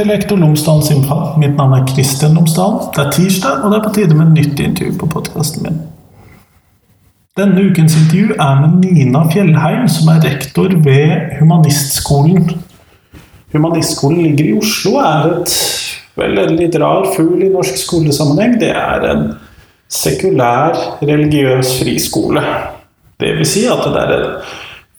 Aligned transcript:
til 0.00 0.08
Lektor 0.08 0.38
Lomsdalens 0.40 0.88
innfall. 0.94 1.34
Mitt 1.40 1.58
navn 1.58 1.74
er 1.76 1.86
Kristian 1.88 2.36
Lomsdalen. 2.38 2.88
Det 2.94 3.02
er 3.02 3.10
tirsdag, 3.12 3.64
og 3.64 3.72
det 3.72 3.78
er 3.78 3.84
på 3.84 3.94
tide 3.96 4.16
med 4.16 4.30
nytt 4.32 4.60
intervju 4.64 4.94
på 5.02 5.08
podkasten 5.12 5.66
min. 5.66 5.80
Denne 7.36 7.66
ukens 7.68 7.96
intervju 7.98 8.36
er 8.40 8.62
med 8.62 8.86
Nina 8.86 9.26
Fjellheim, 9.32 9.88
som 9.92 10.08
er 10.12 10.22
rektor 10.24 10.72
ved 10.86 11.36
Humanistskolen. 11.40 12.48
Humanistskolen 13.52 14.22
ligger 14.22 14.48
i 14.48 14.54
Oslo 14.56 14.94
og 14.96 15.04
er 15.04 15.28
et 15.34 15.58
vel, 16.16 16.38
en 16.38 16.56
litt 16.56 16.78
rar 16.80 17.10
fugl 17.16 17.44
i 17.44 17.50
norsk 17.52 17.76
skolesammenheng. 17.82 18.56
Det 18.62 18.72
er 18.72 19.04
en 19.10 19.26
sekulær, 19.90 20.80
religiøs 21.02 21.74
friskole. 21.82 22.44
Det 23.20 23.34
vil 23.36 23.52
si 23.52 23.66
at 23.68 23.84
det 23.84 24.06
er 24.06 24.16
en 24.16 24.32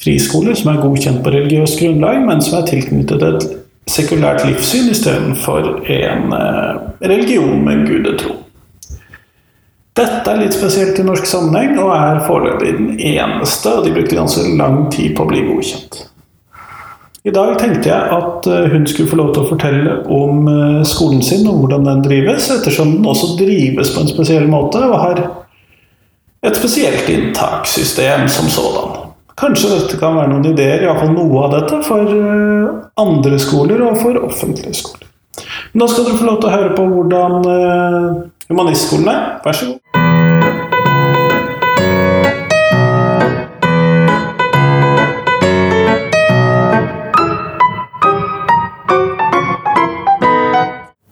friskole 0.01 0.53
som 0.57 0.75
er 0.75 0.83
godkjent 0.85 1.23
på 1.25 1.33
religiøst 1.33 1.81
grunnlag, 1.81 2.21
men 2.27 2.45
som 2.45 2.59
er 2.59 2.69
tilknyttet 2.69 3.27
et 3.31 3.49
sekulært 3.89 4.45
livssyn 4.45 4.91
istedenfor 4.91 5.81
en 5.89 6.35
eh, 6.37 6.85
religion 7.01 7.63
med 7.65 7.87
gudetro. 7.89 8.37
Dette 9.97 10.31
er 10.31 10.39
litt 10.39 10.55
spesielt 10.55 10.99
i 11.01 11.03
norsk 11.03 11.27
sammenheng, 11.27 11.75
og 11.81 11.91
er 11.95 12.21
foreløpig 12.23 12.77
den 12.77 12.93
eneste, 12.95 13.73
og 13.73 13.85
de 13.85 13.91
brukte 13.95 14.15
ganske 14.15 14.45
lang 14.55 14.85
tid 14.93 15.17
på 15.17 15.25
å 15.25 15.31
bli 15.31 15.43
godkjent. 15.49 16.05
I 17.27 17.33
dag 17.35 17.51
tenkte 17.59 17.91
jeg 17.91 18.13
at 18.15 18.47
eh, 18.49 18.71
hun 18.71 18.87
skulle 18.89 19.11
få 19.11 19.19
lov 19.19 19.33
til 19.35 19.43
å 19.43 19.49
fortelle 19.51 19.97
om 20.09 20.47
eh, 20.49 20.79
skolen 20.87 21.21
sin 21.25 21.45
og 21.49 21.59
hvordan 21.61 21.85
den 21.85 22.01
drives, 22.05 22.49
ettersom 22.53 22.95
den 22.95 23.05
også 23.05 23.35
drives 23.41 23.93
på 23.93 24.01
en 24.01 24.09
spesiell 24.09 24.47
måte 24.49 24.81
og 24.87 24.97
har 25.03 25.21
et 26.41 26.57
spesielt 26.57 27.09
inntakssystem 27.11 28.25
som 28.31 28.49
sådan. 28.49 29.00
Kanskje 29.41 29.71
dette 29.71 29.97
kan 29.97 30.13
være 30.13 30.29
noen 30.29 30.51
ideer, 30.51 30.83
iallfall 30.85 31.15
noe 31.15 31.39
av 31.47 31.55
dette, 31.55 31.79
for 31.87 32.05
eh, 32.13 32.67
andre 33.01 33.39
skoler 33.41 33.81
og 33.87 33.95
for 33.97 34.19
offentlige 34.27 34.75
skoler. 34.77 35.07
Nå 35.73 35.87
skal 35.89 36.05
dere 36.05 36.19
få 36.19 36.27
lov 36.27 36.37
til 36.43 36.51
å 36.51 36.53
høre 36.53 36.75
på 36.75 36.85
hvordan 36.85 37.47
eh, 37.49 38.05
humanistskolen 38.51 39.09
er. 39.09 39.23
Vær 39.41 39.57
så 39.57 39.71
god. 39.71 39.81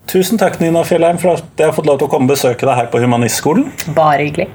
Tusen 0.10 0.38
takk, 0.42 0.62
Nina 0.62 0.86
Fjellheim, 0.86 1.18
for 1.18 1.34
at 1.38 1.50
jeg 1.58 1.70
har 1.70 1.74
fått 1.74 1.90
lov 1.90 1.98
til 1.98 2.06
å 2.06 2.14
komme 2.14 2.30
og 2.30 2.38
besøke 2.38 2.70
deg 2.70 2.78
her 2.78 2.94
på 2.94 3.02
Humanistskolen. 3.02 3.72
Bare 3.98 4.22
hyggelig. 4.28 4.52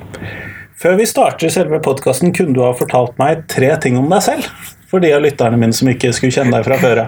Før 0.81 0.97
vi 0.99 1.07
starter 1.07 1.53
selve 1.55 1.79
podkasten, 1.83 2.33
kunne 2.35 2.55
du 2.57 2.65
ha 2.65 2.73
fortalt 2.77 3.19
meg 3.21 3.45
tre 3.51 3.71
ting 3.83 3.99
om 4.01 4.09
deg 4.11 4.25
selv? 4.27 4.49
For 4.91 5.03
de 5.03 5.13
av 5.15 5.23
lytterne 5.23 5.59
mine 5.59 5.75
som 5.77 5.91
ikke 5.91 6.11
skulle 6.15 6.35
kjenne 6.35 6.55
deg 6.57 6.67
fra 6.67 6.81
før. 6.83 7.05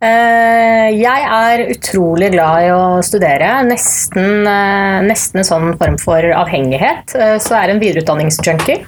Eh, 0.00 0.86
jeg 0.96 1.24
er 1.28 1.66
utrolig 1.74 2.30
glad 2.32 2.64
i 2.64 2.70
å 2.72 2.84
studere. 3.04 3.50
Nesten, 3.68 4.46
eh, 4.48 5.00
nesten 5.04 5.42
en 5.42 5.48
sånn 5.48 5.74
form 5.76 5.98
for 6.00 6.24
avhengighet. 6.24 7.14
Eh, 7.14 7.36
så 7.36 7.52
jeg 7.52 7.62
er 7.62 7.74
en 7.74 7.82
videreutdanningsjunkie. 7.82 8.86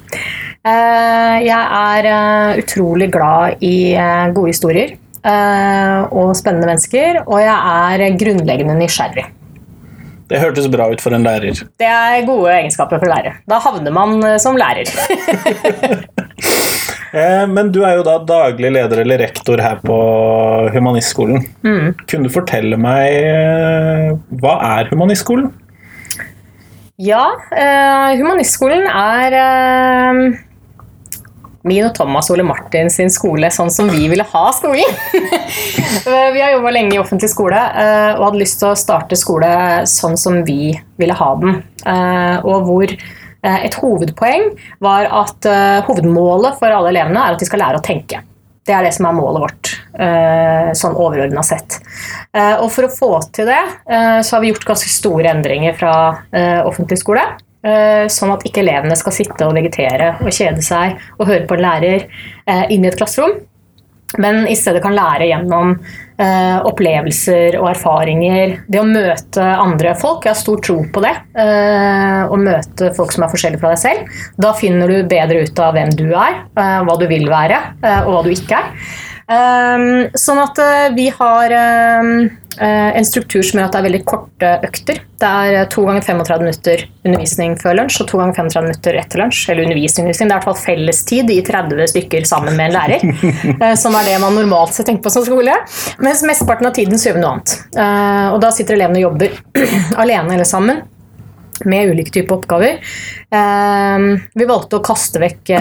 Jeg 0.62 1.48
er 1.51 2.07
utrolig 2.57 3.11
glad 3.11 3.57
i 3.61 3.97
gode 4.33 4.53
historier 4.53 4.95
og 6.14 6.36
spennende 6.39 6.70
mennesker. 6.70 7.25
Og 7.27 7.41
jeg 7.42 7.59
er 7.59 8.17
grunnleggende 8.17 8.79
nysgjerrig. 8.79 9.27
Det 10.31 10.41
hørtes 10.41 10.69
bra 10.73 10.89
ut 10.92 11.03
for 11.03 11.15
en 11.17 11.25
lærer. 11.27 11.62
Det 11.81 11.89
er 11.89 12.27
gode 12.28 12.51
egenskaper 12.53 13.01
for 13.03 13.11
lærer. 13.11 13.41
Da 13.51 13.59
havner 13.62 13.95
man 13.95 14.19
eh, 14.27 14.39
som 14.42 14.59
lærer. 14.59 14.89
Eh, 17.13 17.42
men 17.45 17.69
du 17.69 17.83
er 17.85 17.98
jo 17.98 18.05
da 18.07 18.14
daglig 18.24 18.70
leder 18.73 19.02
eller 19.02 19.19
rektor 19.20 19.61
her 19.61 19.83
på 19.85 19.97
Humanistskolen. 20.73 21.42
Mm. 21.61 21.91
Kunne 22.08 22.24
du 22.24 22.33
fortelle 22.33 22.79
meg 22.80 23.19
eh, 23.19 24.07
hva 24.41 24.55
er 24.79 24.89
Humanistskolen? 24.89 25.51
Ja, 26.97 27.27
Humanistskolen 28.17 28.89
er 28.89 29.36
min 31.68 31.86
og 31.86 31.95
Thomas 31.95 32.30
Ole 32.34 32.45
Martin 32.46 32.90
sin 32.90 33.11
skole 33.12 33.50
sånn 33.55 33.70
som 33.70 33.90
vi 33.92 34.08
ville 34.11 34.27
ha 34.27 34.45
skolen. 34.55 34.96
vi 36.34 36.42
har 36.42 36.56
jobba 36.56 36.73
lenge 36.74 36.96
i 36.96 37.00
offentlig 37.02 37.30
skole 37.30 37.58
eh, 37.58 38.12
og 38.17 38.27
hadde 38.27 38.42
lyst 38.42 38.58
til 38.62 38.73
å 38.73 38.78
starte 38.78 39.18
skole 39.18 39.52
sånn 39.90 40.18
som 40.18 40.40
vi 40.46 40.73
ville 41.00 41.17
ha 41.18 41.30
den. 41.39 41.61
Eh, 41.86 42.36
og 42.42 42.67
hvor 42.67 42.90
eh, 42.90 43.61
et 43.62 43.78
hovedpoeng 43.78 44.50
var 44.83 45.06
at 45.23 45.48
hovedmålet 45.86 46.58
for 46.58 46.74
alle 46.74 46.90
elevene 46.95 47.23
er 47.23 47.36
at 47.36 47.42
de 47.42 47.48
skal 47.48 47.62
lære 47.62 47.83
å 47.83 47.86
tenke. 47.86 48.24
Det 48.62 48.74
er 48.74 48.86
det 48.86 48.92
som 48.94 49.08
er 49.08 49.14
målet 49.17 49.42
vårt, 49.42 49.68
sånn 50.79 50.92
overordna 50.94 51.42
sett. 51.42 51.80
Og 52.62 52.68
for 52.70 52.86
å 52.86 52.92
få 52.94 53.08
til 53.34 53.48
det, 53.50 53.58
så 54.23 54.36
har 54.36 54.44
vi 54.44 54.52
gjort 54.52 54.68
ganske 54.68 54.92
store 54.92 55.33
endringer 55.33 55.74
fra 55.80 55.94
offentlig 56.70 57.00
skole. 57.00 57.24
Eh, 57.62 58.08
sånn 58.11 58.33
at 58.34 58.42
ikke 58.46 58.64
elevene 58.64 58.96
skal 58.98 59.14
sitte 59.14 59.46
og 59.46 59.55
vegetere 59.55 60.17
og 60.18 60.34
kjede 60.34 60.64
seg 60.67 60.98
og 61.20 61.28
høre 61.28 61.46
på 61.46 61.55
en 61.55 61.62
lærer 61.62 62.08
eh, 62.11 62.64
inn 62.74 62.83
i 62.83 62.90
et 62.90 62.98
klasserom. 62.98 63.36
Men 64.20 64.42
i 64.50 64.56
stedet 64.58 64.83
kan 64.84 64.92
lære 64.92 65.28
gjennom 65.30 65.70
eh, 66.20 66.58
opplevelser 66.68 67.55
og 67.61 67.70
erfaringer. 67.70 68.58
Det 68.67 68.83
å 68.83 68.89
møte 68.89 69.46
andre 69.46 69.95
folk. 69.96 70.27
Jeg 70.27 70.34
har 70.34 70.40
stor 70.42 70.61
tro 70.67 70.77
på 70.92 71.05
det. 71.06 71.14
å 72.28 72.36
møte 72.36 72.90
folk 72.98 73.14
som 73.14 73.24
er 73.24 73.33
forskjellige 73.33 73.62
fra 73.62 73.73
deg 73.73 73.80
selv. 73.80 74.20
Da 74.36 74.52
finner 74.58 74.90
du 74.90 75.08
bedre 75.08 75.46
ut 75.46 75.64
av 75.64 75.79
hvem 75.79 75.94
du 75.96 76.11
er, 76.11 76.42
hva 76.52 76.98
du 77.00 77.06
vil 77.08 77.24
være, 77.30 77.62
og 78.02 78.11
hva 78.12 78.20
du 78.27 78.30
ikke 78.34 78.58
er. 78.58 78.92
Sånn 80.18 80.42
at 80.42 80.61
vi 80.98 81.08
har 81.17 81.56
en 82.61 83.07
struktur 83.07 83.42
som 83.46 83.58
gjør 83.58 83.68
at 83.68 83.74
det 83.74 83.80
er 83.80 83.86
veldig 83.86 84.01
korte 84.08 84.51
økter. 84.67 85.01
Det 85.23 85.29
er 85.29 85.57
uh, 85.63 85.68
to 85.70 85.85
ganger 85.86 86.05
35 86.05 86.42
minutter 86.42 86.85
undervisning 87.07 87.55
før 87.61 87.77
lunsj 87.79 88.01
og 88.02 88.08
to 88.11 88.20
ganger 88.20 88.39
35 88.40 88.67
minutter 88.67 88.98
etter 89.01 89.23
lunsj. 89.23 89.42
Eller 89.52 89.68
undervisning, 89.68 90.08
Det 90.11 90.18
er 90.18 90.29
i 90.29 90.33
hvert 90.33 90.48
fall 90.48 90.58
fellestid 90.61 91.33
i 91.33 91.39
30 91.46 91.92
stykker 91.95 92.27
sammen 92.29 92.58
med 92.58 92.70
en 92.70 92.77
lærer. 92.77 93.77
som 93.83 93.96
er 93.98 94.08
det 94.11 94.18
man 94.23 94.36
normalt 94.39 94.77
sett 94.77 94.91
tenker 94.91 95.07
på 95.07 95.14
som 95.14 95.27
skole. 95.27 95.55
Mens 96.02 96.24
mesteparten 96.27 96.68
av 96.68 96.77
tiden 96.77 96.98
så 97.01 97.11
gjør 97.11 97.18
vi 97.18 97.24
noe 97.24 97.35
annet. 97.36 97.57
og 98.35 98.39
da 98.42 98.51
sitter 98.55 98.79
elevene 98.79 99.01
og 99.01 99.07
jobber 99.08 99.39
alene 100.02 100.36
eller 100.36 100.48
sammen 100.48 100.83
med 101.68 101.92
ulike 101.92 102.11
typer 102.11 102.41
oppgaver. 102.41 102.80
vi 104.35 104.46
valgte 104.48 104.79
å 104.79 104.85
kaste 104.85 105.20
vekk 105.23 105.52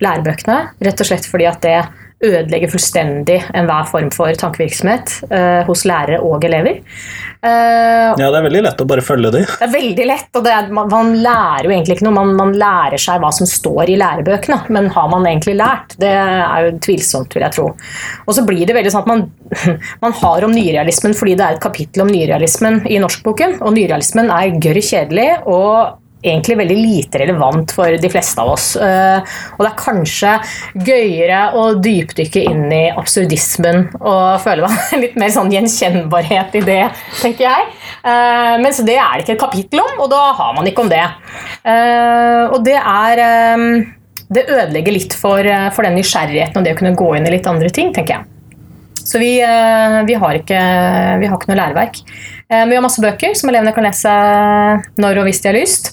lærebøkene, 0.00 0.58
rett 0.80 1.02
og 1.02 1.08
slett 1.08 1.26
fordi 1.28 1.48
at 1.50 1.60
det 1.64 1.78
ødelegger 2.20 2.70
fullstendig 2.72 3.38
enhver 3.56 3.88
form 3.88 4.10
for 4.12 4.36
tankevirksomhet 4.36 5.12
eh, 5.32 5.62
hos 5.68 5.86
lærere 5.88 6.20
og 6.24 6.44
elever. 6.44 6.80
Uh, 7.40 8.12
ja, 8.20 8.26
det 8.26 8.36
er 8.36 8.44
veldig 8.44 8.60
lett 8.66 8.82
å 8.82 8.86
bare 8.88 9.00
følge 9.04 9.30
de. 9.32 9.40
Det 9.48 9.64
er 9.64 9.72
veldig 9.72 10.06
lett, 10.10 10.28
og 10.36 10.48
er, 10.52 10.66
man, 10.76 10.90
man, 10.92 11.14
lærer 11.24 11.64
jo 11.64 11.72
egentlig 11.72 11.96
ikke 11.96 12.04
noe. 12.04 12.16
Man, 12.18 12.34
man, 12.36 12.52
lærer 12.60 13.00
seg 13.00 13.22
hva 13.22 13.30
som 13.32 13.48
står 13.48 13.94
i 13.94 13.96
lærebøkene, 14.00 14.58
men 14.76 14.90
har 14.92 15.08
man 15.08 15.24
egentlig 15.30 15.54
lært? 15.56 15.96
Det 16.02 16.10
er 16.10 16.66
jo 16.66 16.74
tvilsomt, 16.84 17.32
vil 17.32 17.46
jeg 17.46 17.56
tro. 17.56 17.70
Og 18.26 18.36
så 18.36 18.44
blir 18.44 18.68
det 18.68 18.76
veldig 18.76 18.92
sånn 18.92 19.06
at 19.06 19.08
man, 19.08 19.24
man 20.04 20.16
har 20.20 20.44
om 20.44 20.52
nyrealismen 20.52 21.16
fordi 21.16 21.38
det 21.40 21.46
er 21.46 21.56
et 21.56 21.64
kapittel 21.64 22.04
om 22.04 22.12
nyrealismen 22.12 22.82
i 22.84 23.00
norskboken, 23.00 23.56
og 23.64 23.72
nyrealismen 23.78 24.28
er 24.36 24.60
gørr 24.60 24.84
kjedelig. 24.84 25.30
og 25.48 25.96
egentlig 26.22 26.56
veldig 26.60 26.76
lite 26.78 27.20
relevant 27.22 27.72
for 27.74 27.96
de 28.00 28.10
fleste 28.12 28.42
av 28.42 28.52
oss. 28.54 28.72
Eh, 28.76 29.36
og 29.56 29.62
det 29.64 29.70
er 29.70 29.78
kanskje 29.80 30.34
gøyere 30.86 31.42
å 31.58 31.66
dypdykke 31.82 32.44
inn 32.50 32.66
i 32.74 32.82
absurdismen 32.90 33.86
og 34.00 34.40
føle 34.44 34.70
litt 35.02 35.16
mer 35.20 35.32
sånn 35.34 35.52
gjenkjennbarhet 35.54 36.58
i 36.60 36.64
det, 36.66 36.82
tenker 37.20 37.46
jeg. 37.46 37.70
Men 38.00 38.72
så 38.72 38.84
det 38.86 38.96
er 38.96 39.16
det 39.16 39.24
ikke 39.24 39.34
et 39.36 39.42
kapittel 39.42 39.82
om, 39.82 39.94
og 40.04 40.10
da 40.12 40.20
har 40.38 40.54
man 40.56 40.68
ikke 40.68 40.84
om 40.86 40.90
det. 40.92 41.04
Eh, 41.68 42.44
og 42.48 42.60
det 42.64 42.78
er 42.80 43.24
Det 44.30 44.44
ødelegger 44.46 44.94
litt 44.94 45.14
for, 45.18 45.42
for 45.74 45.82
den 45.82 45.96
nysgjerrigheten 45.98 46.60
og 46.60 46.66
det 46.66 46.76
å 46.76 46.78
kunne 46.78 46.94
gå 46.94 47.14
inn 47.16 47.26
i 47.26 47.34
litt 47.34 47.48
andre 47.50 47.72
ting, 47.74 47.90
tenker 47.94 48.20
jeg. 48.20 48.39
Så 49.10 49.18
vi, 49.18 49.32
vi, 50.06 50.14
har, 50.22 50.38
ikke, 50.38 50.58
vi 51.18 51.26
har 51.26 51.34
ikke 51.34 51.50
noe 51.50 51.58
læreverk. 51.58 51.96
Men 52.50 52.70
vi 52.70 52.76
har 52.78 52.84
masse 52.84 53.02
bøker 53.02 53.34
som 53.38 53.50
elevene 53.50 53.72
kan 53.74 53.86
lese 53.86 54.12
når 55.02 55.22
og 55.22 55.26
hvis 55.26 55.42
de 55.42 55.50
har 55.50 55.58
lyst. 55.58 55.90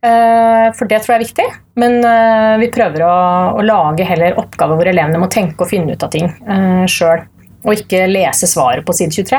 Eh, 0.00 0.66
for 0.78 0.88
det 0.88 1.02
tror 1.02 1.14
jeg 1.14 1.18
er 1.18 1.26
viktig. 1.26 1.48
Men 1.80 1.98
eh, 2.06 2.54
vi 2.62 2.70
prøver 2.72 3.04
å, 3.04 3.16
å 3.58 3.64
lage 3.64 4.06
heller 4.08 4.38
oppgaver 4.40 4.80
hvor 4.80 4.90
elevene 4.90 5.20
må 5.20 5.28
tenke 5.32 5.64
og 5.64 5.70
finne 5.72 5.94
ut 5.94 6.06
av 6.06 6.12
ting 6.14 6.30
sjøl. 6.90 7.26
Og 7.60 7.74
ikke 7.76 8.06
lese 8.08 8.48
svaret 8.48 8.86
på 8.88 8.94
side 8.96 9.12
23, 9.12 9.38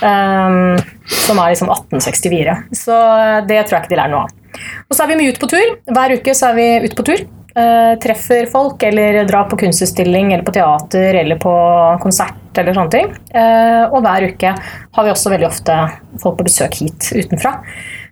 som 0.00 1.40
er 1.42 1.50
liksom 1.52 1.68
1864. 1.68 2.54
Så 2.72 2.96
det 3.44 3.58
tror 3.68 3.76
jeg 3.76 3.84
ikke 3.84 3.92
de 3.92 3.98
lærer 4.00 4.14
noe 4.14 4.22
av. 4.24 4.62
Og 4.88 4.96
så 4.96 5.04
er 5.04 5.10
vi 5.10 5.18
mye 5.18 5.34
ute 5.34 5.42
på 5.42 5.50
tur. 5.52 5.74
Hver 5.92 6.14
uke 6.16 6.32
så 6.38 6.48
er 6.48 6.56
vi 6.56 6.66
ute 6.86 6.96
på 6.96 7.04
tur. 7.10 7.20
Uh, 7.50 7.98
treffer 7.98 8.46
folk 8.46 8.82
eller 8.86 9.24
drar 9.26 9.48
på 9.50 9.56
kunstutstilling 9.58 10.32
eller 10.32 10.44
på 10.46 10.52
teater 10.54 11.16
eller 11.18 11.38
på 11.42 11.54
konsert 12.02 12.58
eller 12.58 12.76
sånne 12.76 12.92
ting. 12.94 13.08
Uh, 13.34 13.90
og 13.90 14.04
hver 14.04 14.28
uke 14.30 14.52
har 14.54 15.06
vi 15.06 15.10
også 15.10 15.32
veldig 15.32 15.48
ofte 15.48 15.78
folk 16.22 16.38
på 16.38 16.46
besøk 16.46 16.78
hit 16.78 17.08
utenfra. 17.10 17.56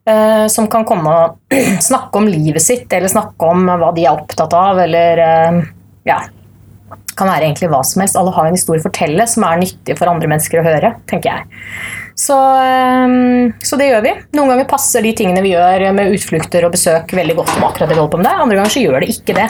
Uh, 0.08 0.46
som 0.50 0.66
kan 0.72 0.86
komme 0.88 1.12
og 1.12 1.54
snakke 1.90 2.18
om 2.18 2.26
livet 2.26 2.64
sitt 2.64 2.90
eller 2.90 3.12
snakke 3.12 3.52
om 3.52 3.70
hva 3.70 3.92
de 3.94 4.08
er 4.08 4.16
opptatt 4.16 4.56
av, 4.58 4.80
eller 4.82 5.22
ja, 6.08 6.18
kan 7.18 7.30
være 7.30 7.46
egentlig 7.46 7.70
hva 7.70 7.84
som 7.86 8.02
helst. 8.02 8.18
Alle 8.18 8.34
har 8.34 8.48
en 8.48 8.58
historie 8.58 8.82
å 8.82 8.88
fortelle 8.88 9.26
som 9.30 9.46
er 9.46 9.62
nyttig 9.62 9.98
for 10.00 10.10
andre 10.10 10.30
mennesker 10.30 10.60
å 10.60 10.66
høre, 10.66 10.94
tenker 11.10 11.30
jeg. 11.30 11.62
Så, 12.18 12.34
ehm, 12.34 13.52
så 13.62 13.76
det 13.78 13.92
gjør 13.92 14.02
vi. 14.02 14.12
Noen 14.34 14.50
ganger 14.50 14.66
passer 14.70 15.04
de 15.06 15.12
tingene 15.14 15.42
vi 15.44 15.52
gjør 15.52 15.84
med 15.94 16.16
utflukter 16.16 16.66
og 16.66 16.74
besøk 16.74 17.14
veldig 17.14 17.36
godt 17.38 17.52
om 17.54 17.66
akkurat 17.68 17.86
det 17.86 17.94
vi 17.94 18.00
holder 18.00 18.14
på 18.16 18.18
med 18.18 18.26
der. 18.26 18.42
Andre 18.42 18.58
ganger 18.58 18.74
så 18.74 18.82
gjør 18.82 19.04
det 19.04 19.10
ikke 19.14 19.36
det. 19.38 19.46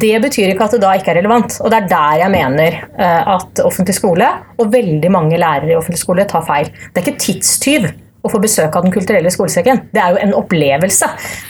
Det 0.00 0.14
betyr 0.24 0.54
ikke 0.54 0.68
at 0.70 0.76
det 0.76 0.82
da 0.86 0.94
ikke 0.96 1.12
er 1.12 1.20
relevant. 1.20 1.58
Og 1.60 1.68
det 1.72 1.82
er 1.82 1.90
der 1.92 2.22
jeg 2.22 2.32
mener 2.32 2.80
eh, 2.80 3.32
at 3.36 3.60
offentlig 3.60 3.98
skole, 3.98 4.30
og 4.56 4.72
veldig 4.72 5.12
mange 5.12 5.40
lærere 5.40 5.74
i 5.74 5.76
offentlig 5.76 6.00
skole, 6.00 6.24
tar 6.28 6.46
feil. 6.48 6.72
Det 6.72 7.02
er 7.02 7.10
ikke 7.10 7.26
tidstyv 7.26 7.90
å 8.28 8.32
få 8.32 8.40
besøk 8.42 8.76
av 8.76 8.86
Den 8.86 8.94
kulturelle 8.94 9.32
skolesekken. 9.32 9.88
Det 9.92 10.02
er 10.02 10.14
jo 10.14 10.22
en 10.22 10.34
opplevelse. 10.38 11.08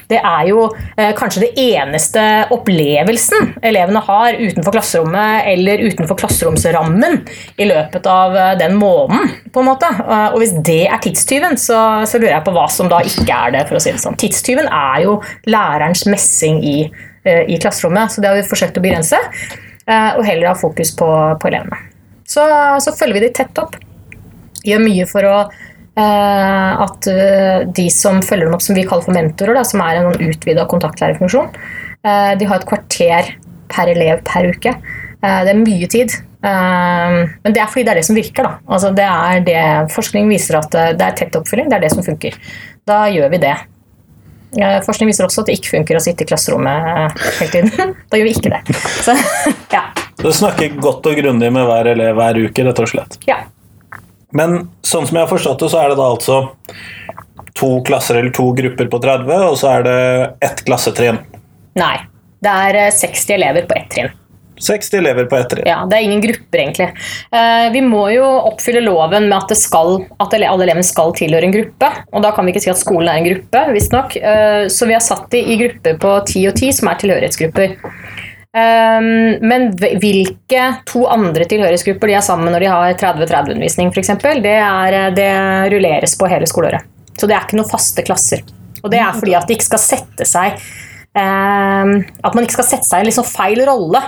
Det 0.08 0.20
er 0.22 0.48
jo 0.48 0.64
eh, 0.96 1.12
kanskje 1.18 1.44
det 1.44 1.50
eneste 1.60 2.24
opplevelsen 2.54 3.52
elevene 3.66 4.02
har 4.06 4.38
utenfor 4.38 4.74
klasserommet 4.78 5.48
eller 5.52 5.82
utenfor 5.84 6.18
klasseromsrammen 6.18 7.20
i 7.60 7.68
løpet 7.68 8.08
av 8.10 8.36
eh, 8.36 8.54
den 8.60 8.78
måneden. 8.78 9.34
på 9.52 9.62
en 9.62 9.68
måte. 9.70 9.90
Eh, 9.90 10.28
og 10.32 10.38
hvis 10.42 10.54
det 10.66 10.84
er 10.88 11.02
tidstyven, 11.04 11.58
så, 11.60 11.80
så, 12.08 12.20
lurer 12.20 12.38
jeg 12.38 12.46
på 12.46 12.54
hva 12.56 12.68
som 12.72 12.90
da 12.90 13.02
ikke 13.04 13.28
er 13.34 13.56
det. 13.58 13.66
for 13.68 13.78
å 13.78 13.82
si 13.82 13.92
det 13.92 14.02
sånn. 14.02 14.18
Tidstyven 14.20 14.70
er 14.70 15.04
jo 15.06 15.18
lærerens 15.50 16.06
messing 16.10 16.62
i, 16.64 16.78
eh, 17.24 17.44
i 17.48 17.60
klasserommet, 17.60 18.12
så 18.12 18.24
det 18.24 18.30
har 18.30 18.38
vi 18.38 18.46
forsøkt 18.48 18.78
å 18.78 18.84
begrense. 18.84 19.18
Og 19.88 20.20
heller 20.20 20.50
ha 20.50 20.58
fokus 20.58 20.90
på, 20.92 21.06
på 21.40 21.48
elevene. 21.48 21.78
Så, 22.28 22.42
så 22.84 22.92
følger 22.92 23.16
vi 23.16 23.22
de 23.22 23.30
tett 23.38 23.56
opp. 23.56 23.78
Gjør 24.68 24.82
mye 24.84 25.06
for 25.08 25.24
å 25.24 25.36
at 25.98 27.08
eh, 27.10 27.66
de 27.74 27.88
som 27.90 28.20
følger 28.22 28.46
dem 28.46 28.54
opp, 28.54 28.62
som 28.62 28.76
vi 28.78 28.86
kaller 28.86 29.06
for 29.06 29.16
mentorer, 29.16 29.56
da, 29.58 29.64
som 29.66 29.82
er 29.82 29.98
en 29.98 30.08
sånn 30.08 30.30
utvida 30.30 30.66
kontaktlærerfunksjon, 30.70 31.50
eh, 32.06 32.32
de 32.38 32.48
har 32.48 32.60
et 32.60 32.68
kvarter 32.68 33.32
per 33.72 33.92
elev 33.92 34.22
per 34.26 34.48
uke. 34.48 34.74
Det 35.18 35.50
er 35.50 35.58
mye 35.58 35.86
tid. 35.90 36.12
Men 36.40 37.50
det 37.50 37.58
er 37.58 37.66
fordi 37.66 37.82
det 37.88 37.90
er 37.90 37.98
det 37.98 38.04
som 38.06 38.16
virker. 38.16 38.46
Da. 38.46 38.52
Altså 38.70 38.92
det 38.94 39.04
er 39.04 39.40
det, 39.44 39.64
forskning 39.90 40.30
viser 40.30 40.60
at 40.60 40.70
det 40.70 41.04
er 41.04 41.16
tett 41.18 41.34
oppfylling. 41.36 41.66
Det 41.68 41.74
er 41.76 41.82
det 41.82 41.90
som 41.90 42.06
funker. 42.06 42.38
Da 42.86 43.00
gjør 43.10 43.34
vi 43.34 43.40
det. 43.42 43.56
Forskning 44.86 45.10
viser 45.10 45.26
også 45.26 45.42
at 45.42 45.50
det 45.50 45.58
ikke 45.58 45.74
funker 45.74 45.98
å 45.98 46.04
sitte 46.06 46.22
i 46.24 46.30
klasserommet 46.30 47.18
hele 47.42 47.50
tiden. 47.50 47.92
Da 48.08 48.22
gjør 48.22 48.30
vi 48.30 48.36
ikke 48.38 48.54
det. 48.54 48.78
Så, 49.02 49.18
ja. 49.74 49.82
Du 50.22 50.30
snakker 50.32 50.78
godt 50.78 51.10
og 51.10 51.18
grundig 51.18 51.50
med 51.58 51.66
hver 51.68 51.92
elev 51.92 52.14
hver 52.22 52.40
uke, 52.46 52.68
rett 52.70 52.86
og 52.86 52.94
slett? 52.94 53.18
Ja. 53.28 53.42
Men 54.36 54.68
sånn 54.84 55.06
som 55.08 55.16
jeg 55.16 55.24
har 55.24 55.30
forstått 55.30 55.64
det, 55.64 55.70
så 55.72 55.80
er 55.82 55.92
det 55.92 55.98
da 56.00 56.08
altså 56.12 56.38
to 57.58 57.70
klasser 57.86 58.18
eller 58.20 58.34
to 58.34 58.50
grupper 58.54 58.90
på 58.92 59.00
30, 59.02 59.48
og 59.48 59.58
så 59.58 59.78
er 59.78 59.86
det 59.86 59.98
ett 60.46 60.64
klassetrinn? 60.66 61.20
Nei. 61.78 61.96
Det 62.38 62.50
er 62.54 62.76
60 62.94 63.32
eh, 63.32 63.34
elever 63.34 63.64
på 63.66 63.74
ett 63.74 63.88
trinn. 63.90 64.12
60 64.62 64.98
elever 64.98 65.26
på 65.30 65.36
ett 65.36 65.48
trinn. 65.50 65.66
Ja, 65.66 65.86
Det 65.86 65.96
er 65.96 66.06
ingen 66.06 66.20
grupper, 66.22 66.58
egentlig. 66.58 66.88
Eh, 67.34 67.66
vi 67.74 67.82
må 67.82 68.04
jo 68.12 68.26
oppfylle 68.50 68.82
loven 68.84 69.28
med 69.28 69.36
at, 69.38 69.54
skal, 69.58 70.04
at 70.18 70.34
alle 70.34 70.50
elevene 70.50 70.86
skal 70.86 71.14
tilhøre 71.18 71.48
en 71.48 71.54
gruppe. 71.54 71.90
Og 72.12 72.22
da 72.22 72.32
kan 72.34 72.46
vi 72.46 72.54
ikke 72.54 72.64
si 72.66 72.72
at 72.72 72.80
skolen 72.80 73.10
er 73.10 73.20
en 73.20 73.28
gruppe, 73.28 73.64
visstnok. 73.74 74.16
Eh, 74.16 74.66
så 74.70 74.86
vi 74.86 74.94
har 74.94 75.04
satt 75.04 75.26
dem 75.34 75.50
i 75.50 75.58
grupper 75.62 75.98
på 75.98 76.14
10 76.26 76.46
og 76.52 76.54
10, 76.62 76.72
som 76.78 76.92
er 76.92 77.02
tilhørighetsgrupper. 77.02 77.76
Um, 78.48 79.36
men 79.44 79.66
hvilke 79.76 80.62
to 80.88 81.02
andre 81.12 81.44
tilhørighetsgrupper 81.50 82.08
de 82.08 82.14
er 82.16 82.24
sammen 82.24 82.48
når 82.54 82.64
de 82.64 82.70
har 82.72 82.94
30-30-undervisning, 82.96 83.90
f.eks., 83.92 84.14
det, 84.40 84.54
det 85.18 85.32
rulleres 85.74 86.16
på 86.18 86.30
hele 86.32 86.48
skoleåret. 86.48 86.86
Så 87.18 87.28
det 87.28 87.36
er 87.36 87.44
ikke 87.44 87.58
noen 87.58 87.70
faste 87.70 88.04
klasser. 88.06 88.44
Og 88.80 88.92
det 88.92 89.02
er 89.02 89.18
fordi 89.18 89.34
at 89.36 89.48
de 89.48 89.56
ikke 89.58 89.66
skal 89.66 89.82
sette 89.82 90.24
seg 90.28 90.54
um, 91.18 91.96
At 92.22 92.36
man 92.36 92.44
ikke 92.44 92.60
skal 92.60 92.68
sette 92.68 92.86
seg 92.86 93.00
i 93.00 93.02
en 93.02 93.08
liksom 93.08 93.26
feil 93.26 93.58
rolle, 93.66 94.00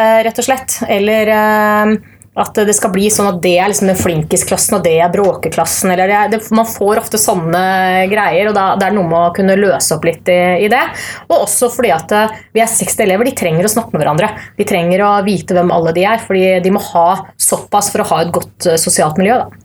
uh, 0.00 0.20
rett 0.26 0.40
og 0.40 0.46
slett. 0.46 0.78
Eller 0.90 1.30
uh, 1.30 1.92
at 2.36 2.58
det 2.68 2.74
skal 2.76 2.92
bli 2.92 3.06
sånn 3.12 3.30
at 3.30 3.38
det 3.40 3.54
er 3.56 3.70
liksom 3.72 3.88
den 3.88 3.96
flinkisklassen 3.96 4.76
og 4.76 4.82
det 4.84 4.98
er 5.00 5.12
bråkeklassen. 5.12 5.88
Eller 5.94 6.10
det, 6.10 6.18
det, 6.34 6.40
man 6.56 6.68
får 6.68 7.00
ofte 7.00 7.20
sånne 7.20 7.62
greier, 8.10 8.50
og 8.50 8.56
da, 8.58 8.66
det 8.76 8.90
er 8.90 8.96
noe 8.96 9.08
med 9.08 9.18
å 9.22 9.32
kunne 9.36 9.56
løse 9.56 9.96
opp 9.96 10.04
litt 10.04 10.28
i, 10.28 10.38
i, 10.66 10.68
det. 10.72 10.82
Og 11.30 11.46
også 11.46 11.70
fordi 11.72 11.94
at 11.96 12.12
eh, 12.12 12.34
vi 12.52 12.60
er 12.60 12.68
60 12.68 13.06
elever, 13.06 13.30
de 13.30 13.36
trenger 13.40 13.68
å 13.68 13.72
snakke 13.72 13.96
med 13.96 14.04
hverandre. 14.04 14.30
De 14.60 14.68
trenger 14.68 15.06
å 15.06 15.14
vite 15.24 15.56
hvem 15.56 15.72
alle 15.72 15.96
de 15.96 16.04
er, 16.04 16.20
fordi 16.20 16.44
de 16.60 16.76
må 16.76 16.84
ha 16.92 17.08
såpass 17.40 17.88
for 17.94 18.04
å 18.04 18.10
ha 18.12 18.22
et 18.26 18.34
godt 18.36 18.68
uh, 18.68 18.76
sosialt 18.80 19.16
miljø. 19.20 19.40
Da. 19.40 19.64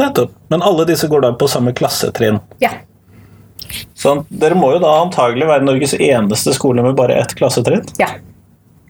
Nettopp. 0.00 0.32
Men 0.48 0.64
alle 0.64 0.88
disse 0.88 1.10
går 1.10 1.26
da 1.26 1.34
på 1.36 1.52
samme 1.52 1.76
klassetrinn? 1.76 2.40
Ja. 2.64 2.72
Så 3.92 4.22
dere 4.32 4.56
må 4.56 4.72
jo 4.72 4.80
da 4.82 4.96
antagelig 5.02 5.52
være 5.52 5.68
Norges 5.68 5.98
eneste 6.00 6.56
skole 6.56 6.82
med 6.86 6.96
bare 6.96 7.20
ett 7.20 7.36
klassetrinn? 7.36 7.84
Ja. 8.00 8.14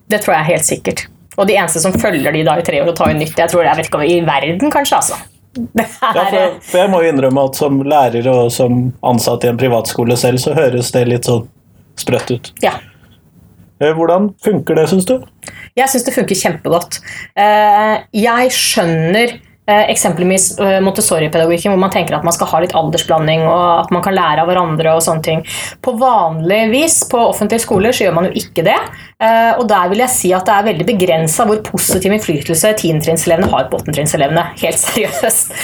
Det 0.07 0.23
tror 0.23 0.39
jeg 0.39 0.53
helt 0.55 0.67
sikkert. 0.67 1.09
Og 1.39 1.47
de 1.47 1.55
eneste 1.55 1.81
som 1.83 1.95
følger 1.95 2.35
de 2.35 2.43
da 2.47 2.57
i 2.59 2.65
tre 2.65 2.81
år 2.83 2.91
og 2.91 2.97
tar 2.97 3.13
inn 3.13 3.21
nytt, 3.21 3.37
jeg 3.39 3.51
tror 3.51 3.63
jeg 3.63 3.79
vet 3.79 3.89
ikke 3.89 4.03
i 4.07 4.19
verden, 4.27 4.73
kanskje. 4.73 4.99
altså. 4.99 5.19
Ja, 6.15 6.23
for, 6.31 6.59
for, 6.63 6.77
jeg 6.79 6.91
må 6.91 7.01
innrømme 7.03 7.43
at 7.49 7.57
som 7.59 7.81
lærer 7.83 8.27
og 8.31 8.51
som 8.55 8.85
ansatt 9.03 9.43
i 9.43 9.51
en 9.51 9.59
privatskole 9.59 10.15
selv, 10.19 10.39
så 10.43 10.55
høres 10.55 10.93
det 10.95 11.03
litt 11.09 11.27
sånn 11.27 11.47
sprøtt 11.99 12.31
ut. 12.31 12.51
Ja. 12.63 12.77
Eh, 13.81 13.91
hvordan 13.97 14.29
funker 14.43 14.77
det, 14.77 14.87
syns 14.91 15.07
du? 15.09 15.17
Jeg 15.77 15.91
syns 15.91 16.05
det 16.07 16.15
funker 16.15 16.37
kjempegodt. 16.37 17.01
Eh, 17.39 17.95
jeg 18.15 18.53
skjønner 18.55 19.35
Eh, 19.71 19.89
eksempelvis 19.89 20.59
eh, 20.59 20.79
Montessori-pedagogikken, 20.83 21.71
hvor 21.71 21.79
man 21.79 21.91
tenker 21.93 22.17
at 22.17 22.25
man 22.27 22.35
skal 22.35 22.49
ha 22.51 22.59
litt 22.63 22.73
aldersblanding, 22.75 23.45
og 23.47 23.85
at 23.85 23.93
man 23.95 24.03
kan 24.03 24.15
lære 24.17 24.43
av 24.43 24.49
hverandre 24.49 24.95
og 24.97 25.03
sånne 25.05 25.23
ting. 25.23 25.43
På 25.83 25.93
vanlig 25.99 26.65
vis, 26.73 26.97
på 27.07 27.19
offentlige 27.29 27.63
skoler, 27.63 27.95
så 27.95 28.07
gjør 28.07 28.17
man 28.17 28.27
jo 28.27 28.33
ikke 28.41 28.65
det. 28.67 28.75
Eh, 29.21 29.53
og 29.55 29.63
der 29.69 29.87
vil 29.91 30.03
jeg 30.03 30.11
si 30.11 30.31
at 30.35 30.47
det 30.49 30.55
er 30.57 30.67
veldig 30.67 30.87
begrensa 30.89 31.45
hvor 31.47 31.61
positiv 31.63 32.11
innflytelse 32.11 32.73
tiendetrinnselevene 32.81 33.51
har 33.53 33.69
på 33.69 33.79
åttendetrinnselevene. 33.79 34.43
Helt 34.59 34.81
seriøst. 34.87 35.55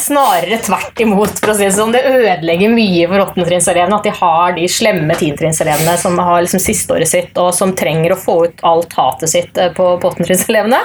Snarere 0.00 0.58
tvert 0.64 1.02
imot, 1.04 1.38
for 1.38 1.52
å 1.52 1.56
si 1.58 1.66
det 1.66 1.76
sånn. 1.76 1.94
Det 1.94 2.02
ødelegger 2.08 2.74
mye 2.74 3.06
for 3.12 3.26
åttendetrinnselevene 3.26 4.00
at 4.00 4.08
de 4.08 4.14
har 4.18 4.56
de 4.56 4.66
slemme 4.72 5.18
tiendetrinnselevene 5.20 5.94
som 6.00 6.18
har 6.18 6.42
liksom 6.42 6.62
sisteåret 6.64 7.10
sitt, 7.10 7.38
og 7.38 7.52
som 7.54 7.76
trenger 7.78 8.16
å 8.16 8.18
få 8.18 8.38
ut 8.48 8.66
alt 8.66 8.98
hatet 8.98 9.30
sitt 9.30 9.62
på 9.76 9.88
åttendetrinnselevene. 9.98 10.80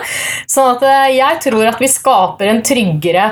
Sånn 0.51 0.75
at 0.75 0.85
jeg 1.15 1.41
tror 1.47 1.71
at 1.71 1.81
vi 1.81 1.89
skaper 1.89 2.42
skaper 2.43 2.51
en 2.51 2.63
tryggere 2.63 3.25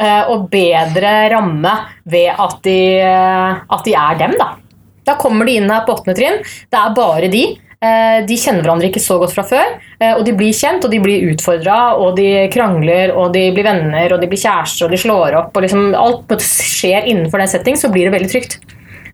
eh, 0.00 0.30
og 0.30 0.48
bedre 0.50 1.28
ramme 1.32 1.72
ved 2.04 2.32
at 2.32 2.62
de, 2.64 3.00
eh, 3.00 3.60
at 3.68 3.84
de 3.84 3.94
er 3.94 4.18
dem. 4.18 4.34
Da. 4.38 4.56
da 5.04 5.16
kommer 5.16 5.46
de 5.46 5.58
inn 5.58 5.70
her 5.70 5.84
på 5.84 5.94
åttende 5.94 6.16
trinn. 6.16 6.42
Det 6.70 6.78
er 6.78 6.96
bare 6.96 7.28
de. 7.28 7.44
Eh, 7.84 8.24
de 8.24 8.36
kjenner 8.36 8.64
hverandre 8.64 8.88
ikke 8.88 9.02
så 9.02 9.18
godt 9.20 9.34
fra 9.34 9.44
før, 9.44 9.74
og 10.16 10.22
de 10.24 10.32
blir 10.32 10.54
kjent 10.56 10.84
og 10.84 10.90
de 10.90 11.00
blir 11.02 11.26
utfordra. 11.32 11.96
Og 11.98 12.16
de 12.16 12.48
krangler 12.52 13.12
og 13.12 13.34
de 13.34 13.50
blir 13.52 13.66
venner 13.66 14.14
og 14.14 14.22
de 14.22 14.30
blir 14.30 14.40
kjærester 14.40 14.86
og 14.86 14.94
de 14.94 15.02
slår 15.02 15.38
opp. 15.42 15.52
og 15.56 15.66
liksom 15.66 15.92
Alt 15.94 16.38
skjer 16.40 17.04
innenfor 17.04 17.42
den 17.42 17.52
setting, 17.52 17.76
så 17.76 17.92
blir 17.92 18.08
det 18.08 18.16
veldig 18.16 18.32
trygt. 18.32 18.58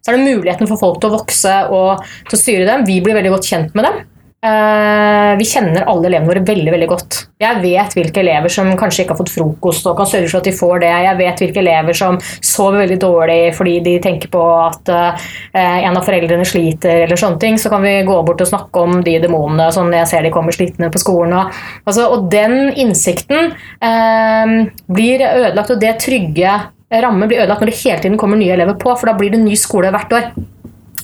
Så 0.00 0.14
er 0.14 0.16
det 0.16 0.30
muligheten 0.30 0.68
for 0.70 0.80
folk 0.80 1.00
til 1.00 1.10
å 1.10 1.18
vokse 1.18 1.56
og 1.76 2.06
til 2.30 2.38
å 2.38 2.40
styre 2.40 2.68
dem. 2.68 2.86
Vi 2.88 3.02
blir 3.04 3.18
veldig 3.18 3.34
godt 3.34 3.50
kjent 3.50 3.74
med 3.76 3.84
dem. 3.84 4.00
Uh, 4.40 5.36
vi 5.36 5.44
kjenner 5.44 5.84
alle 5.84 6.08
elevene 6.08 6.30
våre 6.30 6.40
veldig 6.48 6.72
veldig 6.72 6.86
godt. 6.88 7.16
Jeg 7.44 7.60
vet 7.60 7.92
hvilke 7.92 8.22
elever 8.22 8.48
som 8.48 8.70
kanskje 8.80 9.02
ikke 9.04 9.12
har 9.12 9.18
fått 9.18 9.32
frokost 9.34 9.88
og 9.90 9.98
kan 9.98 10.08
sørge 10.08 10.30
for 10.30 10.40
at 10.40 10.48
de 10.48 10.54
får 10.56 10.80
det. 10.80 10.92
Jeg 11.04 11.18
vet 11.18 11.42
hvilke 11.44 11.60
elever 11.60 11.98
som 11.98 12.16
sover 12.24 12.80
veldig 12.86 12.96
dårlig 13.02 13.36
fordi 13.58 13.74
de 13.84 13.92
tenker 14.00 14.32
på 14.32 14.40
at 14.62 14.88
uh, 14.96 15.28
en 15.60 15.92
av 15.92 16.08
foreldrene 16.08 16.48
sliter. 16.48 17.02
eller 17.04 17.20
sånne 17.20 17.40
ting, 17.42 17.58
Så 17.60 17.68
kan 17.68 17.84
vi 17.84 17.92
gå 18.08 18.16
bort 18.24 18.40
og 18.40 18.48
snakke 18.48 18.80
om 18.80 19.04
de 19.04 19.18
demonene 19.20 19.68
som 19.76 19.92
jeg 19.92 20.08
ser 20.08 20.24
de 20.24 20.32
kommer 20.32 20.56
slitne 20.56 20.88
på 20.88 21.04
skolen. 21.04 21.36
Og, 21.36 21.60
altså, 21.84 22.08
og 22.08 22.32
den 22.32 22.72
innsikten 22.72 23.52
uh, 23.52 24.56
blir 24.88 25.20
ødelagt, 25.20 25.76
og 25.76 25.84
det 25.84 25.98
trygge 26.00 26.56
rammet 26.90 27.28
blir 27.28 27.44
ødelagt 27.44 27.60
når 27.60 27.74
det 27.74 27.80
hele 27.84 28.00
tiden 28.00 28.16
kommer 28.18 28.40
nye 28.40 28.56
elever 28.56 28.80
på, 28.80 28.96
for 28.96 29.12
da 29.12 29.18
blir 29.20 29.36
det 29.36 29.44
ny 29.44 29.52
skole 29.52 29.92
hvert 29.92 30.16
år. 30.16 30.32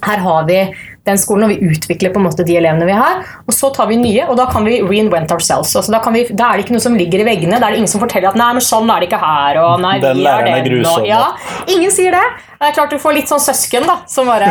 Her 0.07 0.25
har 0.25 0.49
vi 0.49 0.61
den 1.07 1.21
skolen, 1.21 1.47
og 1.47 1.55
vi 1.55 1.71
utvikler 1.71 2.13
på 2.15 2.21
en 2.21 2.27
måte 2.27 2.47
de 2.47 2.57
elevene 2.59 2.89
vi 2.89 2.97
har. 2.97 3.23
Og 3.47 3.55
så 3.55 3.71
tar 3.75 3.89
vi 3.91 3.99
nye, 4.01 4.27
og 4.27 4.37
da 4.39 4.49
kan 4.51 4.67
vi 4.67 4.81
reinvent 4.83 5.33
ourselves. 5.35 5.75
Altså, 5.79 5.95
da, 5.95 6.01
vi, 6.15 6.25
da, 6.33 6.51
er 6.51 6.59
det 6.59 6.67
ikke 6.67 6.77
noe 6.77 6.87
som 6.87 6.99
ligger 6.99 7.23
i 7.23 7.29
veggene. 7.29 7.61
Da 7.61 7.69
er 7.69 7.77
det 7.77 7.83
ingen 7.83 7.93
som 7.93 8.03
forteller 8.03 8.33
at 8.33 8.41
'nei, 8.41 8.51
men 8.59 8.65
sånn 8.65 8.91
er 8.91 9.01
det 9.01 9.11
ikke 9.11 9.23
her', 9.23 9.61
og 9.63 9.81
'nei, 9.85 9.95
den 10.03 10.21
vi 10.21 10.27
er 10.33 10.51
den'. 10.51 10.67
Grusom, 10.67 11.07
ja, 11.07 11.23
ingen 11.71 11.95
sier 11.95 12.17
det. 12.17 12.27
Det 12.57 12.71
er 12.71 12.77
klart 12.77 12.91
Du 12.91 12.99
får 12.99 13.13
litt 13.13 13.29
sånn 13.29 13.43
søsken 13.43 13.87
da, 13.87 13.99
som 14.09 14.27
bare 14.27 14.51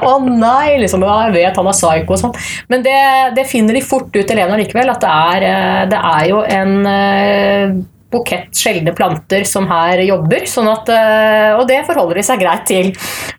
'Å 0.00 0.12
nei', 0.24 0.80
liksom, 0.80 1.02
ja, 1.02 1.26
'jeg 1.26 1.34
vet 1.34 1.56
han 1.56 1.66
er 1.66 1.78
psyko' 1.78 2.16
og 2.16 2.18
sånn. 2.24 2.34
Men 2.68 2.82
det, 2.82 3.34
det, 3.36 3.46
finner 3.50 3.74
de 3.74 3.80
fort 3.80 4.14
ut, 4.14 4.30
elevene 4.30 4.60
likevel, 4.62 4.90
at 4.90 5.00
det 5.00 5.10
er, 5.10 5.42
eh, 5.42 5.86
det 5.90 6.00
er 6.00 6.28
jo 6.30 6.42
en 6.42 6.86
eh, 6.86 7.74
bukett 8.10 8.54
sjeldne 8.56 8.94
planter 8.94 9.44
som 9.44 9.66
her 9.70 9.98
jobber. 9.98 10.46
Sånn 10.46 10.70
at, 10.70 10.88
eh, 10.88 11.52
og 11.58 11.66
det 11.68 11.84
forholder 11.86 12.20
de 12.20 12.22
seg 12.22 12.40
greit 12.40 12.66
til. 12.66 12.92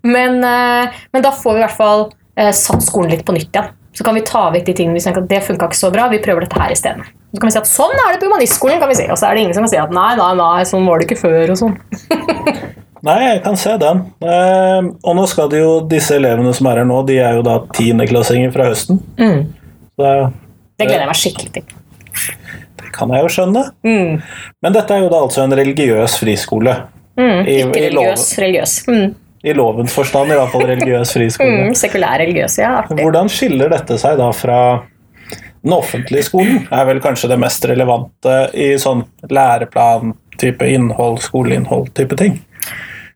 Men, 0.03 0.41
men 0.41 1.21
da 1.23 1.31
får 1.31 1.53
vi 1.53 1.59
i 1.59 1.65
hvert 1.65 1.77
fall 1.77 2.11
satt 2.57 2.83
skolen 2.85 3.13
litt 3.13 3.23
på 3.27 3.35
nytt 3.35 3.49
igjen. 3.49 3.71
Så 3.93 4.05
kan 4.07 4.15
vi 4.15 4.23
ta 4.23 4.45
vekk 4.53 4.69
de 4.69 4.75
tingene 4.75 4.95
vi 4.95 5.03
tenker 5.03 5.23
at 5.23 5.31
det 5.31 5.41
funka 5.43 5.67
ikke 5.67 5.77
så 5.77 5.89
bra. 5.91 6.07
Vi 6.11 6.21
prøver 6.23 6.45
dette 6.45 6.59
her 6.59 6.71
isteden. 6.71 7.03
Så 7.31 7.39
kan 7.41 7.49
vi 7.49 7.55
si 7.55 7.59
at 7.59 7.69
sånn 7.69 7.95
er 7.95 8.13
det 8.13 8.21
på 8.21 8.29
humanistskolen, 8.29 8.79
kan 8.79 8.91
vi 8.91 8.97
si. 8.99 9.07
og 9.11 9.19
så 9.19 9.27
er 9.27 9.35
det 9.35 9.43
ingen 9.45 9.57
som 9.57 9.65
kan 9.65 9.71
si 9.73 9.79
at 9.79 9.91
nei, 9.95 10.11
nei, 10.19 10.31
nei, 10.39 10.67
sånn 10.67 10.87
var 10.87 10.99
det 10.99 11.09
ikke 11.09 11.19
før. 11.21 11.51
og 11.53 11.59
sånn. 11.59 11.75
nei, 13.07 13.17
jeg 13.25 13.41
kan 13.43 13.59
se 13.59 13.75
den. 13.81 14.05
Eh, 14.23 14.79
og 14.87 15.17
nå 15.19 15.25
skal 15.31 15.51
det 15.51 15.59
jo, 15.59 15.73
disse 15.91 16.15
elevene 16.19 16.53
som 16.55 16.71
er 16.71 16.81
her 16.81 16.87
nå, 16.87 17.01
de 17.07 17.19
er 17.19 17.39
jo 17.39 17.43
da 17.47 17.57
tiendeklassinger 17.75 18.55
fra 18.55 18.69
høsten. 18.71 19.03
Mm. 19.19 19.43
Så, 19.99 20.13
det 20.79 20.87
gleder 20.87 21.03
jeg 21.03 21.11
meg 21.11 21.21
skikkelig 21.21 21.53
til. 21.57 21.75
Det 22.81 22.93
kan 22.95 23.11
jeg 23.15 23.27
jo 23.27 23.33
skjønne. 23.35 23.65
Mm. 23.87 24.21
Men 24.63 24.75
dette 24.75 24.95
er 24.95 25.03
jo 25.03 25.11
da 25.11 25.19
altså 25.27 25.43
en 25.43 25.59
religiøs 25.59 26.15
friskole. 26.19 26.77
Mm. 27.19 27.41
Ikke 27.43 27.79
i 27.79 27.85
religiøs. 27.89 28.25
religiøs. 28.39 28.77
Mm. 28.87 29.11
I 29.43 29.55
lovens 29.57 29.93
forstand 29.95 30.31
i 30.31 30.37
hvert 30.37 30.53
fall 30.53 30.67
religiøs 30.69 31.13
friskole. 31.15 31.67
Mm. 31.71 31.75
Sekulær 31.77 32.21
religiøs, 32.21 32.59
ja. 32.61 32.75
Artig. 32.83 32.99
Hvordan 33.01 33.31
skiller 33.31 33.71
dette 33.73 33.97
seg 34.01 34.19
da 34.21 34.29
fra 34.35 34.59
den 35.61 35.73
offentlige 35.73 36.27
skolen? 36.29 36.63
Er 36.69 36.85
vel 36.89 37.01
kanskje 37.01 37.31
det 37.31 37.39
mest 37.41 37.65
relevante 37.69 38.37
i 38.53 38.73
sånn 38.81 39.05
læreplan, 39.29 40.15
type 40.41 40.69
innhold, 40.69 41.21
skoleinnhold, 41.25 41.93
type 41.97 42.17
ting. 42.21 42.39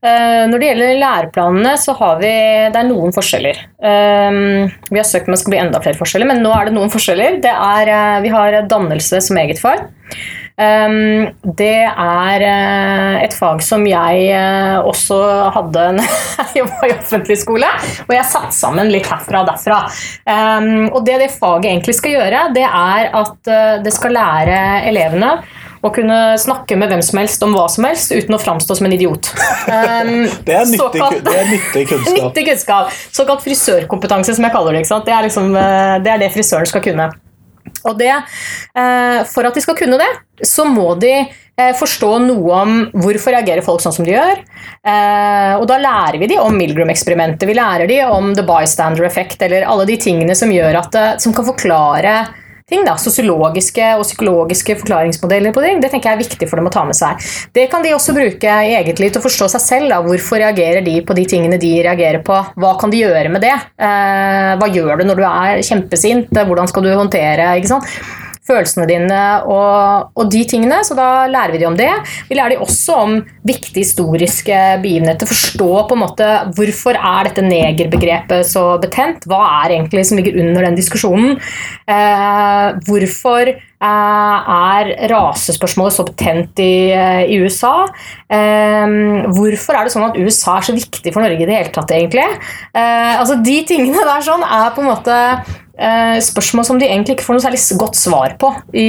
Eh, 0.06 0.44
Når 0.50 0.62
det 0.62 0.68
gjelder 0.70 1.00
læreplanene, 1.02 1.74
så 1.82 1.96
har 1.98 2.18
vi 2.22 2.32
det 2.74 2.80
er 2.82 2.88
noen 2.90 3.14
forskjeller. 3.16 3.62
Um, 3.82 4.70
Vi 4.92 5.00
har 5.00 5.08
søkt 5.08 5.30
om 5.30 5.34
det 5.34 5.42
skal 5.42 5.56
bli 5.56 5.62
enda 5.64 5.82
flere 5.82 5.98
forskjeller, 5.98 6.30
men 6.30 6.44
nå 6.46 6.52
er 6.54 6.70
det 6.70 6.76
noen 6.76 6.94
forskjeller. 6.94 7.40
Det 7.42 7.54
er, 7.54 7.90
eh, 7.90 8.22
vi 8.26 8.34
har 8.34 8.60
dannelse 8.70 9.22
som 9.22 9.38
eget 9.42 9.62
fag. 9.62 9.88
Um, 10.56 11.26
det 11.60 11.84
er 11.84 12.44
eh, 12.48 13.16
et 13.26 13.34
fag 13.36 13.60
som 13.66 13.82
jeg 13.90 14.22
eh, 14.32 14.78
også 14.88 15.18
hadde 15.52 15.82
når 15.98 16.06
jeg 16.08 16.62
jobba 16.62 16.88
i 16.88 16.94
offentlig 16.96 17.36
skole. 17.42 17.72
Og 18.06 18.14
jeg 18.16 18.30
satt 18.32 18.56
sammen 18.56 18.88
litt 18.94 19.10
herfra 19.12 19.44
og 19.44 19.50
derfra. 19.52 19.82
Um, 20.24 20.88
og 20.94 21.02
det 21.08 21.18
det 21.26 21.34
faget 21.36 21.74
egentlig 21.74 21.98
skal 22.00 22.16
gjøre, 22.16 22.46
det 22.56 22.64
er 22.70 23.12
at 23.20 23.52
eh, 23.52 23.74
det 23.84 23.94
skal 23.98 24.16
lære 24.16 24.62
elevene 24.94 25.34
å 25.86 25.92
kunne 25.94 26.22
snakke 26.42 26.80
med 26.80 26.90
hvem 26.90 27.04
som 27.06 27.20
helst 27.20 27.44
om 27.46 27.52
hva 27.54 27.68
som 27.70 27.86
helst 27.86 28.16
uten 28.16 28.34
å 28.34 28.40
framstå 28.42 28.80
som 28.80 28.88
en 28.88 28.96
idiot. 28.96 29.34
Um, 29.68 30.24
Det 30.48 30.56
er 30.56 30.72
nyttig, 30.72 30.80
såkalt- 30.80 31.20
det 31.28 31.36
er 31.36 31.52
nyttig 31.52 31.86
kunnskap. 31.92 32.16
Nyttig 32.16 32.48
kunnskap. 32.48 32.96
Såkalt 33.20 33.44
frisørkompetanse, 33.44 34.40
som 34.40 34.48
jeg 34.48 34.56
kaller 34.56 34.80
det. 34.80 34.88
Det 34.88 35.20
er, 35.20 35.28
liksom, 35.28 35.52
det 36.08 36.16
er 36.16 36.24
det 36.24 36.32
frisøren 36.34 36.72
skal 36.72 36.88
kunne. 36.88 37.12
Og 37.86 37.98
det, 38.00 38.12
eh, 38.12 39.20
For 39.30 39.48
at 39.48 39.56
de 39.56 39.64
skal 39.64 39.78
kunne 39.78 40.00
det, 40.02 40.12
så 40.46 40.66
må 40.68 40.94
de 41.00 41.14
eh, 41.16 41.74
forstå 41.78 42.12
noe 42.26 42.62
om 42.62 42.78
hvorfor 42.92 43.36
reagerer 43.36 43.64
folk 43.66 43.84
sånn 43.84 43.96
som 43.96 44.08
de 44.08 44.16
gjør. 44.16 44.42
Eh, 44.86 45.54
og 45.56 45.68
da 45.70 45.80
lærer 45.82 46.20
vi 46.22 46.32
de 46.34 46.40
om 46.42 46.56
Milgram-eksperimentet, 46.58 47.48
vi 47.48 47.58
lærer 47.58 47.88
de 47.88 48.02
om 48.08 48.34
the 48.36 48.44
bystander 48.46 49.08
effect, 49.08 49.42
eller 49.46 49.68
alle 49.70 49.88
de 49.88 50.00
tingene 50.02 50.36
som, 50.36 50.52
gjør 50.52 50.82
at, 50.82 51.00
som 51.24 51.36
kan 51.36 51.48
forklare 51.48 52.18
ting, 52.66 52.82
da, 52.86 52.96
Sosiologiske 52.98 53.92
og 54.00 54.04
psykologiske 54.08 54.78
forklaringsmodeller 54.80 55.54
på 55.54 55.62
ting. 55.62 55.82
Det 55.84 55.92
tenker 55.94 56.10
jeg 56.10 56.18
er 56.18 56.24
viktig 56.24 56.50
for 56.50 56.58
dem 56.58 56.70
å 56.70 56.74
ta 56.74 56.82
med 56.88 56.98
seg. 56.98 57.22
Det 57.54 57.68
kan 57.70 57.86
de 57.86 57.94
også 57.94 58.16
bruke 58.18 58.56
i 58.66 58.74
eget 58.80 59.02
liv 59.02 59.14
til 59.14 59.22
å 59.22 59.26
forstå 59.26 59.52
seg 59.54 59.62
selv. 59.62 59.94
Da. 59.94 60.02
Hvorfor 60.06 60.42
reagerer 60.42 60.82
de 60.86 60.98
på 61.06 61.18
de 61.18 61.28
tingene 61.30 61.62
de 61.62 61.76
reagerer 61.86 62.26
på? 62.26 62.40
Hva 62.58 62.74
kan 62.82 62.94
de 62.94 63.04
gjøre 63.04 63.30
med 63.34 63.46
det? 63.46 63.54
Eh, 63.78 64.52
hva 64.58 64.70
gjør 64.74 64.98
du 64.98 65.10
når 65.12 65.22
du 65.22 65.26
er 65.30 65.66
kjempesint? 65.68 66.34
Hvordan 66.34 66.72
skal 66.72 66.88
du 66.88 66.94
håndtere 66.96 67.54
ikke 67.60 67.76
sant? 67.76 67.98
Følelsene 68.46 68.88
dine 68.90 69.22
og, 69.50 70.12
og 70.16 70.32
de 70.32 70.44
tingene. 70.50 70.82
Så 70.86 70.98
da 70.98 71.26
lærer 71.32 71.56
vi 71.56 71.62
de 71.62 71.70
om 71.70 71.78
det. 71.78 71.92
Vi 72.30 72.38
lærer 72.38 72.56
de 72.56 72.62
også 72.66 73.00
om 73.06 73.18
viktige 73.48 73.84
historiske 73.84 74.60
begivenheter. 74.84 75.30
Forstå 75.30 75.70
på 75.90 75.98
en 75.98 76.04
måte 76.06 76.32
hvorfor 76.58 76.98
er 76.98 77.30
dette 77.30 77.46
negerbegrepet 77.46 78.48
så 78.50 78.68
betent? 78.82 79.26
Hva 79.30 79.42
er 79.64 79.78
egentlig 79.80 80.06
som 80.08 80.20
ligger 80.20 80.38
under 80.44 80.70
den 80.70 80.78
diskusjonen? 80.78 81.40
Eh, 81.90 82.68
hvorfor 82.88 83.56
er 83.86 84.92
rasespørsmålet 85.12 85.96
så 85.96 86.06
betent 86.08 86.62
i, 86.64 86.92
eh, 86.92 87.26
i 87.32 87.40
USA? 87.42 87.88
Eh, 88.30 88.96
hvorfor 89.36 89.78
er 89.78 89.86
det 89.86 89.94
sånn 89.94 90.08
at 90.10 90.18
USA 90.18 90.58
er 90.58 90.68
så 90.70 90.76
viktig 90.76 91.14
for 91.14 91.26
Norge 91.26 91.42
i 91.42 91.46
det 91.46 91.60
hele 91.60 91.74
tatt, 91.76 91.94
egentlig? 91.94 92.26
Eh, 92.74 93.14
altså 93.20 93.42
De 93.44 93.60
tingene 93.68 94.08
der 94.08 94.26
sånn 94.26 94.44
er 94.44 94.74
på 94.76 94.82
en 94.82 94.90
måte 94.90 95.20
eh, 95.78 96.18
spørsmål 96.24 96.66
som 96.66 96.80
de 96.80 96.90
egentlig 96.90 97.18
ikke 97.18 97.28
får 97.28 97.38
noe 97.38 97.46
særlig 97.46 97.80
godt 97.80 98.00
svar 98.00 98.36
på 98.42 98.52
i 98.74 98.88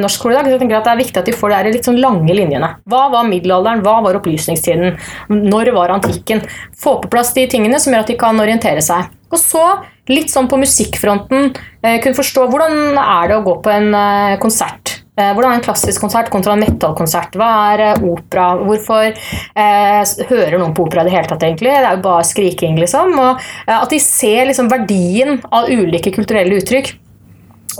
norsk 0.00 0.20
skole 0.20 0.34
i 0.34 0.38
dag. 0.40 0.50
Så 0.50 0.56
jeg 0.56 0.64
tenker 0.64 0.80
at 0.80 0.84
Det 0.84 0.92
er 0.92 1.02
viktig 1.04 1.22
at 1.22 1.30
de 1.30 1.38
får 1.38 1.56
de 1.56 1.72
litt 1.76 1.88
sånn 1.88 2.00
lange 2.02 2.34
linjene. 2.34 2.74
Hva 2.88 3.08
var 3.12 3.28
middelalderen? 3.28 3.84
Hva 3.84 4.00
var 4.02 4.18
opplysningstiden? 4.18 4.98
Når 5.28 5.72
var 5.76 5.96
antikken? 5.96 6.42
Få 6.76 7.00
på 7.00 7.12
plass 7.12 7.34
de 7.34 7.46
tingene 7.46 7.78
som 7.78 7.92
gjør 7.92 8.06
at 8.06 8.14
de 8.14 8.18
kan 8.20 8.40
orientere 8.40 8.82
seg. 8.82 9.10
Og 9.32 9.40
så, 9.40 9.64
litt 10.12 10.32
sånn 10.32 10.50
på 10.50 10.60
musikkfronten, 10.60 11.52
eh, 11.82 12.00
kunne 12.02 12.18
forstå 12.18 12.48
hvordan 12.52 12.98
er 13.00 13.30
det 13.30 13.38
å 13.38 13.46
gå 13.46 13.56
på 13.64 13.72
en 13.72 13.94
eh, 13.96 14.38
konsert. 14.42 14.98
Eh, 15.12 15.34
Hvordan 15.36 15.50
er 15.50 15.58
en 15.58 15.64
klassisk 15.66 16.00
konsert 16.00 16.30
kontra 16.32 16.54
en 16.54 16.62
metal-konsert? 16.64 17.34
Hva 17.36 17.48
er 17.74 18.00
opera? 18.00 18.46
Hvorfor 18.56 19.10
eh, 19.10 20.12
hører 20.30 20.56
noen 20.56 20.72
på 20.72 20.86
opera 20.86 21.04
i 21.04 21.10
det 21.10 21.12
hele 21.12 21.28
tatt, 21.28 21.44
egentlig? 21.44 21.68
Det 21.68 21.84
er 21.84 21.98
jo 21.98 22.06
bare 22.06 22.24
skriking, 22.24 22.78
liksom. 22.80 23.12
Og 23.20 23.44
at 23.68 23.92
de 23.92 24.00
ser 24.00 24.48
liksom 24.48 24.72
verdien 24.72 25.36
av 25.52 25.68
ulike 25.68 26.14
kulturelle 26.16 26.56
uttrykk. 26.62 26.94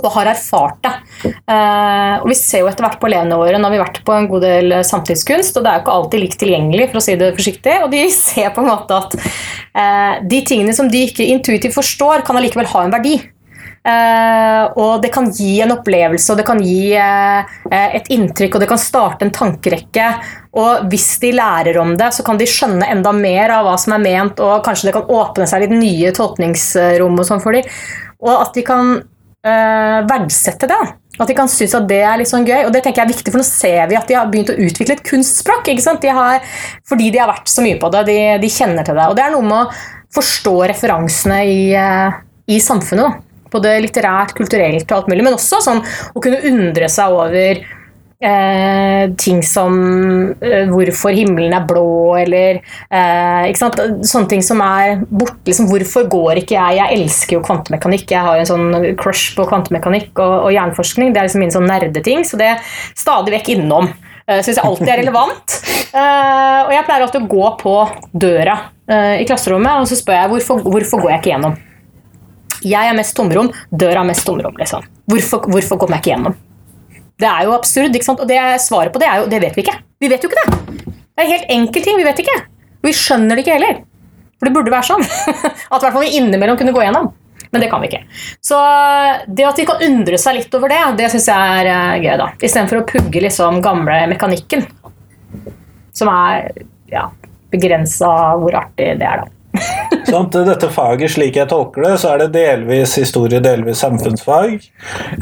Og 0.01 0.09
har 0.15 0.31
erfart 0.31 0.79
det. 0.83 0.93
Eh, 1.29 2.15
og 2.21 2.29
Vi 2.31 2.37
ser 2.37 2.63
jo 2.63 2.69
etter 2.71 2.85
hvert 2.87 2.99
på 3.01 3.09
elevene 3.09 3.37
våre 3.39 3.59
Nå 3.59 3.69
har 3.69 3.75
vi 3.75 3.83
vært 3.83 4.01
på 4.05 4.15
en 4.15 4.29
god 4.31 4.45
del 4.45 4.77
eh, 4.79 4.87
samtidskunst, 4.87 5.57
og 5.57 5.65
det 5.65 5.69
er 5.69 5.77
jo 5.77 5.85
ikke 5.85 5.97
alltid 5.97 6.23
likt 6.23 6.39
tilgjengelig, 6.41 6.89
for 6.89 7.01
å 7.01 7.05
si 7.05 7.17
det 7.19 7.33
forsiktig. 7.37 7.77
Og 7.85 7.93
de 7.93 8.07
ser 8.23 8.49
på 8.55 8.63
en 8.63 8.71
måte 8.71 8.97
at 8.97 9.19
eh, 9.19 10.23
de 10.33 10.41
tingene 10.47 10.75
som 10.75 10.89
de 10.89 11.05
ikke 11.09 11.29
intuitivt 11.35 11.77
forstår, 11.77 12.25
kan 12.25 12.39
allikevel 12.39 12.71
ha 12.73 12.87
en 12.87 12.97
verdi. 12.97 13.21
Og 13.83 15.01
det 15.03 15.09
kan 15.11 15.25
gi 15.35 15.57
en 15.59 15.73
opplevelse, 15.73 16.29
og 16.31 16.37
det 16.39 16.45
kan 16.47 16.61
gi 16.63 16.93
et 16.95 18.05
inntrykk, 18.15 18.55
og 18.55 18.63
det 18.63 18.69
kan 18.69 18.79
starte 18.79 19.27
en 19.27 19.33
tankerekke. 19.35 20.05
Og 20.55 20.85
hvis 20.87 21.09
de 21.19 21.33
lærer 21.35 21.75
om 21.81 21.91
det, 21.99 22.07
så 22.15 22.23
kan 22.23 22.39
de 22.39 22.47
skjønne 22.47 22.87
enda 22.87 23.11
mer 23.11 23.51
av 23.57 23.67
hva 23.67 23.73
som 23.81 23.97
er 23.97 24.05
ment, 24.05 24.39
og 24.39 24.63
kanskje 24.63 24.87
det 24.87 24.95
kan 24.95 25.11
åpne 25.11 25.49
seg 25.51 25.65
litt 25.65 25.75
nye 25.75 26.13
tolkningsrom 26.15 27.19
og 27.19 27.27
sånn 27.27 27.43
for 27.43 27.59
dem. 27.59 27.67
Og 28.23 28.37
at 28.37 28.55
de 28.55 28.63
kan 28.63 28.95
verdsette 29.43 30.69
det. 30.71 30.83
At 31.21 31.29
de 31.29 31.35
kan 31.37 31.49
synes 31.51 31.75
at 31.77 31.85
det 31.89 31.99
er 32.01 32.17
litt 32.17 32.29
sånn 32.29 32.45
gøy. 32.47 32.63
Og 32.65 32.71
det 32.73 32.81
tenker 32.85 33.03
jeg 33.03 33.09
er 33.09 33.13
viktig, 33.13 33.33
for 33.33 33.41
nå 33.41 33.45
ser 33.45 33.89
vi 33.91 33.97
at 33.99 34.07
de 34.09 34.15
har 34.17 34.29
begynt 34.31 34.49
å 34.49 34.57
utvikle 34.57 34.95
et 34.97 35.03
kunstspråk. 35.05 35.69
ikke 35.69 35.85
sant? 35.85 36.01
De 36.01 36.09
har, 36.13 36.39
fordi 36.89 37.11
de 37.13 37.21
har 37.21 37.29
vært 37.29 37.51
så 37.51 37.65
mye 37.65 37.77
på 37.81 37.91
det. 37.93 38.05
De, 38.09 38.17
de 38.41 38.49
kjenner 38.49 38.87
til 38.87 38.97
det. 38.97 39.05
Og 39.11 39.19
det 39.19 39.25
er 39.27 39.35
noe 39.35 39.45
med 39.45 39.59
å 39.59 39.83
forstå 40.13 40.55
referansene 40.73 41.39
i, 41.49 41.61
eh, 41.77 42.17
i 42.49 42.57
samfunnet. 42.61 43.21
Både 43.53 43.75
litterært, 43.83 44.33
kulturelt 44.37 44.89
og 44.89 44.97
alt 44.97 45.11
mulig. 45.11 45.27
Men 45.27 45.37
også 45.37 45.61
sånn 45.61 45.83
å 45.85 46.23
kunne 46.23 46.41
undre 46.49 46.89
seg 46.89 47.13
over 47.13 47.61
eh, 48.23 49.03
ting 49.19 49.41
som 49.45 49.75
eh, 50.39 50.69
hvorfor 50.71 51.15
himmelen 51.15 51.55
er 51.55 51.65
blå, 51.67 52.15
eller 52.21 52.61
eh? 52.61 53.51
Sånne 53.53 54.29
ting 54.31 54.43
som 54.45 54.63
er 54.65 55.03
borte. 55.09 55.41
Liksom, 55.49 55.67
hvorfor 55.71 56.07
går 56.11 56.43
ikke 56.43 56.57
jeg? 56.57 56.79
Jeg 56.79 56.99
elsker 56.99 57.37
jo 57.37 57.43
kvantemekanikk. 57.45 58.07
Jeg 58.15 58.25
har 58.25 58.39
jo 58.39 58.45
en 58.45 58.51
sånn 58.53 58.89
crush 58.99 59.35
på 59.37 59.47
kvantemekanikk 59.49 60.17
og, 60.17 60.35
og 60.47 60.55
hjerneforskning. 60.55 61.13
Det 61.13 61.21
er 61.21 61.29
liksom 61.29 61.43
min 61.43 61.53
sånn 61.53 61.69
nerdeting, 61.69 62.25
så 62.27 62.39
det 62.39 62.53
er 62.53 62.73
stadig 62.95 63.35
vekk 63.37 63.53
innom. 63.57 63.91
Uh, 64.23 64.39
Syns 64.39 64.55
jeg 64.55 64.63
alltid 64.63 64.89
er 64.93 65.01
relevant. 65.03 65.59
Eh, 65.93 66.59
og 66.65 66.71
jeg 66.73 66.85
pleier 66.87 67.03
alltid 67.05 67.21
å 67.21 67.29
gå 67.29 67.49
på 67.59 67.73
døra 68.17 68.55
eh, 68.89 69.19
i 69.21 69.27
klasserommet, 69.29 69.83
og 69.83 69.85
så 69.85 69.97
spør 69.99 70.15
jeg 70.17 70.31
hvorfor, 70.31 70.63
hvorfor 70.65 71.03
går 71.03 71.11
jeg 71.11 71.21
ikke 71.21 71.29
gjennom. 71.29 71.59
Jeg 72.65 72.89
er 72.89 72.97
mest 72.97 73.13
tomrom, 73.19 73.51
døra 73.69 74.01
er 74.01 74.09
mest 74.09 74.25
tomrom. 74.25 74.57
Liksom. 74.57 74.87
Hvorfor, 75.11 75.45
hvorfor 75.53 75.77
kommer 75.77 75.99
jeg 75.99 76.01
ikke 76.01 76.13
gjennom? 76.15 76.39
Det 77.21 77.29
er 77.29 77.47
jo 77.47 77.55
absurd, 77.55 77.93
ikke 77.95 78.07
sant? 78.07 78.21
og 78.23 78.29
det 78.29 78.39
svaret 78.63 78.93
på 78.93 79.01
det 79.01 79.09
er 79.09 79.21
jo 79.21 79.29
det 79.31 79.39
vet 79.43 79.57
vi 79.57 79.65
ikke. 79.65 79.75
Vi 80.01 80.09
vet 80.11 80.23
jo 80.23 80.29
ikke 80.31 80.43
det. 80.43 80.93
Det 81.13 81.23
er 81.23 81.29
helt 81.29 81.51
enkel 81.53 81.85
ting, 81.85 81.97
vi 81.99 82.07
vet 82.07 82.21
ikke. 82.23 82.37
Vi 82.83 82.93
skjønner 82.97 83.37
det 83.37 83.45
ikke 83.45 83.57
heller. 83.57 83.83
For 84.39 84.49
det 84.49 84.55
burde 84.57 84.73
være 84.73 84.89
sånn. 84.89 85.03
At 85.73 85.83
hvert 85.83 85.93
fall 85.93 86.03
vi 86.03 86.17
innimellom 86.17 86.57
kunne 86.59 86.73
gå 86.75 86.83
gjennom. 86.83 87.11
Men 87.53 87.61
det 87.61 87.69
kan 87.69 87.83
vi 87.83 87.91
ikke. 87.91 88.01
Så 88.41 88.57
det 89.29 89.45
at 89.45 89.59
vi 89.61 89.65
kan 89.69 89.81
undre 89.85 90.17
seg 90.17 90.39
litt 90.39 90.55
over 90.57 90.71
det, 90.73 90.79
det 90.97 91.09
syns 91.13 91.27
jeg 91.29 91.59
er 91.61 91.67
eh, 91.69 91.99
gøy. 92.01 92.15
da. 92.17 92.31
Istedenfor 92.41 92.79
å 92.79 92.85
pugge 92.89 93.21
liksom 93.21 93.59
gamle 93.61 93.99
mekanikken. 94.09 94.65
Som 95.93 96.09
er 96.09 96.49
ja, 96.89 97.05
begrensa 97.53 98.09
hvor 98.41 98.57
artig 98.57 98.95
det 98.97 99.05
er, 99.05 99.21
da. 99.21 99.32
Sånn 100.07 100.29
dette 100.33 100.69
faget, 100.73 101.11
slik 101.13 101.37
jeg 101.37 101.49
tolker 101.49 101.85
det, 101.85 101.91
så 102.01 102.13
er 102.13 102.23
det 102.23 102.33
delvis 102.35 102.95
historie, 102.99 103.41
delvis 103.43 103.81
samfunnsfag. 103.83 104.65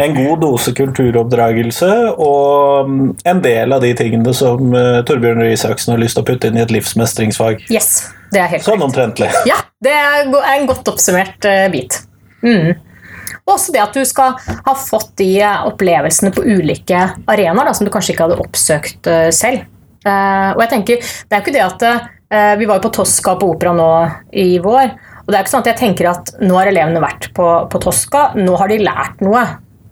En 0.01 0.15
god 0.15 0.41
dose 0.43 0.73
kulturoppdragelse 0.75 1.91
og 2.11 2.89
mm, 2.89 3.09
en 3.31 3.41
del 3.43 3.75
av 3.75 3.83
de 3.83 3.91
tingene 3.97 4.33
som 4.35 4.71
eh, 4.77 5.01
Torbjørn 5.07 5.43
Røe 5.43 5.55
Isaksen 5.55 5.93
har 5.93 6.01
lyst 6.01 6.17
til 6.17 6.25
å 6.25 6.29
putte 6.31 6.51
inn 6.51 6.59
i 6.59 6.63
et 6.63 6.73
livsmestringsfag. 6.73 7.65
Yes, 7.71 8.07
det 8.35 8.43
er 8.43 8.53
helt 8.55 8.67
Sånn 8.67 8.83
omtrentlig. 8.83 9.29
Ja, 9.49 9.59
det 9.83 9.95
er 9.95 10.31
en 10.55 10.69
godt 10.69 10.87
oppsummert 10.91 11.47
eh, 11.47 11.67
bit. 11.73 11.99
Mm. 12.43 12.73
Også 13.51 13.73
det 13.75 13.83
at 13.83 13.95
du 13.95 14.03
skal 14.07 14.39
ha 14.39 14.73
fått 14.77 15.13
de 15.19 15.33
opplevelsene 15.43 16.31
på 16.35 16.45
ulike 16.45 17.03
arenaer 17.31 17.71
da, 17.71 17.75
som 17.75 17.87
du 17.87 17.91
kanskje 17.93 18.15
ikke 18.15 18.27
hadde 18.29 18.41
oppsøkt 18.43 19.11
eh, 19.11 19.29
selv. 19.35 19.67
Og 20.01 20.57
jeg 20.63 20.69
tenker, 20.71 21.09
Det 21.29 21.35
er 21.35 21.41
jo 21.41 21.43
ikke 21.45 21.53
det 21.53 21.61
at 21.61 21.83
Vi 22.31 22.67
var 22.67 22.77
jo 22.77 22.83
på 22.85 22.93
Tosca 22.95 23.33
på 23.35 23.49
opera 23.51 23.73
nå 23.75 23.87
i 24.39 24.55
vår. 24.63 24.93
og 25.25 25.27
det 25.27 25.35
er 25.35 25.41
ikke 25.43 25.51
sånn 25.51 25.65
at 25.65 25.69
jeg 25.73 25.79
tenker 25.81 26.07
at 26.13 26.29
Nå 26.39 26.55
har 26.55 26.69
elevene 26.71 27.01
vært 27.03 27.27
på, 27.35 27.47
på 27.67 27.81
Tosca, 27.83 28.21
nå 28.39 28.55
har 28.55 28.71
de 28.71 28.77
lært 28.79 29.19
noe. 29.25 29.41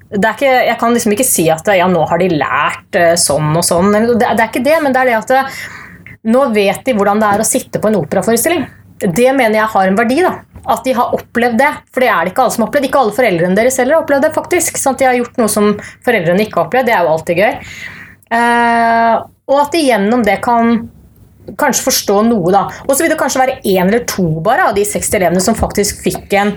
Ikke, 0.09 0.47
jeg 0.47 0.77
kan 0.81 0.95
liksom 0.95 1.13
ikke 1.13 1.27
si 1.27 1.45
at 1.53 1.67
ja, 1.77 1.85
nå 1.91 2.01
har 2.09 2.21
de 2.21 2.31
lært 2.33 2.97
eh, 2.97 3.13
sånn 3.19 3.51
og 3.53 3.65
sånn. 3.65 3.91
Det, 3.93 4.23
det 4.23 4.29
er 4.31 4.47
ikke 4.47 4.63
det, 4.65 4.77
men 4.81 4.95
det 4.95 5.03
er 5.03 5.11
det 5.11 5.17
at 5.19 5.33
det, 5.35 5.43
nå 6.33 6.47
vet 6.55 6.81
de 6.85 6.95
hvordan 6.97 7.21
det 7.21 7.29
er 7.29 7.43
å 7.43 7.47
sitte 7.47 7.81
på 7.81 7.91
en 7.91 7.99
operaforestilling. 8.01 8.65
Det 8.99 9.29
mener 9.35 9.61
jeg 9.61 9.71
har 9.75 9.87
en 9.91 9.99
verdi. 9.99 10.19
da. 10.25 10.33
At 10.69 10.83
de 10.83 10.95
har 10.97 11.13
opplevd 11.15 11.59
det, 11.61 11.69
for 11.93 12.03
det 12.03 12.09
er 12.11 12.25
det 12.25 12.33
ikke 12.33 12.43
alle 12.43 12.55
som 12.55 12.65
har 12.65 12.71
opplevd. 12.71 12.89
Ikke 12.89 13.03
alle 13.03 13.15
foreldrene 13.15 13.57
deres 13.57 13.77
heller 13.79 13.95
har 13.95 14.03
opplevd 14.03 14.27
det, 14.27 14.33
faktisk. 14.35 14.81
Sant? 14.81 14.99
De 14.99 15.07
har 15.07 15.17
gjort 15.19 15.37
noe 15.39 15.51
som 15.51 15.71
foreldrene 16.05 16.45
ikke 16.45 16.59
har 16.59 16.67
opplevd. 16.67 16.89
Det 16.89 16.95
er 16.97 17.05
jo 17.05 17.13
alltid 17.13 17.43
gøy. 17.43 17.53
Eh, 18.39 19.13
og 19.49 19.61
at 19.61 19.77
de 19.77 19.85
gjennom 19.85 20.25
det 20.25 20.39
kan 20.45 20.73
kanskje 21.59 21.85
forstå 21.87 22.21
noe, 22.27 22.51
da. 22.53 22.65
Og 22.87 22.93
så 22.93 23.03
vil 23.03 23.13
det 23.13 23.19
kanskje 23.19 23.43
være 23.43 23.59
én 23.63 23.87
eller 23.87 24.03
to 24.09 24.27
bare 24.45 24.69
av 24.69 24.75
de 24.77 24.85
60 24.87 25.19
elevene 25.19 25.43
som 25.43 25.57
faktisk 25.57 26.03
fikk 26.05 26.35
en, 26.39 26.55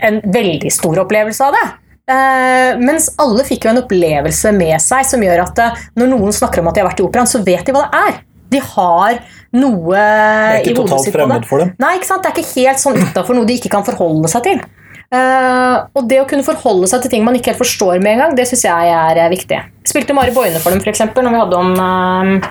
en 0.00 0.20
veldig 0.24 0.72
stor 0.74 1.04
opplevelse 1.04 1.46
av 1.46 1.56
det. 1.56 1.66
Uh, 2.10 2.80
mens 2.82 3.06
alle 3.22 3.44
fikk 3.46 3.66
jo 3.66 3.70
en 3.70 3.84
opplevelse 3.84 4.50
med 4.56 4.74
seg 4.82 5.04
som 5.06 5.22
gjør 5.22 5.44
at 5.44 5.60
uh, 5.62 5.84
når 6.00 6.10
noen 6.10 6.34
snakker 6.34 6.62
om 6.62 6.70
at 6.70 6.74
de 6.74 6.82
har 6.82 6.88
vært 6.88 7.02
i 7.02 7.06
operaen, 7.06 7.30
så 7.30 7.42
vet 7.46 7.62
de 7.66 7.74
hva 7.76 7.84
det 7.86 8.00
er. 8.00 8.18
De 8.50 8.62
har 8.64 9.20
noe 9.54 9.94
Det 9.94 10.00
er 10.00 10.64
ikke 10.64 10.74
hodet 10.74 10.80
totalt 10.80 11.06
sitt 11.06 11.14
fremmed 11.14 11.46
for 11.46 11.62
dem. 11.62 11.70
Nei, 11.78 11.94
ikke 12.00 12.08
sant? 12.08 12.24
Det 12.24 12.32
er 12.32 12.40
ikke 12.40 12.64
helt 12.64 12.82
sånn 12.82 12.98
utafor 12.98 13.38
noe 13.38 13.46
de 13.46 13.58
ikke 13.60 13.70
kan 13.70 13.86
forholde 13.86 14.30
seg 14.32 14.46
til. 14.48 14.62
Uh, 15.10 15.86
og 15.98 16.06
det 16.10 16.20
å 16.22 16.26
kunne 16.30 16.46
forholde 16.46 16.86
seg 16.90 17.04
til 17.04 17.14
ting 17.14 17.26
man 17.26 17.34
ikke 17.38 17.52
helt 17.52 17.62
forstår 17.62 18.02
med 18.02 18.16
en 18.16 18.24
gang, 18.24 18.34
det 18.38 18.46
syns 18.50 18.66
jeg 18.66 18.94
er 18.94 19.22
viktig. 19.30 19.60
Spilte 19.86 20.16
Mari 20.16 20.34
Boine 20.34 20.58
for 20.62 20.74
dem, 20.74 20.82
eksempel, 20.90 21.26
når 21.26 21.36
vi 21.36 21.44
hadde 21.44 21.62
om 21.62 22.42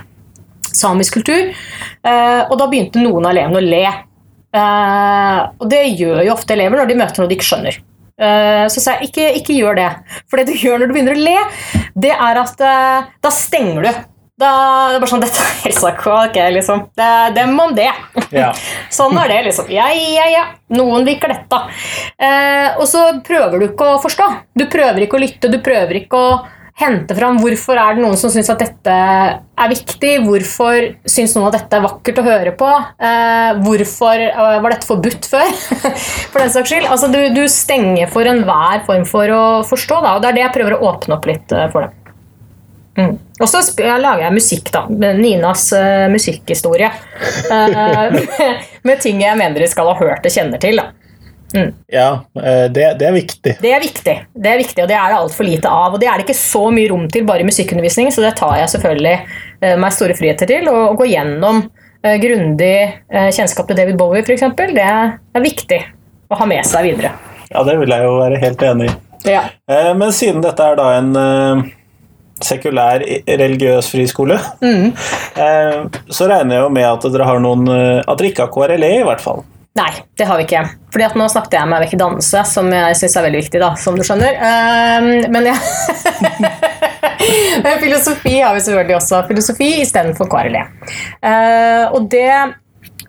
samisk 0.62 1.20
kultur. 1.20 1.52
Eh, 2.04 2.42
og 2.46 2.56
da 2.60 2.70
begynte 2.72 3.02
noen 3.02 3.26
av 3.26 3.34
elevene 3.34 3.60
å 3.60 3.66
le. 3.66 3.84
Eh, 4.50 5.40
og 5.60 5.66
det 5.72 5.84
gjør 6.00 6.24
jo 6.26 6.36
ofte 6.36 6.56
elever 6.56 6.82
når 6.82 6.92
de 6.92 7.00
møter 7.00 7.24
noe 7.24 7.32
de 7.32 7.38
ikke 7.38 7.50
skjønner. 7.50 7.82
Eh, 8.20 8.66
så 8.72 8.84
sa 8.84 8.98
jeg 8.98 9.10
ikke, 9.10 9.28
ikke 9.42 9.58
gjør 9.58 9.80
det. 9.80 9.90
For 10.30 10.40
det 10.42 10.50
du 10.52 10.56
gjør 10.60 10.82
når 10.82 10.92
du 10.92 10.96
begynner 10.98 11.18
å 11.18 11.28
le, 11.28 11.38
det 11.96 12.16
er 12.16 12.44
at 12.44 12.64
da 12.64 13.34
stenger 13.34 13.86
du. 13.90 14.08
Da, 14.40 14.52
det 14.88 14.96
er 14.96 15.02
bare 15.02 15.12
sånn 15.12 15.24
Dette 15.26 15.42
er 15.44 15.56
helt 15.66 16.06
ok, 16.14 16.38
liksom. 16.56 16.86
Det, 16.96 17.10
dem 17.36 17.58
om 17.60 17.74
det. 17.76 17.90
Ja. 18.32 18.54
Sånn 19.00 19.18
er 19.20 19.32
det, 19.34 19.42
liksom. 19.50 19.68
Ja, 19.74 19.90
ja, 19.92 20.28
ja. 20.32 20.46
Noen 20.76 21.04
liker 21.08 21.34
dette. 21.34 21.60
Eh, 22.16 22.78
og 22.80 22.88
så 22.90 23.04
prøver 23.26 23.60
du 23.60 23.68
ikke 23.70 23.96
å 23.96 24.00
forstå. 24.04 24.30
Du 24.56 24.66
prøver 24.72 25.04
ikke 25.04 25.20
å 25.20 25.24
lytte, 25.26 25.52
du 25.52 25.60
prøver 25.64 26.00
ikke 26.02 26.24
å 26.24 26.32
hente 26.80 27.16
fram 27.18 27.40
hvorfor 27.42 27.80
er 27.80 27.98
det 27.98 28.04
noen 28.04 28.18
som 28.20 28.32
syns 28.32 28.50
at 28.52 28.62
dette 28.64 28.96
er 28.96 29.72
viktig, 29.72 30.14
hvorfor 30.24 30.90
syns 31.10 31.36
noen 31.36 31.50
at 31.50 31.58
dette 31.58 31.76
er 31.76 31.84
vakkert 31.84 32.22
å 32.22 32.26
høre 32.26 32.54
på, 32.60 32.70
eh, 33.04 33.60
hvorfor 33.66 34.24
eh, 34.30 34.60
var 34.64 34.74
dette 34.74 34.88
forbudt 34.88 35.28
før, 35.30 35.50
for 36.32 36.40
den 36.40 36.54
saks 36.54 36.72
skyld. 36.72 36.88
Altså, 36.88 37.12
du, 37.12 37.20
du 37.36 37.44
stenger 37.52 38.12
for 38.12 38.28
enhver 38.30 38.86
form 38.88 39.08
for 39.10 39.36
å 39.36 39.46
forstå, 39.68 40.04
da, 40.06 40.16
og 40.16 40.24
det 40.24 40.32
er 40.32 40.40
det 40.40 40.46
jeg 40.48 40.56
prøver 40.60 40.78
å 40.78 40.94
åpne 40.94 41.20
opp 41.20 41.28
litt 41.30 41.56
eh, 41.56 41.68
for 41.74 41.88
dem. 41.88 41.96
Mm. 43.00 43.16
Og 43.40 43.48
så 43.48 43.62
lager 43.80 44.26
jeg 44.26 44.36
musikk, 44.36 44.70
da. 44.76 44.82
Ninas 45.16 45.70
uh, 45.72 46.10
musikkhistorie. 46.12 46.90
Uh, 47.48 48.18
med 48.88 49.00
ting 49.00 49.22
jeg 49.24 49.40
mener 49.40 49.64
de 49.64 49.70
skal 49.72 49.88
ha 49.88 49.96
hørt 50.02 50.28
og 50.28 50.34
kjenner 50.34 50.60
til. 50.60 50.82
da. 50.82 50.90
Ja, 51.90 52.10
eh, 52.38 52.66
det, 52.70 52.86
det 53.00 53.08
er 53.08 53.16
viktig. 53.16 53.56
Det 53.62 53.72
er 53.74 53.82
viktig, 53.82 54.16
det 54.38 54.52
er 54.52 54.60
viktig, 54.62 54.84
og 54.84 54.90
det 54.92 54.98
er 55.00 55.10
det 55.14 55.18
altfor 55.20 55.48
lite 55.48 55.72
av. 55.72 55.96
Og 55.96 56.02
det 56.02 56.10
er 56.10 56.20
det 56.22 56.28
ikke 56.28 56.38
så 56.38 56.62
mye 56.74 56.90
rom 56.92 57.08
til 57.10 57.26
bare 57.26 57.42
i 57.42 57.48
musikkundervisning, 57.48 58.12
så 58.14 58.22
det 58.26 58.36
tar 58.38 58.58
jeg 58.60 58.70
selvfølgelig 58.76 59.16
eh, 59.18 59.76
meg 59.82 59.96
store 59.96 60.18
friheter 60.20 60.50
til. 60.52 60.70
Å 60.70 60.94
gå 61.00 61.08
gjennom 61.10 61.64
eh, 62.04 62.20
grundig 62.22 62.76
kjennskap 63.10 63.68
til 63.72 63.80
David 63.82 63.98
Bowie, 64.00 64.22
f.eks., 64.22 64.46
det 64.78 64.86
er 64.86 65.44
viktig 65.44 65.82
å 66.30 66.38
ha 66.38 66.46
med 66.50 66.66
seg 66.70 66.86
videre. 66.92 67.16
Ja, 67.50 67.66
det 67.66 67.80
vil 67.82 67.90
jeg 67.98 68.06
jo 68.06 68.16
være 68.20 68.40
helt 68.46 68.62
enig 68.70 68.92
i. 68.92 68.96
Ja. 69.34 69.42
Men 69.98 70.14
siden 70.16 70.44
dette 70.46 70.64
er 70.64 70.78
da 70.80 70.86
en 71.00 71.10
sekulær 72.46 73.02
religiøs 73.28 73.90
friskole, 73.92 74.38
Mm. 74.62 74.94
så 76.08 76.28
regner 76.30 76.56
jeg 76.56 76.64
jo 76.64 76.70
med 76.72 76.86
at 76.88 77.08
dere 77.12 77.26
har 77.28 77.42
noen 77.44 77.66
At 78.08 78.18
dere 78.22 78.30
ikke 78.30 78.46
har 78.46 78.54
KRLE, 78.54 78.92
i 79.02 79.08
hvert 79.10 79.20
fall. 79.26 79.44
Nei, 79.80 79.92
det 80.18 80.28
har 80.28 80.40
vi 80.40 80.44
ikke. 80.44 80.64
Fordi 80.92 81.06
at 81.06 81.16
nå 81.20 81.28
snakket 81.32 81.56
jeg 81.56 81.72
meg 81.72 81.84
vekk 81.86 81.94
i 81.96 82.00
danse, 82.02 82.42
som 82.52 82.68
jeg 82.74 82.98
syns 83.00 83.16
er 83.16 83.26
veldig 83.28 83.42
viktig, 83.46 83.62
da, 83.62 83.70
som 83.80 83.96
du 83.96 84.04
skjønner. 84.04 84.36
Um, 84.44 85.10
men. 85.36 85.54
Men 87.64 87.80
Filosofi 87.82 88.40
har 88.40 88.56
vi 88.56 88.62
selvfølgelig 88.64 88.96
også. 88.96 89.22
Filosofi 89.28 89.68
istedenfor 89.84 90.30
KRLE. 90.32 90.64
Uh, 91.22 91.86
og 91.94 92.08
det 92.12 92.32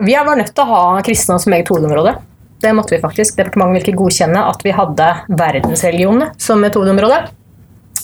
Vi 0.01 0.13
var 0.13 0.37
nødt 0.37 0.51
til 0.55 0.63
å 0.63 0.69
ha 0.69 1.01
kristne 1.05 1.37
som 1.41 1.53
eget 1.55 1.69
hovedområde. 1.71 2.15
Det 2.61 2.71
måtte 2.77 2.95
vi 2.95 3.01
faktisk. 3.01 3.37
Departementet 3.39 3.79
ville 3.79 3.87
ikke 3.87 4.01
godkjenne 4.01 4.43
at 4.51 4.63
vi 4.65 4.73
hadde 4.75 5.07
verdensreligionene 5.29 6.31
som 6.41 6.63
et 6.65 6.77
hovedområde. 6.77 7.23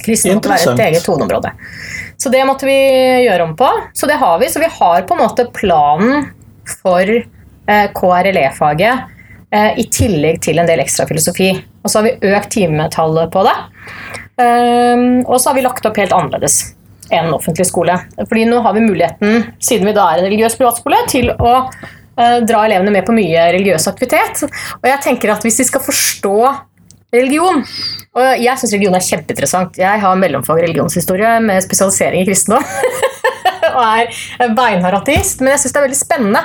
Kristne 0.04 0.38
måtte 0.38 0.52
være 0.54 0.74
et 0.74 0.84
eget 0.90 1.08
hovedområde. 1.10 1.54
Så 2.18 2.32
det 2.34 2.44
måtte 2.50 2.68
vi 2.70 2.78
gjøre 3.26 3.48
om 3.48 3.56
på. 3.58 3.70
Så 3.98 4.10
det 4.10 4.18
har 4.22 4.38
vi. 4.42 4.50
Så 4.50 4.62
vi 4.64 4.70
har 4.80 5.06
på 5.08 5.18
en 5.18 5.24
måte 5.24 5.48
planen 5.54 6.30
for 6.82 7.14
KRLE-faget 7.68 9.18
eh, 9.52 9.80
i 9.80 9.88
tillegg 9.92 10.42
til 10.46 10.60
en 10.62 10.70
del 10.70 10.84
ekstra 10.84 11.08
filosofi. 11.10 11.52
Og 11.84 11.92
så 11.92 12.00
har 12.00 12.08
vi 12.08 12.34
økt 12.34 12.54
timetallet 12.56 13.32
på 13.34 13.44
det. 13.48 13.56
Ehm, 14.42 15.24
og 15.26 15.40
så 15.42 15.50
har 15.50 15.58
vi 15.58 15.66
lagt 15.66 15.86
opp 15.88 15.98
helt 15.98 16.14
annerledes 16.16 16.60
enn 17.14 17.32
offentlig 17.34 17.68
skole. 17.70 17.96
Fordi 18.20 18.48
nå 18.50 18.60
har 18.66 18.76
vi 18.76 18.84
muligheten, 18.84 19.46
siden 19.64 19.88
vi 19.88 19.96
da 19.96 20.10
er 20.12 20.22
en 20.22 20.28
religiøs 20.28 20.58
privatskole, 20.60 21.00
til 21.10 21.32
å 21.32 21.54
eh, 21.64 22.40
dra 22.44 22.66
elevene 22.66 22.94
med 22.94 23.08
på 23.08 23.16
mye 23.16 23.48
religiøs 23.56 23.88
aktivitet. 23.90 24.44
Og 24.82 24.90
jeg 24.92 25.04
tenker 25.06 25.34
at 25.34 25.46
hvis 25.48 25.62
de 25.62 25.70
skal 25.70 25.84
forstå 25.84 26.40
religion 27.16 27.62
Og 28.18 28.42
jeg 28.42 28.60
syns 28.60 28.74
religion 28.74 28.96
er 28.98 29.04
kjempeinteressant. 29.06 29.78
Jeg 29.80 30.02
har 30.02 30.18
mellomfag 30.20 30.60
religionshistorie 30.66 31.38
med 31.46 31.64
spesialisering 31.64 32.26
i 32.26 32.28
kristendom. 32.28 32.66
og 33.78 33.86
er 33.86 34.56
beinhard 34.58 35.00
ateist, 35.02 35.42
men 35.42 35.54
jeg 35.54 35.64
syns 35.64 35.76
det 35.76 35.82
er 35.82 35.88
veldig 35.88 36.00
spennende. 36.00 36.44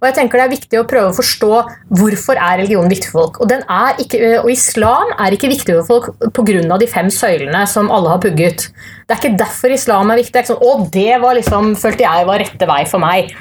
Og 0.00 0.08
jeg 0.08 0.16
tenker 0.18 0.40
det 0.40 0.46
er 0.46 0.54
viktig 0.54 0.80
å 0.80 0.86
prøve 0.88 1.12
å 1.12 1.16
forstå 1.16 1.50
hvorfor 2.00 2.40
er 2.40 2.58
religionen 2.62 2.92
viktig 2.92 3.12
for 3.12 3.26
folk. 3.26 3.42
Og, 3.44 3.52
ikke, 4.02 4.22
og 4.40 4.50
islam 4.52 5.12
er 5.18 5.36
ikke 5.36 5.52
viktig 5.52 5.78
for 5.80 5.90
folk 5.92 6.32
pga. 6.36 6.78
de 6.80 6.88
fem 6.90 7.10
søylene 7.12 7.66
som 7.70 7.90
alle 7.92 8.14
har 8.14 8.22
pugget. 8.22 8.68
Det 9.06 9.14
er 9.14 9.20
ikke 9.20 9.38
derfor 9.44 9.74
islam 9.74 10.10
er 10.10 10.20
viktig. 10.22 10.32
Det 10.32 10.40
er 10.40 10.46
ikke 10.46 10.54
sånn, 10.54 10.66
å, 10.66 10.90
det 10.92 11.20
var 11.22 11.38
liksom, 11.38 11.72
følte 11.80 12.06
jeg 12.06 12.28
var 12.28 12.42
rette 12.42 12.68
vei 12.68 12.82
for 12.88 13.02
meg. 13.02 13.32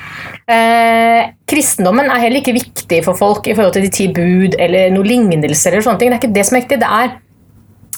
Eh, 0.52 1.32
kristendommen 1.48 2.10
er 2.12 2.24
heller 2.26 2.42
ikke 2.42 2.56
viktig 2.58 3.02
for 3.06 3.18
folk 3.18 3.48
i 3.48 3.56
forhold 3.56 3.76
til 3.78 3.86
de 3.86 3.92
ti 3.94 4.08
bud 4.12 4.58
eller 4.60 4.92
noen 4.94 5.08
lignelser. 5.08 5.72
eller 5.72 5.86
sånne 5.86 6.02
ting. 6.02 6.12
Det 6.12 6.20
er 6.20 6.24
ikke 6.24 6.38
det 6.40 6.48
som 6.48 6.58
er 6.58 6.66
viktig. 6.66 6.82
det 6.82 6.96
er 7.02 7.20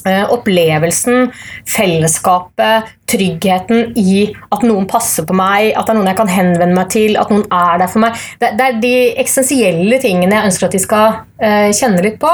opplevelsen, 0.05 1.31
fellesskapet, 1.69 2.91
tryggheten 3.13 3.93
i 3.99 4.25
at 4.53 4.63
noen 4.65 4.87
passer 4.89 5.25
på 5.27 5.35
meg, 5.37 5.71
at 5.75 5.85
det 5.85 5.93
er 5.93 5.97
noen 5.99 6.09
jeg 6.09 6.19
kan 6.19 6.31
henvende 6.31 6.77
meg 6.77 6.89
til, 6.93 7.17
at 7.19 7.31
noen 7.33 7.45
er 7.53 7.81
der 7.81 7.91
for 7.91 8.03
meg. 8.03 8.17
Det, 8.41 8.53
det 8.59 8.65
er 8.67 8.79
de 8.83 8.93
eksistensielle 9.21 9.99
tingene 10.03 10.37
jeg 10.37 10.49
ønsker 10.49 10.69
at 10.69 10.77
de 10.77 10.81
skal 10.81 11.17
uh, 11.19 11.69
kjenne 11.75 12.03
litt 12.05 12.19
på. 12.21 12.31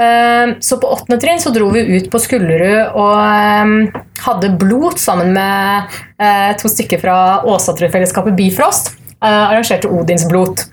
Uh, 0.00 0.56
så 0.64 0.78
på 0.80 0.90
åttende 0.96 1.20
trinn 1.22 1.42
så 1.42 1.52
dro 1.54 1.70
vi 1.74 1.84
ut 1.96 2.10
på 2.12 2.22
Skullerud 2.22 2.96
og 3.00 3.14
um, 3.18 3.76
hadde 4.24 4.54
blot 4.60 5.00
sammen 5.02 5.34
med 5.36 5.96
uh, 6.22 6.52
to 6.60 6.70
stykker 6.70 7.02
fra 7.02 7.18
Åsatrud-fellesskapet 7.50 8.36
Bifrost. 8.38 8.94
eh, 9.24 9.44
arrangerte 9.50 9.88
Odins 9.88 10.26
blot. 10.28 10.66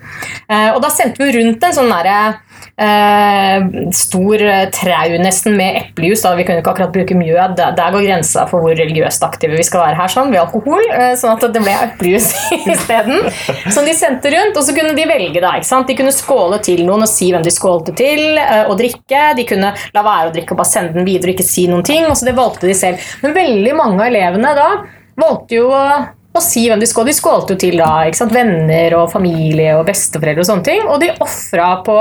og 0.49 0.79
da 0.83 0.89
sendte 0.91 1.23
vi 1.23 1.31
rundt 1.37 1.63
en 1.63 1.75
sånn 1.75 1.91
derre 1.91 2.41
eh, 2.77 3.89
stor 3.95 4.43
eh, 4.45 4.65
trau 4.75 5.17
nesten 5.21 5.55
med 5.57 5.79
eplejus. 5.81 6.23
Vi 6.37 6.45
kunne 6.47 6.61
ikke 6.61 6.73
akkurat 6.73 6.93
bruke 6.95 7.17
mjød. 7.17 7.57
Der, 7.57 7.91
går 7.93 8.05
grensa 8.05 8.45
for 8.49 8.63
hvor 8.63 8.75
religiøst 8.77 9.23
aktive 9.27 9.57
vi 9.59 9.65
skal 9.67 9.83
være 9.85 9.99
her. 10.01 10.11
sånn, 10.13 10.31
Ved 10.33 10.41
alkohol. 10.43 10.83
eh, 10.93 11.13
sånn 11.19 11.35
at 11.35 11.45
det 11.53 11.63
ble 11.63 11.75
eplejus 11.87 12.31
isteden. 12.75 13.27
Som 13.73 13.85
de 13.87 13.95
sendte 13.97 14.31
rundt. 14.33 14.57
Og 14.57 14.63
så 14.67 14.75
kunne 14.77 14.95
de 14.97 15.07
velge. 15.09 15.41
da? 15.43 15.55
De 15.87 15.97
kunne 15.97 16.13
skåle 16.15 16.61
til 16.63 16.85
noen 16.87 17.05
og 17.07 17.11
si 17.11 17.31
hvem 17.33 17.43
de 17.45 17.53
skålte 17.53 17.95
til, 17.97 18.37
eh, 18.37 18.63
og 18.69 18.77
drikke. 18.79 19.25
De 19.37 19.45
kunne 19.49 19.73
la 19.93 20.05
være 20.05 20.31
å 20.31 20.33
drikke 20.35 20.55
og 20.55 20.61
bare 20.63 20.71
sende 20.71 20.95
den 20.97 21.07
videre 21.07 21.31
og 21.33 21.37
ikke 21.39 21.49
si 21.49 21.67
noen 21.71 21.85
ting. 21.87 22.05
og 22.05 22.15
så 22.17 22.25
Det 22.29 22.37
valgte 22.37 22.67
de 22.69 22.77
selv. 22.77 23.11
Men 23.21 23.37
veldig 23.37 23.75
mange 23.77 24.01
av 24.01 24.09
elevene 24.11 24.55
da 24.57 24.71
valgte 25.21 25.57
jo 25.59 25.69
å 26.31 26.39
si 26.43 26.67
hvem 26.69 26.79
de 26.79 26.87
skålte. 26.87 27.11
De 27.11 27.17
skålte 27.17 27.55
jo 27.55 27.59
til 27.59 27.77
da, 27.81 28.05
venner 28.31 28.95
og 28.99 29.11
familie 29.11 29.73
og 29.77 29.85
besteforeldre 29.89 30.45
og 30.45 30.47
sånne 30.47 30.67
ting. 30.67 30.83
Og 30.87 31.01
de 31.03 31.11
ofra 31.23 31.73
på, 31.85 31.97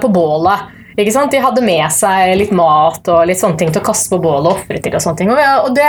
på 0.00 0.08
bålet. 0.12 0.74
Ikke 0.98 1.12
sant? 1.14 1.30
De 1.30 1.38
hadde 1.42 1.62
med 1.62 1.86
seg 1.94 2.32
litt 2.40 2.50
mat 2.56 3.06
og 3.12 3.26
litt 3.30 3.38
sånne 3.38 3.58
ting 3.60 3.70
til 3.70 3.82
å 3.82 3.86
kaste 3.86 4.10
på 4.10 4.18
bålet 4.22 4.50
og 4.50 4.56
ofre 4.56 4.80
til. 4.82 4.96
Og 4.98 5.04
sånne 5.04 5.20
ting. 5.20 5.30
Og, 5.30 5.70
det, 5.76 5.86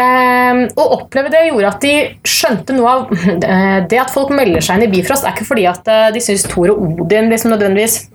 eh, 0.00 0.62
å 0.72 0.86
oppleve 0.96 1.32
det 1.32 1.44
gjorde 1.50 1.72
at 1.74 1.84
de 1.84 1.94
skjønte 2.24 2.76
noe 2.76 2.94
av 2.94 3.12
eh, 3.36 3.78
Det 3.90 4.00
at 4.00 4.12
folk 4.14 4.32
melder 4.34 4.64
seg 4.64 4.78
inn 4.78 4.88
i 4.88 4.92
Bifrost, 4.94 5.26
er 5.26 5.36
ikke 5.36 5.48
fordi 5.50 5.66
at 5.68 5.90
eh, 5.92 6.08
de 6.14 6.24
syns 6.24 6.46
Thor 6.48 6.72
og 6.72 7.02
Odin 7.04 7.28
liksom 7.32 7.52
nødvendigvis 7.52 8.06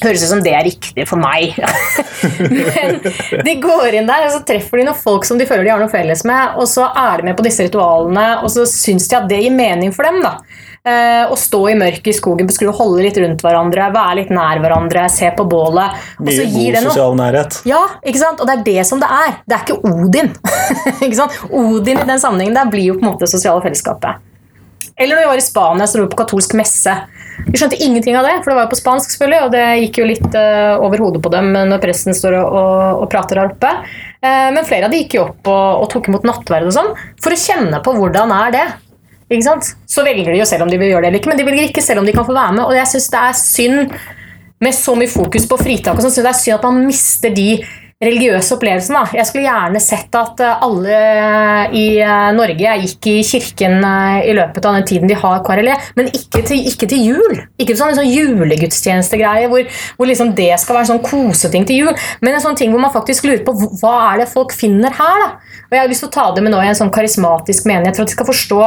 Høres 0.00 0.24
ut 0.24 0.30
som 0.32 0.42
det 0.44 0.54
er 0.56 0.66
riktig 0.66 1.06
for 1.08 1.20
meg. 1.20 1.56
Men 2.70 3.00
de 3.46 3.56
går 3.62 3.98
inn 4.00 4.08
der, 4.10 4.26
og 4.28 4.34
så 4.34 4.42
treffer 4.46 4.80
de 4.80 4.88
noen 4.88 4.98
folk 4.98 5.28
som 5.28 5.40
de 5.40 5.48
føler 5.48 5.68
de 5.68 5.74
har 5.74 5.82
noe 5.82 5.92
felles 5.92 6.24
med, 6.28 6.56
og 6.60 6.68
så 6.70 6.88
er 6.88 7.20
de 7.20 7.30
med 7.30 7.38
på 7.38 7.46
disse 7.46 7.66
ritualene, 7.68 8.26
og 8.44 8.52
så 8.52 8.66
syns 8.68 9.08
de 9.10 9.18
at 9.18 9.30
det 9.30 9.42
gir 9.44 9.54
mening 9.54 9.94
for 9.96 10.08
dem. 10.08 10.22
da. 10.24 10.38
Eh, 10.80 11.26
å 11.28 11.36
stå 11.36 11.58
i 11.68 11.74
mørket 11.76 12.08
i 12.08 12.14
skogen, 12.16 12.48
skulle 12.48 12.72
holde 12.72 13.02
litt 13.04 13.18
rundt 13.20 13.42
hverandre, 13.44 13.90
være 13.92 14.14
litt 14.22 14.30
nær 14.32 14.62
hverandre, 14.62 15.04
se 15.12 15.28
på 15.36 15.44
bålet. 15.44 15.98
Og 16.22 16.30
så 16.32 16.46
gir 16.46 16.78
god 16.78 16.88
sosial 16.88 17.18
nærhet. 17.18 17.60
Ja, 17.68 17.82
ikke 18.00 18.22
sant? 18.22 18.40
Og 18.40 18.48
det 18.48 18.56
er 18.56 18.64
det 18.70 18.86
som 18.88 19.02
det 19.02 19.10
er. 19.12 19.36
Det 19.44 19.58
er 19.58 19.66
ikke 19.66 19.92
Odin. 19.92 20.32
ikke 21.04 21.18
sant? 21.18 21.36
Odin 21.52 22.00
i 22.00 22.08
den 22.08 22.22
sammenhengen 22.22 22.56
der 22.56 22.72
blir 22.72 22.94
jo 22.94 22.96
på 22.96 23.04
en 23.04 23.10
måte 23.10 23.26
det 23.26 23.34
sosiale 23.34 23.60
fellesskapet. 23.66 24.24
Eller 25.00 25.16
når 25.16 25.24
vi 25.24 25.30
var 25.30 25.40
i 25.40 25.44
Spania 25.44 25.88
så 25.88 25.98
dro 25.98 26.04
vi 26.04 26.12
på 26.12 26.20
katolsk 26.20 26.52
messe. 26.58 26.92
Vi 27.46 27.56
skjønte 27.56 27.78
ingenting 27.80 28.18
av 28.20 28.26
det, 28.28 28.34
for 28.42 28.52
det 28.52 28.58
var 28.58 28.66
jo 28.66 28.72
på 28.74 28.78
spansk, 28.82 29.14
selvfølgelig, 29.14 29.38
og 29.46 29.54
det 29.54 29.64
gikk 29.80 30.00
jo 30.02 30.08
litt 30.10 30.36
uh, 30.36 30.76
over 30.84 31.00
hodet 31.00 31.22
på 31.24 31.32
dem 31.32 31.48
når 31.56 31.80
presten 31.80 32.16
står 32.16 32.36
og, 32.42 32.58
og, 32.60 33.00
og 33.00 33.08
prater 33.12 33.40
her 33.40 33.48
oppe. 33.48 33.72
Uh, 34.20 34.50
men 34.52 34.68
flere 34.68 34.90
av 34.90 34.92
de 34.92 35.00
gikk 35.00 35.16
jo 35.16 35.24
opp 35.30 35.48
og, 35.48 35.86
og 35.86 35.88
tok 35.94 36.10
imot 36.12 36.28
nattverd 36.28 36.68
og 36.68 36.76
sånn, 36.76 36.92
for 37.24 37.32
å 37.32 37.40
kjenne 37.40 37.80
på 37.86 37.96
hvordan 37.96 38.36
er 38.42 38.54
det. 38.58 38.66
Ikke 39.30 39.46
sant? 39.46 39.72
Så 39.88 40.04
velger 40.04 40.34
de 40.34 40.42
jo 40.42 40.48
selv 40.48 40.66
om 40.66 40.70
de 40.70 40.78
vil 40.80 40.92
gjøre 40.92 41.06
det 41.06 41.12
eller 41.12 41.22
ikke, 41.22 41.32
men 41.32 41.40
de 41.40 41.48
velger 41.48 41.70
ikke 41.70 41.84
selv 41.86 42.02
om 42.02 42.08
de 42.08 42.14
kan 42.16 42.26
få 42.28 42.36
være 42.36 42.58
med. 42.58 42.64
Og 42.66 42.76
jeg 42.76 42.92
syns 42.92 43.08
det 43.14 43.20
er 43.24 43.38
synd, 43.40 44.00
med 44.60 44.76
så 44.76 44.92
mye 44.98 45.08
fokus 45.08 45.46
på 45.48 45.56
fritak, 45.56 45.96
og 45.96 46.04
sånn, 46.04 46.12
så 46.12 46.24
det 46.26 46.34
er 46.34 46.36
synd 46.36 46.58
at 46.58 46.66
man 46.66 46.82
mister 46.84 47.32
de 47.32 47.54
religiøse 48.00 48.54
opplevelsen. 48.56 48.96
Da. 48.96 49.02
Jeg 49.12 49.28
skulle 49.28 49.44
gjerne 49.44 49.80
sett 49.84 50.14
at 50.16 50.40
eh, 50.40 50.62
alle 50.64 51.00
i 51.76 51.84
eh, 52.00 52.28
Norge 52.32 52.76
gikk 52.86 53.08
i 53.10 53.16
kirken 53.26 53.76
eh, 53.84 54.22
i 54.30 54.36
løpet 54.36 54.64
av 54.64 54.78
den 54.78 54.86
tiden 54.88 55.10
de 55.10 55.18
har 55.20 55.42
KRLE, 55.44 55.74
men 55.98 56.08
ikke 56.08 56.40
til, 56.48 56.64
ikke 56.70 56.88
til 56.88 57.10
jul. 57.10 57.42
Ikke 57.60 57.76
sånn, 57.76 57.92
sånn 57.98 58.08
julegudstjenestegreie 58.08 59.50
hvor, 59.52 59.68
hvor 59.98 60.08
liksom 60.08 60.32
det 60.38 60.54
skal 60.62 60.78
være 60.78 60.86
en 60.86 60.92
sånn 60.94 61.04
koseting 61.04 61.68
til 61.68 61.82
jul, 61.82 61.92
men 62.24 62.38
en 62.38 62.44
sånn 62.46 62.56
ting 62.56 62.72
hvor 62.72 62.80
man 62.80 62.94
faktisk 62.94 63.28
lurer 63.28 63.44
på 63.44 63.52
hva 63.82 63.94
er 64.06 64.22
det 64.22 64.30
folk 64.32 64.56
finner 64.56 64.96
her. 64.96 65.26
da? 65.26 65.30
Og 65.68 65.76
Jeg 65.76 65.84
har 65.84 65.92
lyst 65.92 66.06
til 66.06 66.08
å 66.08 66.16
ta 66.16 66.26
det 66.32 66.46
med 66.46 66.56
nå 66.56 66.64
i 66.64 66.72
en 66.72 66.80
sånn 66.80 66.94
karismatisk 66.94 67.68
menighet 67.68 68.00
for 68.00 68.06
at 68.06 68.14
de 68.14 68.16
skal 68.16 68.30
forstå 68.30 68.62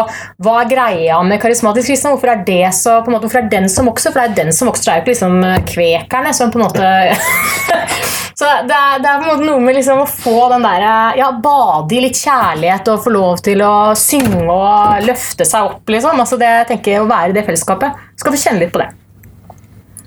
hva 0.45 0.59
er 0.61 0.69
greia 0.69 1.17
med 1.25 1.41
karismatisk 1.41 1.89
kristne. 1.89 2.13
Hvorfor 2.13 2.35
er 2.35 2.45
det 2.45 2.67
så, 2.77 2.99
på 3.01 3.09
en 3.09 3.17
måte, 3.17 3.25
hvorfor 3.25 3.41
er 3.41 3.49
den 3.49 3.65
som 3.73 3.89
vokser? 3.89 4.13
For 4.13 4.21
det 4.21 4.29
er 4.29 4.43
den 4.43 4.53
som 4.53 4.69
vokser, 4.69 4.91
det 4.91 4.93
er 4.93 5.01
jo 5.01 5.07
ikke 5.07 5.15
liksom 5.15 5.67
kvekerne 5.73 6.37
som 6.37 6.53
på 6.53 6.61
en 6.61 6.67
måte 6.69 6.91
Så 8.39 8.49
det 8.67 8.75
er, 8.75 9.01
det 9.03 9.09
er, 9.09 9.22
på 9.23 9.31
en 9.31 9.39
måte 9.39 9.47
noe 9.47 9.61
med 9.63 9.77
liksom 9.77 10.01
å 10.03 10.07
få 10.09 10.35
den 10.51 10.65
der, 10.65 10.85
ja, 11.19 11.29
bade 11.43 11.95
i 11.95 12.01
litt 12.03 12.19
kjærlighet 12.19 12.91
og 12.93 13.05
få 13.05 13.13
lov 13.13 13.43
til 13.45 13.63
å 13.65 13.75
synge 13.99 14.43
og 14.43 15.07
løfte 15.07 15.47
seg 15.47 15.69
opp. 15.69 15.81
liksom. 15.89 16.19
Altså 16.19 16.39
det, 16.41 16.51
jeg 16.59 16.69
tenker 16.73 17.01
Å 17.03 17.07
være 17.09 17.31
i 17.31 17.37
det 17.37 17.45
fellesskapet. 17.47 18.03
Skal 18.19 18.35
få 18.35 18.41
kjenne 18.43 18.63
litt 18.65 18.73
på 18.73 18.83
det. 18.83 18.91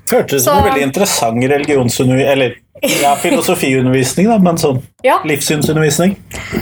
Hørtes 0.07 0.41
ut 0.41 0.45
som 0.45 0.61
en 0.61 0.69
veldig 0.69 0.85
interessant 0.87 1.43
religionsundervisning, 1.51 2.31
eller 2.31 2.55
ja, 3.01 3.15
filosofiundervisning, 3.19 4.29
da, 4.29 4.37
men 4.39 4.59
sånn 4.61 4.79
ja. 5.03 5.17
livssynsundervisning. 5.27 6.15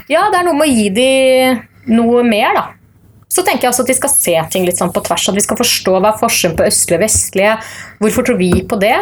Ja, 0.10 0.26
det 0.34 0.40
er 0.40 0.48
noe 0.48 0.58
med 0.58 0.66
å 0.66 0.72
gi 0.72 0.90
dem 0.96 1.62
noe 1.94 2.24
mer, 2.26 2.56
da. 2.58 2.66
Så 3.36 3.44
tenker 3.44 3.68
jeg 3.68 3.74
også 3.74 3.84
at 3.84 3.92
de 3.92 3.98
skal 3.98 4.12
se 4.14 4.36
ting 4.54 4.66
litt 4.68 4.80
sånn 4.80 4.94
på 4.96 5.04
tvers. 5.04 5.28
At 5.30 5.38
vi 5.38 5.44
skal 5.44 5.60
forstå 5.60 5.98
hva 5.98 6.14
er 6.14 6.20
forskjellen 6.22 6.56
på 6.58 6.68
østlige 6.70 7.00
og 7.00 7.04
vestlige. 7.04 7.56
Hvorfor 8.00 8.28
tror 8.28 8.40
vi 8.40 8.52
på 8.70 8.80
det, 8.80 8.96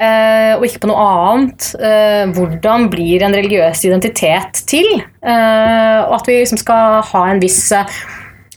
eh, 0.00 0.52
og 0.56 0.64
ikke 0.66 0.82
på 0.84 0.90
noe 0.90 1.04
annet? 1.04 1.68
Eh, 1.76 2.24
hvordan 2.36 2.88
blir 2.92 3.26
en 3.26 3.36
religiøs 3.36 3.84
identitet 3.88 4.64
til? 4.70 4.88
Eh, 5.00 5.98
og 6.06 6.16
at 6.18 6.30
vi 6.30 6.40
liksom 6.40 6.60
skal 6.60 7.00
ha 7.12 7.22
en 7.28 7.42
viss 7.42 7.62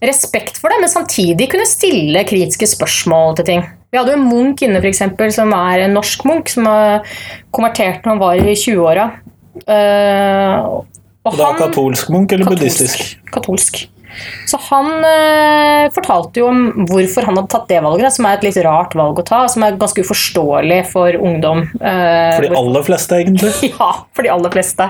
respekt 0.03 0.59
for 0.59 0.71
det, 0.71 0.81
men 0.81 0.91
samtidig 0.91 1.47
kunne 1.51 1.67
stille 1.69 2.25
kritiske 2.27 2.67
spørsmål 2.73 3.37
til 3.39 3.49
ting. 3.51 3.65
Vi 3.93 3.99
hadde 3.99 4.15
jo 4.15 4.19
en 4.19 4.25
munk 4.25 4.63
inne, 4.65 4.81
for 4.81 4.89
eksempel, 4.89 5.29
som 5.31 5.53
er 5.55 5.85
en 5.85 5.93
norsk 5.95 6.25
munk, 6.25 6.49
som 6.49 6.65
har 6.65 7.05
konvertert 7.53 8.03
når 8.03 8.15
han 8.15 8.23
var 8.23 8.41
i 8.41 8.55
20-åra. 8.57 9.05
Uh, 9.69 10.81
og 11.23 11.37
da 11.37 11.51
katolsk 11.55 12.09
munk 12.11 12.33
eller 12.33 12.49
buddhistisk? 12.49 13.13
Katolsk. 13.31 13.83
Så 14.49 14.59
han 14.69 14.89
eh, 15.07 15.89
fortalte 15.95 16.41
jo 16.41 16.49
om 16.51 16.85
hvorfor 16.89 17.27
han 17.27 17.39
hadde 17.39 17.51
tatt 17.53 17.69
det 17.71 17.81
valget, 17.85 18.15
som 18.15 18.27
er 18.27 18.37
et 18.37 18.47
litt 18.47 18.59
rart 18.65 18.95
valg 18.97 19.21
å 19.21 19.25
ta, 19.27 19.43
som 19.51 19.65
er 19.65 19.79
ganske 19.79 20.03
uforståelig 20.05 20.79
for 20.91 21.17
ungdom. 21.17 21.63
Eh, 21.79 22.35
for 22.37 22.47
de 22.47 22.59
aller 22.63 22.87
fleste, 22.89 23.21
egentlig? 23.23 23.53
Ja, 23.73 23.89
for 24.13 24.25
de 24.25 24.29
aller 24.29 24.53
fleste. 24.53 24.89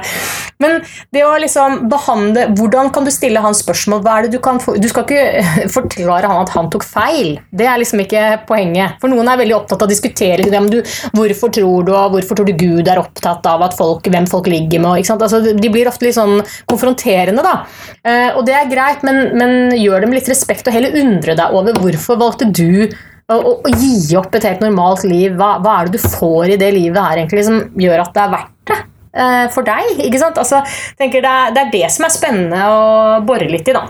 Men 0.61 0.81
det 1.13 1.23
å 1.25 1.31
liksom 1.41 1.87
behandle 1.91 2.45
Hvordan 2.57 2.91
kan 2.93 3.05
du 3.07 3.11
stille 3.13 3.41
han 3.43 3.55
spørsmål? 3.57 4.01
Hva 4.03 4.15
er 4.17 4.25
det 4.25 4.35
du 4.35 4.41
kan 4.43 4.59
få 4.61 4.75
Du 4.81 4.85
skal 4.91 5.05
ikke 5.05 5.67
forklare 5.75 6.29
han 6.29 6.43
at 6.43 6.53
han 6.53 6.69
tok 6.73 6.85
feil. 6.87 7.37
Det 7.51 7.67
er 7.69 7.79
liksom 7.81 8.03
ikke 8.03 8.23
poenget. 8.47 8.97
For 9.01 9.11
noen 9.11 9.29
er 9.31 9.39
veldig 9.39 9.57
opptatt 9.57 9.83
av 9.83 9.89
å 9.89 9.91
diskutere 9.91 10.45
det, 10.47 10.61
du, 10.71 10.79
hvorfor 11.15 11.51
tror 11.53 11.87
du, 11.87 11.93
og 11.95 12.15
hvorfor 12.15 12.39
tror 12.39 12.49
du 12.49 12.55
Gud 12.57 12.89
er 12.89 13.01
opptatt 13.01 13.45
av 13.49 13.63
folk, 13.77 14.07
hvem 14.11 14.27
folk 14.29 14.49
ligger 14.51 14.83
med. 14.83 15.09
Altså, 15.13 15.41
de 15.43 15.71
blir 15.71 15.89
ofte 15.89 16.07
litt 16.07 16.17
sånn 16.17 16.41
konfronterende, 16.69 17.43
da. 17.45 17.55
Eh, 18.03 18.29
og 18.37 18.43
det 18.47 18.55
er 18.57 18.71
greit, 18.71 19.03
men 19.05 19.12
men, 19.15 19.33
men, 19.39 19.73
gjør 19.79 20.03
det 20.03 20.09
med 20.09 20.19
litt 20.19 20.31
respekt, 20.31 20.67
og 20.67 20.75
heller 20.75 20.95
undre 21.01 21.35
deg 21.39 21.57
over 21.57 21.77
hvorfor 21.81 22.19
valgte 22.21 22.49
du 22.49 22.83
å, 22.83 23.35
å, 23.37 23.51
å 23.63 23.73
gi 23.79 24.15
opp 24.19 24.33
et 24.35 24.47
helt 24.49 24.63
normalt 24.63 25.05
liv. 25.07 25.35
Hva, 25.39 25.55
hva, 25.63 25.79
er 25.79 25.89
det 25.89 25.99
du 25.99 26.07
får 26.17 26.55
i 26.55 26.59
det 26.59 26.71
livet 26.75 26.99
her 26.99 27.21
egentlig 27.21 27.45
som 27.47 27.61
gjør 27.79 28.05
at 28.05 28.15
det 28.15 28.23
er 28.23 28.33
verdt 28.33 28.71
det 28.71 28.79
eh, 28.79 29.45
for 29.53 29.67
deg? 29.67 29.93
ikke 30.07 30.21
sant? 30.21 30.41
Altså, 30.41 30.63
tenker 30.99 31.23
det 31.23 31.31
er, 31.31 31.53
det, 31.55 31.67
er, 31.67 31.75
det 31.77 31.93
som 31.95 32.07
er 32.07 32.15
spennende 32.15 32.65
å 32.73 33.21
bore 33.27 33.49
litt 33.51 33.69
i, 33.69 33.77
da. 33.77 33.87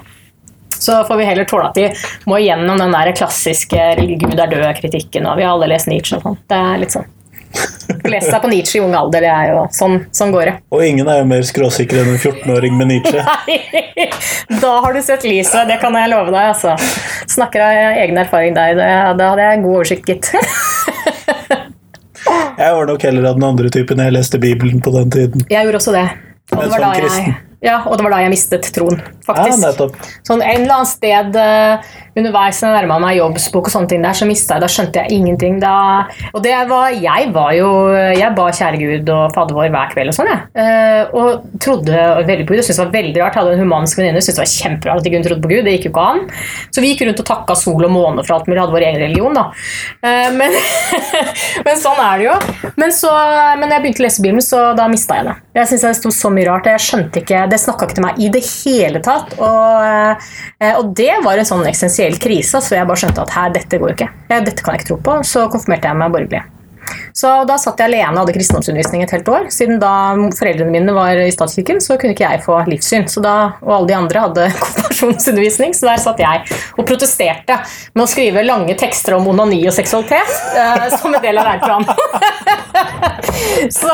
Så 0.84 1.00
får 1.08 1.20
vi 1.20 1.26
heller 1.30 1.48
tåle 1.48 1.70
at 1.70 1.78
de 1.80 1.90
må 2.28 2.42
gjennom 2.44 2.80
den 2.82 2.92
der 2.92 3.14
klassiske 3.16 3.90
'Gud 3.96 4.36
er 4.36 4.52
død'-kritikken. 4.52 5.30
og 5.30 5.40
Vi 5.40 5.46
har 5.48 5.56
alle 5.56 5.72
lest 5.72 5.88
Nietzsche 5.88 6.20
og 6.20 6.26
sånn. 6.28 6.42
Det 6.50 6.60
er 6.60 6.82
litt 6.82 6.96
sånn 6.96 7.08
Lese 8.04 8.28
seg 8.32 8.42
på 8.44 8.50
Nietzsche 8.52 8.80
i 8.80 8.82
ung 8.84 8.96
alder, 8.98 9.24
det 9.24 9.30
er 9.32 9.52
jo 9.54 9.62
sånn, 9.72 10.00
sånn 10.16 10.34
går 10.34 10.50
det. 10.50 10.54
Og 10.76 10.84
ingen 10.84 11.08
er 11.08 11.22
jo 11.22 11.28
mer 11.30 11.46
skråsikker 11.48 12.02
enn 12.02 12.12
en 12.16 12.20
14-åring 12.20 12.76
med 12.80 12.90
Nietzsche. 12.92 13.24
Nei, 13.24 14.08
da 14.60 14.74
har 14.84 14.96
du 14.96 15.02
sett 15.06 15.24
lyset, 15.28 15.64
det 15.70 15.78
kan 15.84 15.96
jeg 15.98 16.12
love 16.12 16.34
deg. 16.34 16.52
altså. 16.52 16.76
Snakker 17.32 17.64
av 17.64 18.02
egen 18.04 18.20
erfaring 18.20 18.58
der. 18.58 18.76
Da 19.20 19.32
hadde 19.32 19.48
jeg 19.48 19.64
god 19.64 19.78
oversikt, 19.78 20.12
gitt. 20.12 20.30
jeg 22.60 22.76
var 22.76 22.92
nok 22.92 23.08
heller 23.08 23.30
av 23.32 23.40
den 23.40 23.48
andre 23.54 23.72
typen. 23.74 24.04
Jeg 24.04 24.18
leste 24.18 24.42
Bibelen 24.42 24.84
på 24.84 24.94
den 24.98 25.14
tiden. 25.14 25.48
Jeg 25.54 25.68
gjorde 25.70 25.82
også 25.82 25.96
det. 25.96 26.06
Og 26.52 26.66
det 26.66 26.72
var 26.76 26.84
da 26.84 26.94
jeg 27.00 27.36
ja, 27.64 27.78
og 27.88 27.96
det 27.96 28.04
var 28.04 28.12
da 28.18 28.24
jeg 28.26 28.32
mistet 28.34 28.66
troen, 28.76 28.98
faktisk. 29.24 29.64
Ja, 29.64 29.88
sånn 30.28 30.42
En 30.44 30.66
eller 30.66 30.74
annen 30.82 30.90
sted 30.90 31.38
uh, 31.40 31.94
underveis 32.20 32.58
når 32.60 32.70
jeg 32.70 32.76
nærma 32.76 32.98
meg 33.00 33.16
jobbsbok, 33.18 33.70
og 33.70 33.74
sånne 33.74 33.90
ting 33.94 34.04
der, 34.04 34.18
så 34.18 34.28
mista 34.28 34.58
jeg 34.58 34.66
Da 34.66 34.70
skjønte 34.72 35.00
jeg 35.00 35.16
ingenting. 35.16 35.62
Da, 35.64 35.76
og 36.34 36.44
det 36.44 36.58
var 36.68 36.92
Jeg 36.92 37.30
var 37.36 37.54
jo 37.56 37.70
Jeg 37.94 38.36
ba 38.36 38.50
kjære 38.54 38.82
Gud 38.82 39.12
og 39.16 39.32
Fader 39.38 39.56
vår 39.56 39.72
hver 39.72 39.94
kveld 39.94 40.12
og 40.12 40.18
sånn, 40.18 40.32
jeg. 40.34 40.44
Uh, 40.60 41.16
og 41.16 41.60
trodde 41.64 42.04
veldig 42.28 42.48
på 42.50 42.52
Gud. 42.52 42.60
Jeg 42.60 42.68
syntes 42.68 42.82
det 42.82 42.84
var 42.84 42.94
veldig 42.98 43.24
rart. 43.24 43.38
Jeg 43.38 43.46
hadde 43.46 43.56
en 43.56 43.64
humansk 43.64 44.02
venninne 44.02 44.24
syntes 44.24 44.42
det 44.42 44.44
var 44.44 44.52
kjemperart 44.52 45.00
at 45.00 45.10
ikke 45.10 45.22
hun 45.22 45.28
trodde 45.30 45.46
på 45.48 45.54
Gud. 45.54 45.64
Det 45.64 45.78
gikk 45.78 45.88
jo 45.88 45.94
ikke 45.94 46.06
an. 46.12 46.22
Så 46.68 46.84
vi 46.84 46.92
gikk 46.92 47.06
rundt 47.08 47.24
og 47.24 47.30
takka 47.32 47.58
sol 47.64 47.88
og 47.88 47.96
måne 47.96 48.28
for 48.28 48.36
alt 48.36 48.52
mulig. 48.52 48.60
Hadde 48.60 48.76
vår 48.76 48.88
egen 48.90 49.02
religion, 49.06 49.40
da. 49.40 49.48
Uh, 50.04 50.30
men, 50.36 50.60
men, 51.70 51.80
sånn 51.80 52.04
er 52.10 52.20
det 52.20 52.28
jo. 52.28 52.36
Men 52.76 52.92
så 52.92 53.16
Men 53.62 53.72
jeg 53.72 53.86
begynte 53.86 54.04
å 54.04 54.08
lese 54.10 54.24
Bibelen, 54.24 54.44
så 54.44 54.66
da 54.76 54.92
mista 54.92 55.22
jeg 55.22 55.30
det. 55.32 55.40
Jeg 55.62 55.72
syntes 55.72 55.88
det 55.88 55.96
sto 56.02 56.12
så 56.12 56.34
mye 56.34 56.50
rart. 56.52 56.68
Jeg 56.68 56.84
skjønte 56.84 57.24
ikke 57.24 57.46
det 57.54 57.62
snakka 57.62 57.88
ikke 57.88 58.00
til 58.00 58.08
meg 58.08 58.20
i 58.22 58.32
det 58.34 58.44
hele 58.48 59.04
tatt. 59.04 59.36
Og, 59.38 60.24
eh, 60.60 60.74
og 60.74 60.92
det 60.98 61.14
var 61.26 61.40
en 61.40 61.52
sånn 61.54 61.66
eksistensiell 61.70 62.18
krise, 62.22 62.62
så 62.64 62.80
jeg 62.80 62.90
bare 62.90 63.06
skjønte 63.06 63.28
at 63.28 63.38
her, 63.38 63.54
dette 63.56 63.80
går 63.80 63.94
jo 63.94 64.00
ikke. 64.00 64.12
Dette 64.34 64.60
kan 64.62 64.76
jeg 64.76 64.84
ikke 64.84 64.92
tro 64.94 65.00
på. 65.06 65.22
Så 65.28 65.48
konfirmerte 65.54 65.92
jeg 65.92 66.02
meg 66.02 66.14
borgerlig. 66.16 66.44
Så 67.16 67.30
da 67.48 67.56
satt 67.62 67.80
jeg 67.80 67.92
alene 67.92 68.12
og 68.16 68.24
hadde 68.24 68.36
kristendomsundervisning 68.36 69.04
et 69.06 69.14
helt 69.16 69.30
år. 69.32 69.48
Siden 69.54 69.80
da 69.82 69.94
foreldrene 70.36 70.74
mine 70.74 70.96
var 70.96 71.20
i 71.20 71.30
statskirken, 71.34 71.82
så 71.84 71.98
kunne 72.00 72.16
ikke 72.16 72.26
jeg 72.26 72.44
få 72.46 72.58
livssyn. 72.68 73.08
Da, 73.24 73.36
og 73.64 73.74
alle 73.78 73.92
de 73.92 73.98
andre 73.98 74.26
hadde 74.26 74.48
konfirmasjonsundervisning, 74.64 75.76
så 75.78 75.92
der 75.92 76.02
satt 76.04 76.24
jeg 76.24 76.44
og 76.78 76.88
protesterte 76.90 77.60
med 77.94 78.06
å 78.06 78.10
skrive 78.10 78.46
lange 78.46 78.76
tekster 78.80 79.18
om 79.18 79.30
onani 79.32 79.62
og 79.70 79.76
seksualitet 79.76 80.58
eh, 80.58 80.88
som 80.98 81.14
en 81.14 81.24
del 81.24 81.40
av 81.40 81.52
læreplanen. 81.52 81.88
så, 83.82 83.94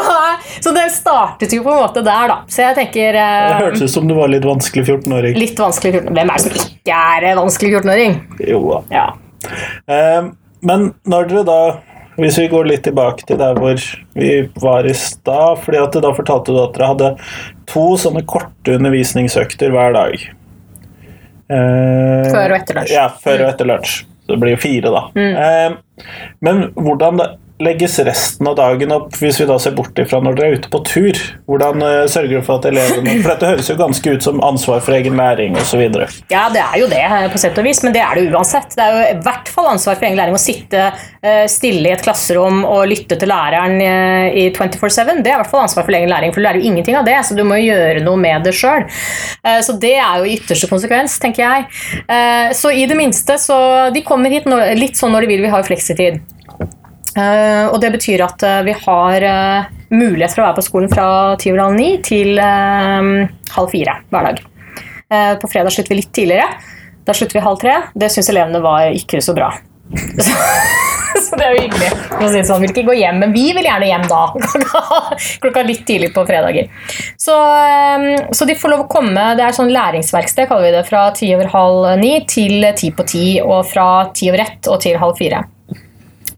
så, 0.59 0.73
det 0.75 0.85
startet 0.95 1.53
jo 1.53 1.63
på 1.65 1.73
en 1.73 1.83
måte 1.83 2.03
der, 2.05 2.31
da. 2.31 2.37
Så 2.51 2.63
jeg 2.63 2.77
tenker 2.79 3.19
eh, 3.19 3.45
Det 3.49 3.59
hørtes 3.65 3.85
ut 3.85 3.95
som 3.97 4.09
du 4.09 4.15
var 4.17 4.31
litt 4.31 4.47
vanskelig 4.47 4.85
14-åring. 4.87 5.37
Litt 5.39 5.59
vanskelig 5.59 6.01
14 6.01 6.15
Hvem 6.15 6.33
er 6.33 6.39
det 6.39 6.45
som 6.45 6.57
ikke 6.63 7.03
er 7.19 7.29
vanskelig 7.39 7.75
14-åring? 7.79 8.17
Jo 8.47 8.63
da. 8.69 8.81
Ja. 8.93 9.07
Eh, 9.89 10.31
men 10.69 10.89
når 11.07 11.29
dere 11.31 11.45
da 11.47 11.61
hvis 12.19 12.35
vi 12.35 12.49
går 12.51 12.67
litt 12.67 12.83
tilbake 12.83 13.23
til 13.23 13.37
der 13.39 13.55
hvor 13.55 13.79
vi 14.19 14.31
var 14.59 14.87
i 14.87 14.95
stad 14.97 15.61
fordi 15.63 15.79
at 15.79 15.95
Da 16.03 16.11
fortalte 16.15 16.51
du 16.51 16.59
at 16.59 16.75
dere 16.75 16.89
hadde 16.91 17.11
to 17.69 17.85
sånne 18.01 18.25
korte 18.27 18.75
undervisningsøkter 18.75 19.71
hver 19.71 19.93
dag. 19.95 20.25
Eh, 21.49 22.29
før 22.33 22.51
og 22.53 22.57
etter 22.57 22.79
lunsj. 22.79 22.93
Ja, 22.93 23.05
før 23.23 23.43
og 23.43 23.51
etter 23.53 23.69
lunsj. 23.69 23.93
Så 24.25 24.33
det 24.33 24.39
blir 24.41 24.55
jo 24.55 24.61
fire, 24.61 24.91
da. 24.93 25.03
Mm. 25.15 25.35
Eh, 25.45 26.07
men 26.45 26.63
hvordan 26.75 27.21
da, 27.21 27.29
legges 27.59 27.99
resten 27.99 28.47
av 28.47 28.55
dagen 28.55 28.91
opp, 28.95 29.15
hvis 29.19 29.39
vi 29.41 29.45
da 29.47 29.57
ser 29.59 29.73
bort 29.75 29.97
ifra 29.99 30.21
når 30.23 30.37
dere 30.37 30.47
er 30.47 30.59
ute 30.61 30.69
på 30.71 30.79
tur? 30.87 31.17
Hvordan 31.49 31.83
uh, 31.83 32.05
sørger 32.07 32.39
du 32.39 32.45
for 32.45 32.61
at 32.61 32.69
elevene 32.69 33.17
For 33.19 33.33
dette 33.33 33.49
høres 33.51 33.71
jo 33.71 33.75
ganske 33.79 34.13
ut 34.15 34.23
som 34.23 34.39
ansvar 34.45 34.79
for 34.85 34.95
egen 34.95 35.17
læring 35.19 35.57
osv. 35.59 35.81
Ja, 36.31 36.45
det 36.53 36.61
er 36.63 36.77
jo 36.79 36.87
det, 36.91 37.01
eh, 37.03 37.27
på 37.31 37.41
sett 37.41 37.59
og 37.59 37.67
vis, 37.67 37.81
men 37.83 37.95
det 37.95 38.03
er 38.05 38.15
det 38.15 38.29
uansett. 38.31 38.71
Det 38.77 38.85
er 38.85 38.95
jo 38.95 39.01
i 39.09 39.19
hvert 39.25 39.51
fall 39.51 39.67
ansvar 39.73 39.99
for 39.99 40.07
egen 40.07 40.19
læring 40.19 40.37
å 40.37 40.41
sitte 40.41 40.85
uh, 40.93 41.43
stille 41.51 41.91
i 41.91 41.93
et 41.97 42.05
klasserom 42.05 42.63
og 42.63 42.87
lytte 42.93 43.19
til 43.19 43.31
læreren 43.31 43.75
i 43.79 44.47
24-7. 44.55 45.19
Det 45.19 45.33
er 45.33 45.35
i 45.35 45.41
hvert 45.41 45.51
fall 45.51 45.65
ansvar 45.65 45.87
for 45.87 45.99
egen 45.99 46.11
læring, 46.11 46.31
for 46.31 46.39
du 46.39 46.47
lærer 46.47 46.61
jo 46.61 46.71
ingenting 46.71 46.95
av 46.99 47.07
det, 47.07 47.17
så 47.27 47.35
du 47.35 47.43
må 47.47 47.59
jo 47.59 47.73
gjøre 47.73 48.05
noe 48.05 48.19
med 48.19 48.47
det 48.47 48.55
sjøl. 48.55 48.87
Så 49.65 49.75
det 49.81 49.95
er 49.99 50.19
jo 50.21 50.27
i 50.27 50.35
ytterste 50.37 50.69
konsekvens, 50.71 51.19
tenker 51.21 51.43
jeg. 51.45 52.55
Så 52.57 52.71
i 52.73 52.85
det 52.89 52.97
minste, 52.97 53.37
så 53.41 53.59
De 53.93 54.03
kommer 54.05 54.31
hit 54.33 54.47
litt 54.79 54.99
sånn 54.99 55.13
når 55.15 55.25
de 55.25 55.33
vil, 55.33 55.45
vi 55.45 55.53
har 55.53 55.63
jo 55.63 55.69
fleksitid. 55.71 56.19
Uh, 57.19 57.65
og 57.73 57.79
det 57.83 57.91
betyr 57.97 58.23
at 58.23 58.43
uh, 58.45 58.61
vi 58.67 58.75
har 58.85 59.25
uh, 59.27 59.69
mulighet 59.91 60.35
for 60.35 60.43
å 60.43 60.49
være 60.49 60.59
på 60.59 60.65
skolen 60.67 60.91
fra 60.91 61.07
ti 61.41 61.51
over 61.51 61.65
halv 61.65 61.79
ni 61.79 61.89
til 62.05 62.39
halv 62.39 63.71
fire 63.71 63.95
hver 64.13 64.27
dag. 64.29 64.43
på 65.41 65.49
fredag 65.49 65.73
slutter 65.73 65.89
vi 65.89 65.97
litt 66.03 66.11
tidligere. 66.13 66.45
Da 67.05 67.15
slutter 67.17 67.39
vi 67.39 67.41
halv 67.41 67.57
tre. 67.57 67.75
Det 67.97 68.11
syns 68.13 68.29
elevene 68.29 68.61
var 68.61 68.93
ikke 68.93 69.21
så 69.25 69.33
bra. 69.33 69.49
så, 70.25 70.35
så 71.23 71.37
det 71.39 71.45
er 71.47 71.55
jo 71.55 71.63
hyggelig. 71.63 71.89
Si 72.29 72.43
sånn, 72.45 72.61
vil 72.61 72.73
ikke 72.73 72.85
gå 72.91 72.97
hjem, 72.99 73.21
men 73.23 73.33
vi 73.33 73.47
vil 73.57 73.65
gjerne 73.65 73.89
hjem 73.89 74.05
da. 74.11 74.21
Klokka 75.43 75.63
litt 75.65 75.85
tidlig 75.87 76.11
på 76.13 76.25
fredager. 76.29 76.69
Så, 77.17 77.33
eh, 77.33 78.29
så 78.35 78.45
de 78.45 78.57
får 78.59 78.75
lov 78.75 78.85
å 78.85 78.89
komme. 78.91 79.31
Det 79.39 79.45
er 79.45 79.55
sånn 79.57 79.73
læringsverksted, 79.73 80.49
kaller 80.51 80.69
vi 80.69 80.75
det, 80.77 80.85
fra 80.89 81.07
ti 81.17 81.31
over 81.35 81.49
halv 81.55 81.93
ni 82.01 82.19
til 82.29 82.67
ti 82.77 82.93
på 82.93 83.07
ti, 83.09 83.25
og 83.41 83.63
fra 83.71 83.89
ti 84.13 84.29
over 84.29 84.45
ett 84.45 84.69
og 84.69 84.81
til 84.85 84.99
halv 85.01 85.17
fire. 85.17 85.41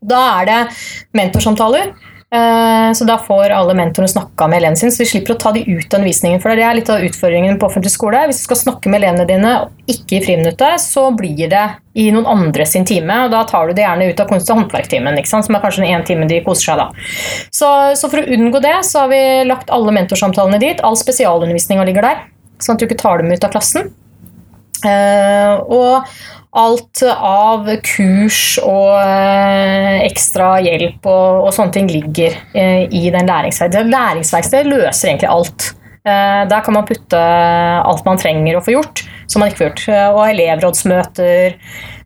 Da 0.02 0.22
er 0.42 0.50
det 0.50 0.62
mentorsamtaler. 1.18 1.94
Eh, 2.34 2.92
Så 2.94 3.04
da 3.06 3.18
får 3.20 3.52
alle 3.52 3.74
mentorene 3.76 4.08
snakka 4.08 4.48
med 4.48 4.62
elevene 4.62 4.80
sine, 4.80 4.92
så 4.92 5.04
de 5.04 5.10
slipper 5.10 5.34
å 5.36 5.40
ta 5.40 5.52
de 5.52 5.62
ut 5.68 5.94
av 5.94 6.00
undervisningen. 6.00 6.40
For 6.42 6.56
det 6.56 6.64
er 6.64 6.78
litt 6.78 6.90
av 6.90 7.04
utfordringen 7.04 7.60
på 7.60 7.68
offentlig 7.68 7.92
skole. 7.92 8.22
Hvis 8.28 8.40
du 8.42 8.46
skal 8.48 8.60
snakke 8.60 8.90
med 8.92 9.02
elevene 9.02 9.28
dine, 9.28 9.52
ikke 9.92 10.18
i 10.18 10.24
friminuttet, 10.24 10.80
så 10.80 11.10
blir 11.16 11.50
det 11.52 11.66
i 11.96 12.10
noen 12.12 12.26
andre 12.26 12.66
sin 12.66 12.86
time. 12.88 13.26
Og 13.26 13.32
da 13.32 13.44
tar 13.44 13.68
du 13.68 13.74
det 13.76 13.84
gjerne 13.84 14.10
ut 14.10 14.20
av 14.24 14.28
kunst- 14.32 14.50
og 14.52 14.62
håndverktimen, 14.62 15.20
som 15.28 15.44
er 15.56 15.64
kanskje 15.64 15.84
den 15.84 15.92
ene 15.92 16.08
timen 16.08 16.32
de 16.32 16.42
koser 16.46 16.72
seg 16.72 16.78
da. 16.80 16.90
Så, 17.52 17.72
så 18.00 18.10
for 18.10 18.24
å 18.24 18.28
unngå 18.32 18.62
det, 18.64 18.78
så 18.88 19.04
har 19.06 19.10
vi 19.12 19.24
lagt 19.48 19.70
alle 19.70 19.92
mentorsamtalene 19.92 20.60
dit. 20.60 20.80
All 20.84 20.96
spesialundervisninga 20.96 21.84
ligger 21.86 22.02
der, 22.02 22.24
sånn 22.60 22.76
at 22.76 22.80
du 22.80 22.88
ikke 22.88 23.02
tar 23.04 23.20
dem 23.20 23.32
ut 23.32 23.44
av 23.44 23.52
klassen. 23.52 23.92
Eh, 24.82 25.54
og 25.70 26.08
alt 26.58 27.04
av 27.08 27.68
kurs 27.86 28.58
og 28.64 28.96
eh, 28.98 30.02
ekstra 30.08 30.56
hjelp 30.66 31.06
og, 31.06 31.46
og 31.46 31.54
sånne 31.56 31.76
ting 31.76 31.92
ligger 31.92 32.36
eh, 32.58 32.88
i 32.90 33.06
den 33.14 33.30
læringsverkstedet. 33.30 33.94
Læringsverkstedet 33.94 34.72
løser 34.72 35.14
egentlig 35.14 35.32
alt. 35.32 35.72
Der 36.02 36.64
kan 36.66 36.74
man 36.74 36.88
putte 36.90 37.18
alt 37.22 38.08
man 38.08 38.18
trenger 38.18 38.56
å 38.58 38.62
få 38.66 38.74
gjort, 38.74 39.04
som 39.30 39.44
man 39.44 39.52
ikke 39.52 39.60
får 39.60 39.68
gjort. 39.68 39.84
Og 40.16 40.22
elevrådsmøter. 40.32 41.54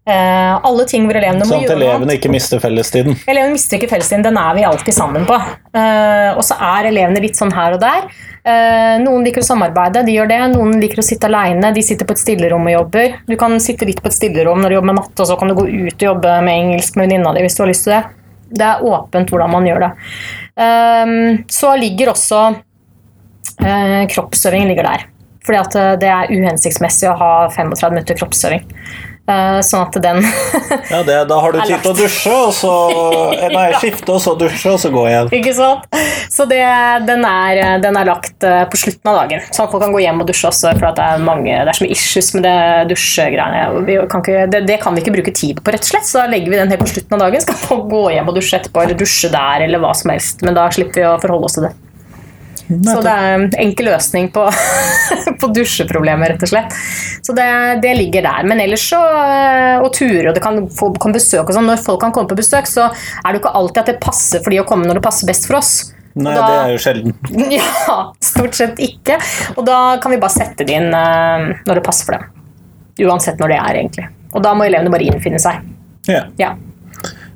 Eh, 0.07 0.53
alle 0.69 0.85
ting 0.89 1.05
hvor 1.07 1.17
elevene 1.17 1.41
må 1.43 1.49
Sånn 1.49 1.63
at 1.63 1.67
gjøre 1.69 1.79
noe. 1.79 1.87
elevene 1.89 2.15
ikke 2.19 2.31
mister 2.33 2.61
fellestiden. 2.63 3.17
Elevene 3.27 3.55
mister 3.55 3.79
ikke 3.79 3.89
fellestiden, 3.91 4.23
den 4.25 4.37
er 4.37 4.55
vi 4.57 4.63
alltid 4.67 4.93
sammen 4.97 5.25
på. 5.29 5.35
Eh, 5.75 6.31
og 6.35 6.43
så 6.45 6.57
er 6.61 6.91
elevene 6.91 7.21
litt 7.23 7.39
sånn 7.39 7.53
her 7.55 7.75
og 7.77 7.81
der. 7.83 8.07
Eh, 8.45 8.99
noen 9.01 9.23
liker 9.25 9.41
å 9.41 9.47
samarbeide, 9.47 10.03
de 10.05 10.13
gjør 10.13 10.27
det. 10.29 10.39
Noen 10.53 10.75
liker 10.81 11.01
å 11.01 11.05
sitte 11.07 11.25
alene, 11.25 11.71
de 11.73 11.81
sitter 11.81 12.05
på 12.05 12.13
et 12.13 12.21
stillerom 12.21 12.67
og 12.69 12.75
jobber. 12.75 13.15
Du 13.25 13.33
kan 13.41 13.57
sitte 13.63 13.87
litt 13.89 14.03
på 14.05 14.11
et 14.11 14.17
stillerom 14.19 14.61
når 14.61 14.69
du 14.69 14.75
jobber 14.77 14.91
med 14.93 14.99
matte, 15.01 15.17
og 15.23 15.31
så 15.31 15.39
kan 15.39 15.49
du 15.49 15.55
gå 15.57 15.65
ut 15.65 15.95
og 15.97 16.07
jobbe 16.11 16.35
med 16.45 16.53
engelsk 16.59 16.99
med 16.99 17.07
venninna 17.09 17.33
di 17.33 17.41
hvis 17.47 17.57
du 17.57 17.63
har 17.63 17.71
lyst 17.73 17.87
til 17.89 17.95
det. 17.97 18.03
Det 18.55 18.67
er 18.69 18.85
åpent 18.85 19.33
hvordan 19.33 19.49
man 19.51 19.65
gjør 19.65 19.87
det. 19.87 19.91
Så 21.51 21.71
ligger 21.81 22.11
også 22.13 22.43
eh, 23.65 24.05
kroppsøving 24.13 24.67
ligger 24.69 24.87
der. 24.87 25.07
Fordi 25.45 25.59
at 25.61 25.75
det 26.01 26.09
er 26.09 26.31
uhensiktsmessig 26.33 27.09
å 27.09 27.17
ha 27.19 27.31
35 27.53 27.93
minutter 27.93 28.17
kroppsøving. 28.17 28.63
Eh, 29.25 29.59
sånn 29.65 29.87
at 29.87 29.95
den 30.03 30.19
Ja, 30.93 30.99
det, 31.01 31.15
Da 31.31 31.39
har 31.41 31.55
du 31.55 31.57
tid 31.63 31.79
til 31.81 31.89
å 31.89 31.95
dusje, 31.97 32.29
og 32.29 32.51
så 32.53 32.73
eh, 33.33 33.47
Nei, 33.49 33.63
skifte, 33.81 34.13
og 34.13 34.19
så 34.21 34.35
dusje, 34.37 34.75
og 34.75 34.77
så 34.83 34.91
gå 34.93 35.05
igjen. 35.09 35.31
Ikke 35.33 35.53
sant? 35.57 35.87
Så 36.29 36.45
det, 36.49 36.61
den, 37.07 37.25
er, 37.25 37.79
den 37.81 37.97
er 37.97 38.05
lagt 38.05 38.45
eh, 38.45 38.61
på 38.69 38.77
slutten 38.77 39.09
av 39.09 39.17
dagen. 39.23 39.41
Så 39.49 39.65
folk 39.71 39.81
kan 39.81 39.95
gå 39.95 40.03
hjem 40.03 40.21
og 40.21 40.29
dusje 40.29 40.51
også, 40.51 40.75
for 40.77 40.91
at 40.91 40.99
det 40.99 41.07
er 41.15 41.25
mange, 41.25 41.49
det 41.49 41.73
er 41.73 41.79
så 41.79 41.87
mye 41.87 41.97
issues 41.97 42.29
med 42.37 42.45
det 42.45 42.59
dusjegreiene. 42.91 43.97
Kan 44.11 44.21
ikke, 44.25 44.45
det, 44.53 44.61
det 44.69 44.77
kan 44.83 44.93
vi 44.93 45.01
ikke 45.01 45.15
bruke 45.17 45.33
tid 45.41 45.63
på, 45.63 45.73
rett 45.73 45.87
og 45.87 45.93
slett. 45.95 46.09
Så 46.09 46.21
da 46.21 46.27
legger 46.29 46.53
vi 46.53 46.61
den 46.61 46.75
helt 46.75 46.85
på 46.85 46.91
slutten 46.93 47.17
av 47.17 47.25
dagen. 47.25 47.45
Skal 47.47 47.59
folk 47.63 47.89
gå 47.89 48.03
hjem 48.13 48.29
og 48.29 48.37
dusje 48.37 48.59
etterpå, 48.59 48.85
eller 48.85 48.99
dusje 48.99 49.33
der, 49.33 49.65
eller 49.65 49.81
hva 49.81 49.95
som 49.97 50.13
helst. 50.13 50.45
Men 50.45 50.57
da 50.57 50.69
slipper 50.75 51.01
vi 51.01 51.09
å 51.09 51.17
forholde 51.23 51.49
oss 51.49 51.57
til 51.57 51.65
det. 51.65 51.73
Så 52.65 52.97
det 53.05 53.11
er 53.13 53.33
en 53.37 53.43
enkel 53.61 53.85
løsning 53.91 54.29
på, 54.33 54.43
på 55.41 55.49
dusjeproblemet, 55.53 56.31
rett 56.33 56.45
og 56.47 56.49
slett. 56.49 56.77
Så 57.25 57.33
det, 57.37 57.45
det 57.83 57.91
ligger 57.97 58.25
der. 58.25 58.47
Men 58.49 58.61
ellers 58.63 58.83
så 58.89 58.99
eh, 59.01 59.83
Og 59.83 59.91
turer, 59.93 60.29
og 60.31 60.35
det 60.37 60.41
kan 60.43 60.57
få 60.73 60.89
kan 61.01 61.13
besøk 61.15 61.45
og 61.49 61.53
sånn. 61.57 61.67
Når 61.69 61.83
folk 61.85 62.01
kan 62.01 62.13
komme 62.15 62.29
på 62.31 62.37
besøk, 62.39 62.69
så 62.69 62.87
er 62.89 63.27
det 63.29 63.37
jo 63.39 63.43
ikke 63.43 63.53
alltid 63.61 63.81
at 63.83 63.91
det 63.93 63.99
passer 64.03 64.41
for 64.45 64.53
de 64.55 64.61
å 64.63 64.67
komme 64.69 64.87
når 64.89 64.99
det 65.01 65.05
passer 65.05 65.29
best 65.29 65.45
for 65.49 65.59
oss. 65.61 65.73
Nei, 66.15 66.31
da- 66.33 66.45
det 66.47 66.59
er 66.63 66.73
jo 66.77 66.81
sjelden. 66.85 67.15
Ja, 67.59 67.97
stort 68.23 68.55
sett 68.55 68.79
ikke. 68.81 69.17
Og 69.57 69.65
da 69.67 69.79
kan 70.01 70.13
vi 70.15 70.21
bare 70.21 70.33
sette 70.33 70.63
det 70.65 70.77
inn 70.79 70.89
eh, 70.95 71.49
når 71.67 71.81
det 71.81 71.85
passer 71.85 72.07
for 72.09 72.17
dem. 72.17 72.29
Uansett 73.05 73.41
når 73.41 73.51
det 73.51 73.57
er, 73.59 73.81
egentlig. 73.81 74.05
Og 74.35 74.41
da 74.45 74.53
må 74.55 74.63
elevene 74.67 74.91
bare 74.93 75.05
innfinne 75.09 75.39
seg. 75.43 75.61
Ja. 76.07 76.25
Ja. 76.39 76.53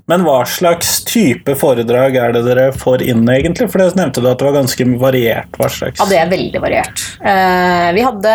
Men 0.10 0.26
hva 0.26 0.39
slags 0.50 1.00
type 1.08 1.54
foredrag 1.60 2.17
er 2.17 2.34
det 2.34 2.45
dere 2.48 2.69
får 2.74 3.06
inn, 3.06 3.28
egentlig? 3.30 3.69
For 3.69 3.82
det 3.82 3.93
nevnte 4.00 4.24
du 4.24 4.32
at 4.32 4.41
det 4.41 4.50
var 4.50 4.58
ganske 4.62 4.89
variert. 5.02 5.60
hva 5.60 5.69
slags... 5.69 6.02
Ja, 6.02 6.10
det 6.10 6.24
er 6.24 6.34
veldig 6.34 6.63
variert. 6.63 7.06
Uh, 7.22 7.89
vi 7.93 8.06
hadde 8.08 8.34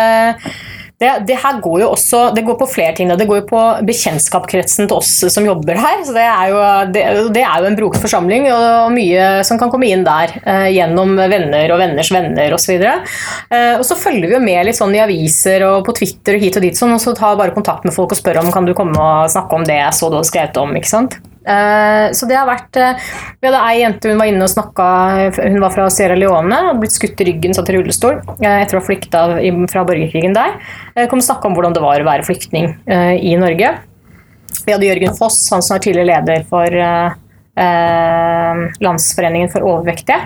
det, 0.95 1.09
det 1.27 1.35
her 1.43 1.57
går 1.59 1.81
jo 1.81 1.87
også 1.91 2.19
Det 2.35 2.45
går 2.47 2.55
på 2.59 2.67
flere 2.71 2.93
ting. 2.95 3.09
Det 3.19 3.27
går 3.27 3.41
jo 3.41 3.47
på 3.49 3.61
bekjentskapskretsen 3.87 4.87
til 4.87 4.95
oss 4.95 5.11
som 5.33 5.47
jobber 5.47 5.75
her. 5.75 6.03
så 6.07 6.15
Det 6.15 6.23
er 6.23 6.53
jo, 6.53 6.61
det, 6.95 7.03
det 7.35 7.43
er 7.43 7.59
jo 7.59 7.67
en 7.67 7.75
broket 7.75 8.05
forsamling, 8.05 8.47
og 8.53 8.93
mye 8.95 9.27
som 9.47 9.59
kan 9.59 9.73
komme 9.73 9.89
inn 9.91 10.05
der. 10.07 10.37
eh, 10.45 10.69
gjennom 10.77 11.17
venner 11.19 11.75
og 11.75 11.81
venners 11.83 12.11
venner 12.15 12.55
osv. 12.55 12.79
Eh, 12.79 13.75
og 13.75 13.83
så 13.87 13.99
følger 13.99 14.29
vi 14.29 14.37
jo 14.37 14.43
med 14.43 14.69
litt 14.69 14.79
sånn 14.79 14.95
i 14.95 15.03
aviser 15.03 15.67
og 15.67 15.83
på 15.87 15.97
Twitter 15.99 16.39
og 16.39 16.47
hit 16.47 16.59
og 16.61 16.63
dit, 16.63 16.79
sånn, 16.79 16.95
og 16.95 17.03
så 17.03 17.15
tar 17.17 17.35
bare 17.39 17.55
kontakt 17.55 17.83
med 17.83 17.95
folk 17.95 18.15
og 18.15 18.21
spør 18.21 18.45
om 18.45 18.51
kan 18.55 18.67
du 18.67 18.75
komme 18.77 18.95
og 18.95 19.31
snakke 19.31 19.59
om 19.59 19.67
det 19.67 19.81
jeg 19.81 19.99
så 19.99 20.09
du 20.09 20.21
hadde 20.21 20.31
skrevet 20.31 20.63
om. 20.63 20.75
ikke 20.79 20.95
sant? 20.95 21.19
Eh, 21.45 22.11
Så 22.17 22.25
det 22.25 22.37
har 22.39 22.47
vært 22.49 22.77
eh, 22.81 23.01
Vi 23.37 23.45
hadde 23.45 23.61
ei 23.69 23.81
jente 23.83 24.09
hun 24.09 24.17
var 24.17 24.29
inne 24.31 24.47
og 24.47 24.49
snakka 24.49 24.85
Hun 25.37 25.59
var 25.61 25.73
fra 25.75 25.85
Sierra 25.93 26.17
Leone, 26.17 26.57
hadde 26.71 26.79
blitt 26.81 26.95
skutt 26.95 27.21
i 27.21 27.27
ryggen, 27.29 27.53
satt 27.53 27.69
i 27.69 27.75
rullestol 27.75 28.17
eh, 28.39 28.63
etter 28.63 28.79
å 28.79 28.81
ha 28.81 28.85
flykta 28.87 29.21
fra 29.69 29.83
borgerkrigen 29.85 30.33
der. 30.33 30.55
Kom 31.11 31.21
og 31.21 31.27
snakka 31.27 31.49
om 31.49 31.57
hvordan 31.57 31.75
det 31.75 31.83
var 31.83 32.01
å 32.01 32.07
være 32.07 32.25
flyktning 32.25 32.71
i 32.87 33.35
Norge. 33.39 33.69
Vi 34.65 34.73
hadde 34.73 34.87
Jørgen 34.87 35.15
Foss, 35.17 35.37
han 35.53 35.63
som 35.65 35.75
er 35.75 35.83
tidligere 35.83 36.09
leder 36.09 36.45
for 36.49 36.67
Landsforeningen 38.85 39.51
for 39.53 39.65
overvektige. 39.67 40.17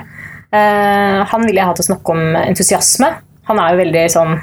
Han 0.51 1.45
ville 1.45 1.59
jeg 1.59 1.67
ha 1.69 1.75
til 1.77 1.85
å 1.85 1.89
snakke 1.91 2.15
om 2.15 2.37
entusiasme. 2.41 3.11
Han 3.49 3.61
er 3.61 3.73
jo 3.73 3.81
veldig 3.81 4.05
sånn 4.13 4.37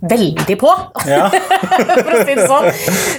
Veldig 0.00 0.56
på! 0.60 0.70
Ja. 1.10 1.26
for 1.30 2.14
å 2.14 2.22
si 2.24 2.34
det 2.36 2.46
sånn. 2.48 2.68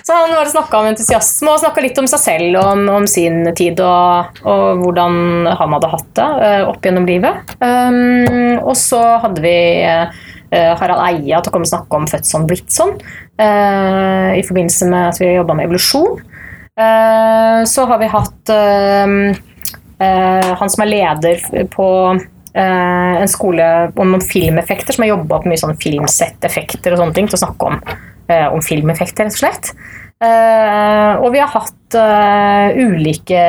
Så 0.06 0.16
han 0.16 0.34
bare 0.34 0.52
snakka 0.52 0.80
om 0.80 0.90
entusiasme 0.90 1.54
og 1.54 1.62
snakka 1.62 1.84
litt 1.84 2.00
om 2.02 2.08
seg 2.10 2.22
selv 2.24 2.60
og 2.62 2.70
om, 2.72 2.84
om 3.02 3.08
sin 3.10 3.44
tid 3.58 3.82
og, 3.86 4.42
og 4.48 4.82
hvordan 4.82 5.50
han 5.60 5.76
hadde 5.76 5.92
hatt 5.92 6.12
det 6.18 6.28
eh, 6.48 6.64
opp 6.70 6.86
gjennom 6.86 7.08
livet. 7.10 7.54
Um, 7.62 8.58
og 8.64 8.74
så 8.80 9.02
hadde 9.24 9.44
vi 9.44 9.56
uh, 9.86 10.74
Harald 10.80 11.04
Eia 11.10 11.42
til 11.42 11.52
å 11.52 11.54
komme 11.54 11.68
og 11.68 11.74
snakke 11.74 12.00
om 12.00 12.10
fødselen 12.10 12.50
blitt 12.50 12.74
sånn 12.74 12.98
eh, 13.40 14.40
i 14.40 14.44
forbindelse 14.48 14.90
med 14.92 15.12
at 15.12 15.22
vi 15.22 15.32
jobba 15.36 15.58
med 15.58 15.70
evolusjon. 15.70 16.20
Uh, 16.80 17.62
så 17.68 17.86
har 17.90 18.02
vi 18.02 18.12
hatt 18.12 18.58
han 20.02 20.72
som 20.74 20.82
er 20.82 20.90
leder 20.90 21.44
på 21.70 21.86
en 22.54 23.30
skole 23.32 23.66
om 23.96 24.12
noen 24.12 24.24
filmeffekter, 24.26 24.96
som 24.96 25.06
har 25.06 25.14
jobba 25.14 25.40
på 25.40 25.52
mye 25.52 25.62
sånn 25.62 25.78
filmsetteffekter 25.80 26.94
og 26.94 27.00
sånne 27.00 27.16
ting, 27.16 27.30
til 27.32 27.40
å 27.40 27.44
snakke 27.46 27.70
om, 27.70 27.78
eh, 28.28 28.48
om 28.52 28.64
filmeffekter, 28.66 29.30
rett 29.30 29.38
og 29.38 29.44
slett. 29.44 29.72
Eh, 30.22 31.14
og 31.18 31.32
vi 31.34 31.40
har 31.42 31.50
hatt 31.50 31.96
eh, 31.98 32.78
ulike 32.78 33.42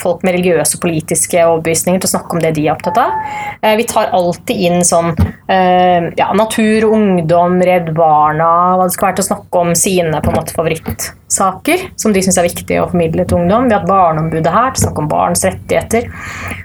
folk 0.00 0.24
med 0.26 0.36
religiøse 0.36 0.78
og 0.78 0.82
politiske 0.84 1.42
overbevisninger 1.44 2.02
til 2.02 2.08
å 2.08 2.12
snakke 2.14 2.36
om 2.36 2.42
det 2.42 2.54
de 2.56 2.66
er 2.66 2.74
opptatt 2.74 3.00
av. 3.00 3.14
Eh, 3.62 3.76
vi 3.80 3.86
tar 3.88 4.12
alltid 4.16 4.64
inn 4.68 4.84
sånn 4.86 5.12
eh, 5.14 6.08
ja, 6.18 6.28
natur, 6.36 6.88
ungdom, 6.92 7.58
Redd 7.64 7.92
Barna, 7.96 8.50
hva 8.78 8.86
det 8.86 8.96
skal 8.96 9.10
være 9.10 9.18
til 9.20 9.26
å 9.26 9.30
snakke 9.32 9.62
om 9.62 9.74
sine 9.78 10.22
på 10.24 10.32
en 10.32 10.38
måte 10.38 10.56
favorittsaker, 10.56 11.88
som 12.00 12.14
de 12.14 12.24
syns 12.24 12.40
er 12.40 12.48
viktig 12.48 12.80
å 12.82 12.88
formidle 12.92 13.26
til 13.28 13.40
ungdom. 13.40 13.68
Vi 13.68 13.76
har 13.76 13.82
hatt 13.82 13.90
Barneombudet 13.90 14.54
her 14.54 14.72
til 14.72 14.82
å 14.82 14.86
snakke 14.86 15.04
om 15.04 15.10
barns 15.12 15.44
rettigheter. 15.46 16.08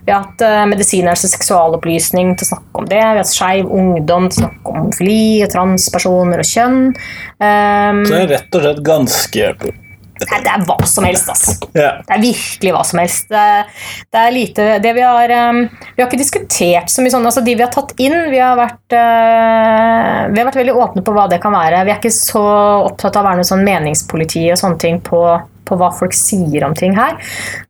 Vi 0.03 0.11
har 0.11 0.25
hatt 0.25 0.43
uh, 0.43 0.63
medisiners 0.69 1.25
seksualopplysning 1.31 2.33
til 2.37 2.47
å 2.47 2.51
snakke 2.53 2.83
om 2.83 2.89
det. 2.89 2.99
Vi 2.99 3.07
har 3.07 3.21
hatt 3.21 3.33
Skeiv 3.33 3.71
ungdom 3.71 4.27
til 4.29 4.43
å 4.43 4.45
snakke 4.45 4.73
om 4.73 4.83
homofili 4.83 5.43
og 5.45 5.53
transpersoner 5.53 6.43
og 6.43 6.49
kjønn. 6.49 6.81
Um, 7.39 8.03
Så 8.03 8.13
det 8.13 8.21
er 8.25 8.31
rett 8.37 8.59
og 8.59 8.65
slett 8.65 8.83
ganske 8.85 9.73
Nei, 10.13 10.39
det 10.45 10.51
er 10.51 10.63
hva 10.67 10.75
som 10.87 11.05
helst, 11.07 11.29
altså. 11.31 11.55
Yeah. 11.73 12.01
Det 12.05 12.15
er 12.15 12.21
virkelig 12.21 12.73
hva 12.75 12.83
som 12.85 13.01
helst. 13.01 13.25
Det, 13.33 13.45
det 14.13 14.19
er 14.21 14.35
lite 14.35 14.67
Det 14.83 14.91
vi 14.93 15.01
har 15.01 15.33
um, 15.49 15.63
Vi 15.65 16.03
har 16.03 16.05
ikke 16.05 16.21
diskutert 16.21 16.93
så 16.93 17.01
mye 17.01 17.13
sånn 17.13 17.25
Altså, 17.25 17.41
de 17.45 17.55
vi 17.57 17.65
har 17.65 17.71
tatt 17.73 17.95
inn, 17.97 18.15
vi 18.29 18.41
har 18.41 18.53
vært 18.59 18.93
uh, 18.93 20.29
Vi 20.29 20.37
har 20.37 20.47
vært 20.49 20.59
veldig 20.61 20.75
åpne 20.85 21.05
på 21.05 21.15
hva 21.15 21.25
det 21.31 21.41
kan 21.43 21.55
være. 21.55 21.81
Vi 21.87 21.95
er 21.95 21.99
ikke 21.99 22.13
så 22.13 22.43
opptatt 22.91 23.17
av 23.17 23.25
å 23.25 23.29
være 23.31 23.41
noe 23.41 23.49
sånn 23.49 23.65
meningspoliti 23.65 24.45
og 24.53 24.59
sånne 24.61 24.79
ting 24.83 25.01
på, 25.03 25.23
på 25.65 25.77
hva 25.79 25.89
folk 25.95 26.13
sier 26.17 26.65
om 26.67 26.73
ting 26.77 26.95
her. 26.97 27.15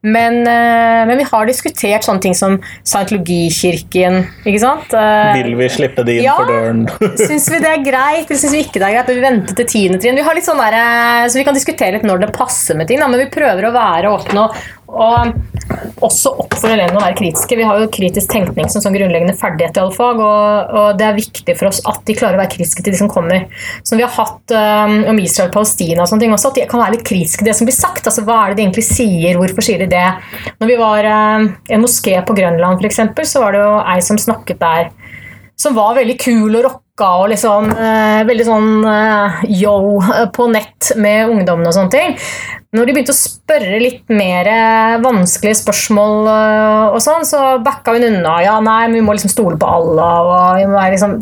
Men, 0.01 0.41
uh, 0.47 1.03
men 1.09 1.19
vi 1.21 1.27
har 1.29 1.49
diskutert 1.49 2.05
sånne 2.07 2.23
ting 2.23 2.35
som 2.37 2.57
scientologikirken, 2.81 4.19
ikke 4.45 4.61
sant? 4.63 4.93
Uh, 4.95 5.33
Vil 5.37 5.55
vi 5.59 5.69
slippe 5.71 6.05
det 6.07 6.19
inn 6.19 6.27
Ja. 6.27 6.35
for 6.39 6.49
døren? 6.51 6.85
Syns 7.27 7.49
vi 7.51 7.59
det 7.63 7.71
er 7.71 7.83
greit, 7.85 8.27
eller 8.27 8.39
syns 8.41 8.55
vi 8.55 8.63
ikke 8.65 8.79
det 8.81 8.87
er 8.89 8.95
greit? 8.97 9.09
Bør 9.09 9.19
vi 9.19 9.25
vente 9.27 9.57
til 9.57 9.69
tiende 9.69 9.99
trinn? 10.01 10.19
Vi 10.19 10.25
har 10.27 10.37
litt 10.37 10.47
sånn 10.47 10.61
der, 10.61 10.77
eh, 10.79 11.25
så 11.29 11.39
vi 11.39 11.45
kan 11.47 11.57
diskutere 11.57 11.97
litt 11.97 12.07
når 12.07 12.25
det 12.25 12.31
passer 12.35 12.77
med 12.79 12.89
ting, 12.89 13.01
da, 13.03 13.09
men 13.11 13.21
vi 13.23 13.29
prøver 13.33 13.69
å 13.69 13.73
være 13.75 14.11
åpne. 14.13 14.47
Og, 14.47 14.63
og 14.93 16.03
også 16.03 16.33
oppfordre 16.43 16.75
elevene 16.75 16.99
å 16.99 17.03
være 17.03 17.17
kritiske. 17.19 17.57
Vi 17.57 17.65
har 17.67 17.79
jo 17.79 17.89
kritisk 17.93 18.31
tenkning 18.33 18.69
som 18.71 18.83
sånn 18.83 18.95
grunnleggende 18.95 19.35
ferdighet 19.39 19.77
i 19.77 19.81
alle 19.83 19.95
fag, 19.95 20.21
og, 20.21 20.73
og, 20.73 20.87
det 20.99 21.07
er 21.07 21.17
viktig 21.17 21.55
for 21.59 21.69
oss 21.69 21.81
at 21.89 22.01
de 22.07 22.15
klarer 22.17 22.37
å 22.37 22.41
være 22.43 22.53
kritiske 22.55 22.85
til 22.85 22.95
de 22.95 22.99
som 22.99 23.11
kommer. 23.11 23.47
Som 23.87 23.99
vi 23.99 24.05
har 24.05 24.13
hatt 24.13 24.55
um, 24.55 24.97
om 25.13 25.21
Israel 25.23 25.51
og 25.51 25.57
Palestina 25.57 26.03
og 26.03 26.11
sånne 26.11 26.25
ting 26.25 26.35
også, 26.35 26.53
at 26.53 26.59
de 26.59 26.67
kan 26.71 26.83
være 26.83 26.97
litt 26.97 27.07
kritiske 27.07 27.43
til 27.43 27.51
det 27.51 27.57
som 27.59 27.69
blir 27.69 27.77
sagt. 27.77 28.03
altså 28.09 28.25
Hva 28.27 28.39
er 28.41 28.53
det 28.53 28.59
de 28.59 28.67
egentlig 28.67 28.87
sier, 28.89 29.39
hvorfor 29.39 29.65
sier 29.65 29.83
de 29.83 29.89
det? 29.93 30.07
Når 30.61 30.73
vi 30.73 30.79
var 30.81 31.09
um, 31.09 31.49
i 31.69 31.77
en 31.77 31.85
moské 31.85 32.19
på 32.25 32.37
Grønland, 32.37 32.83
f.eks., 32.83 33.31
så 33.33 33.43
var 33.43 33.55
det 33.55 33.63
jo 33.63 33.77
ei 33.93 33.99
som 34.03 34.19
snakket 34.19 34.61
der 34.61 34.91
som 35.63 35.75
var 35.77 35.95
veldig 35.95 36.15
kul 36.19 36.55
og 36.57 36.65
rocka 36.65 37.09
og 37.21 37.29
liksom 37.31 37.69
eh, 37.71 38.23
veldig 38.27 38.45
sånn 38.47 38.69
eh, 38.89 39.43
yo 39.61 39.75
på 40.35 40.47
nett 40.51 40.91
med 40.99 41.29
ungdommene 41.29 41.69
og 41.69 41.77
sånne 41.77 41.93
ting. 41.93 42.17
Når 42.73 42.87
de 42.89 42.93
begynte 42.95 43.13
å 43.13 43.17
spørre 43.17 43.79
litt 43.81 44.09
mer 44.09 44.47
vanskelige 45.03 45.59
spørsmål, 45.59 46.29
og 46.95 46.97
sånn, 47.05 47.25
så 47.29 47.41
backa 47.61 47.93
hun 47.93 48.05
unna. 48.07 48.39
Ja, 48.41 48.55
nei, 48.65 48.87
vi 48.95 49.03
må 49.05 49.13
liksom 49.13 49.29
stole 49.29 49.59
på 49.61 49.69
Allah, 49.69 50.29
og 50.29 50.57
vi 50.57 50.63
må, 50.71 50.79
liksom, 50.95 51.19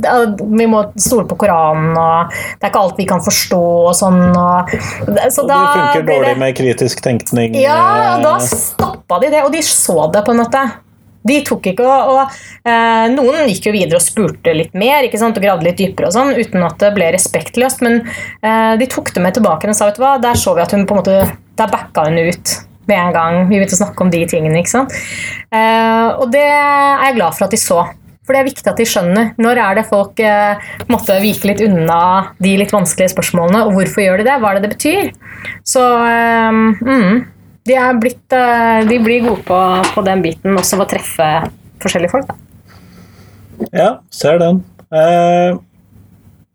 vi 0.56 0.68
må 0.72 0.86
stole 0.96 1.28
på 1.28 1.36
Koranen, 1.44 1.92
og 2.00 2.32
det 2.32 2.70
er 2.70 2.72
ikke 2.72 2.84
alt 2.86 3.02
vi 3.02 3.08
kan 3.10 3.24
forstå, 3.26 3.60
og 3.90 3.92
sånn. 4.00 4.22
Og, 4.32 4.72
så 5.28 5.44
og 5.44 5.52
det 5.52 5.60
funker 5.74 6.08
dårlig 6.08 6.38
med 6.40 6.56
kritisk 6.56 7.04
tenkning? 7.04 7.60
Ja, 7.60 7.82
og 8.14 8.24
da 8.30 8.38
stoppa 8.46 9.20
de 9.20 9.34
det, 9.36 9.44
og 9.44 9.52
de 9.52 9.66
så 9.68 10.08
det, 10.14 10.24
på 10.24 10.32
en 10.32 10.42
måte. 10.46 10.64
De 11.28 11.38
tok 11.46 11.70
ikke 11.72 11.86
og, 11.86 12.16
og 12.16 12.68
eh, 12.68 13.06
Noen 13.14 13.46
gikk 13.52 13.70
jo 13.70 13.76
videre 13.76 14.00
og 14.00 14.06
spurte 14.06 14.56
litt 14.58 14.74
mer 14.78 15.06
ikke 15.06 15.20
sant, 15.22 15.38
og 15.38 15.46
gravde 15.46 15.68
litt 15.68 15.80
dypere, 15.82 16.10
og 16.10 16.16
sånn, 16.16 16.34
uten 16.38 16.66
at 16.66 16.82
det 16.82 16.92
ble 16.98 17.12
respektløst. 17.16 17.86
Men 17.86 18.02
eh, 18.02 18.74
de 18.82 18.90
tok 18.90 19.14
det 19.16 19.24
med 19.24 19.38
tilbake 19.38 19.70
og 19.70 19.78
sa 19.78 19.90
vet 19.90 20.02
du 20.02 20.04
hva, 20.06 20.18
der 20.22 20.40
så 20.40 20.56
vi 20.58 20.66
at 20.66 20.76
hun 20.76 20.88
på 20.90 20.98
en 20.98 21.04
måte, 21.04 21.22
der 21.60 21.72
backa 21.72 22.08
hun 22.10 22.20
ut 22.22 22.58
med 22.90 22.98
en 22.98 23.16
gang. 23.16 23.40
Vi 23.50 23.58
begynte 23.58 23.78
å 23.78 23.84
snakke 23.84 24.06
om 24.06 24.12
de 24.14 24.22
tingene. 24.30 24.62
ikke 24.62 24.74
sant? 24.74 24.94
Eh, 25.54 26.08
og 26.18 26.30
det 26.34 26.46
er 26.46 27.08
jeg 27.08 27.20
glad 27.20 27.38
for 27.38 27.48
at 27.48 27.56
de 27.56 27.62
så. 27.62 27.84
For 28.22 28.38
det 28.38 28.42
er 28.42 28.48
viktig 28.52 28.70
at 28.70 28.78
de 28.80 28.86
skjønner 28.88 29.32
når 29.42 29.60
er 29.60 29.78
det 29.80 29.88
folk 29.90 30.20
eh, 30.24 30.70
måtte 30.92 31.18
vike 31.24 31.50
litt 31.50 31.64
unna 31.66 32.02
de 32.42 32.54
litt 32.60 32.74
vanskelige 32.74 33.16
spørsmålene, 33.16 33.66
og 33.66 33.76
hvorfor 33.76 34.06
gjør 34.06 34.22
de 34.22 34.28
det? 34.30 34.38
Hva 34.42 34.52
er 34.52 34.60
det 34.60 34.68
det 34.68 34.76
betyr? 34.76 35.10
Så 35.68 35.82
eh, 35.82 36.62
mm, 36.86 37.18
de, 37.64 37.78
blitt, 38.02 38.34
eh, 38.34 38.88
de, 38.88 39.00
blir 39.00 39.26
gode 39.26 39.44
på, 39.46 39.60
på, 39.96 40.02
den 40.06 40.24
biten, 40.26 40.58
også 40.58 40.80
ved 40.80 40.88
å 40.88 40.92
treffe 40.96 41.28
forskjellige 41.84 42.14
folk. 42.14 42.30
Da. 42.30 42.38
Ja, 43.70 43.90
ser 44.14 44.40
den. 44.42 44.64
Eh, 44.92 45.58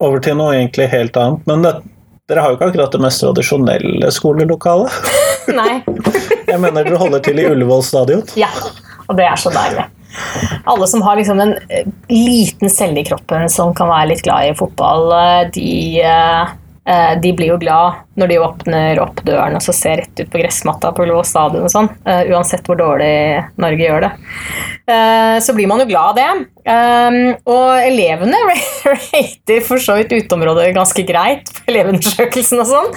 over 0.02 0.22
til 0.22 0.38
noe 0.38 0.56
egentlig 0.56 0.88
helt 0.92 1.16
annet. 1.20 1.44
Men 1.48 1.62
det, 1.66 1.74
dere 2.30 2.42
har 2.42 2.52
jo 2.52 2.58
ikke 2.58 2.70
akkurat 2.72 2.96
det 2.96 3.02
mest 3.04 3.22
tradisjonelle 3.22 4.10
skolelokalet. 4.14 4.96
Nei. 5.60 5.82
Jeg 6.46 6.58
mener 6.62 6.82
dere 6.82 6.98
holder 7.00 7.22
til 7.22 7.38
i 7.38 7.46
Ullevål 7.52 7.84
stadion. 7.86 8.24
Ja, 8.38 8.50
og 9.06 9.14
det 9.18 9.28
er 9.28 9.38
så 9.38 9.52
deilig. 9.54 9.86
Alle 10.66 10.86
som 10.88 11.02
har 11.04 11.18
liksom 11.18 11.38
en 11.44 11.54
eh, 11.68 11.86
liten 12.10 12.72
celle 12.72 13.02
i 13.02 13.06
kroppen 13.06 13.46
som 13.52 13.74
kan 13.76 13.90
være 13.92 14.14
litt 14.14 14.24
glad 14.26 14.50
i 14.50 14.56
fotball, 14.58 15.10
eh, 15.20 15.42
de 15.54 15.70
de 16.86 17.32
blir 17.34 17.48
jo 17.50 17.56
glad 17.58 18.05
når 18.16 18.30
de 18.32 18.38
åpner 18.40 19.00
opp 19.02 19.20
døren 19.26 19.56
og 19.58 19.64
så 19.64 19.74
ser 19.76 20.00
rett 20.02 20.22
ut 20.22 20.30
på 20.32 20.40
gressmatta 20.40 20.92
på 20.96 21.04
Ullevål 21.04 21.26
stadion 21.28 21.66
og 21.66 21.72
sånn, 21.72 21.90
uh, 22.08 22.22
uansett 22.32 22.66
hvor 22.66 22.78
dårlig 22.80 23.12
Norge 23.60 23.84
gjør 23.88 24.06
det. 24.06 24.12
uh, 24.90 25.36
så 25.44 25.54
blir 25.56 25.68
man 25.70 25.82
jo 25.84 25.90
glad 25.90 26.14
av 26.14 26.20
det. 26.20 26.52
Og 26.66 27.68
elevene 27.78 28.38
rater 28.90 29.60
for 29.62 29.78
så 29.78 29.94
vidt 30.00 30.16
uteområdet 30.16 30.72
ganske 30.74 31.04
greit 31.06 31.52
på 31.54 31.70
elevundersøkelsen 31.70 32.62
og 32.64 32.66
sånn, 32.66 32.88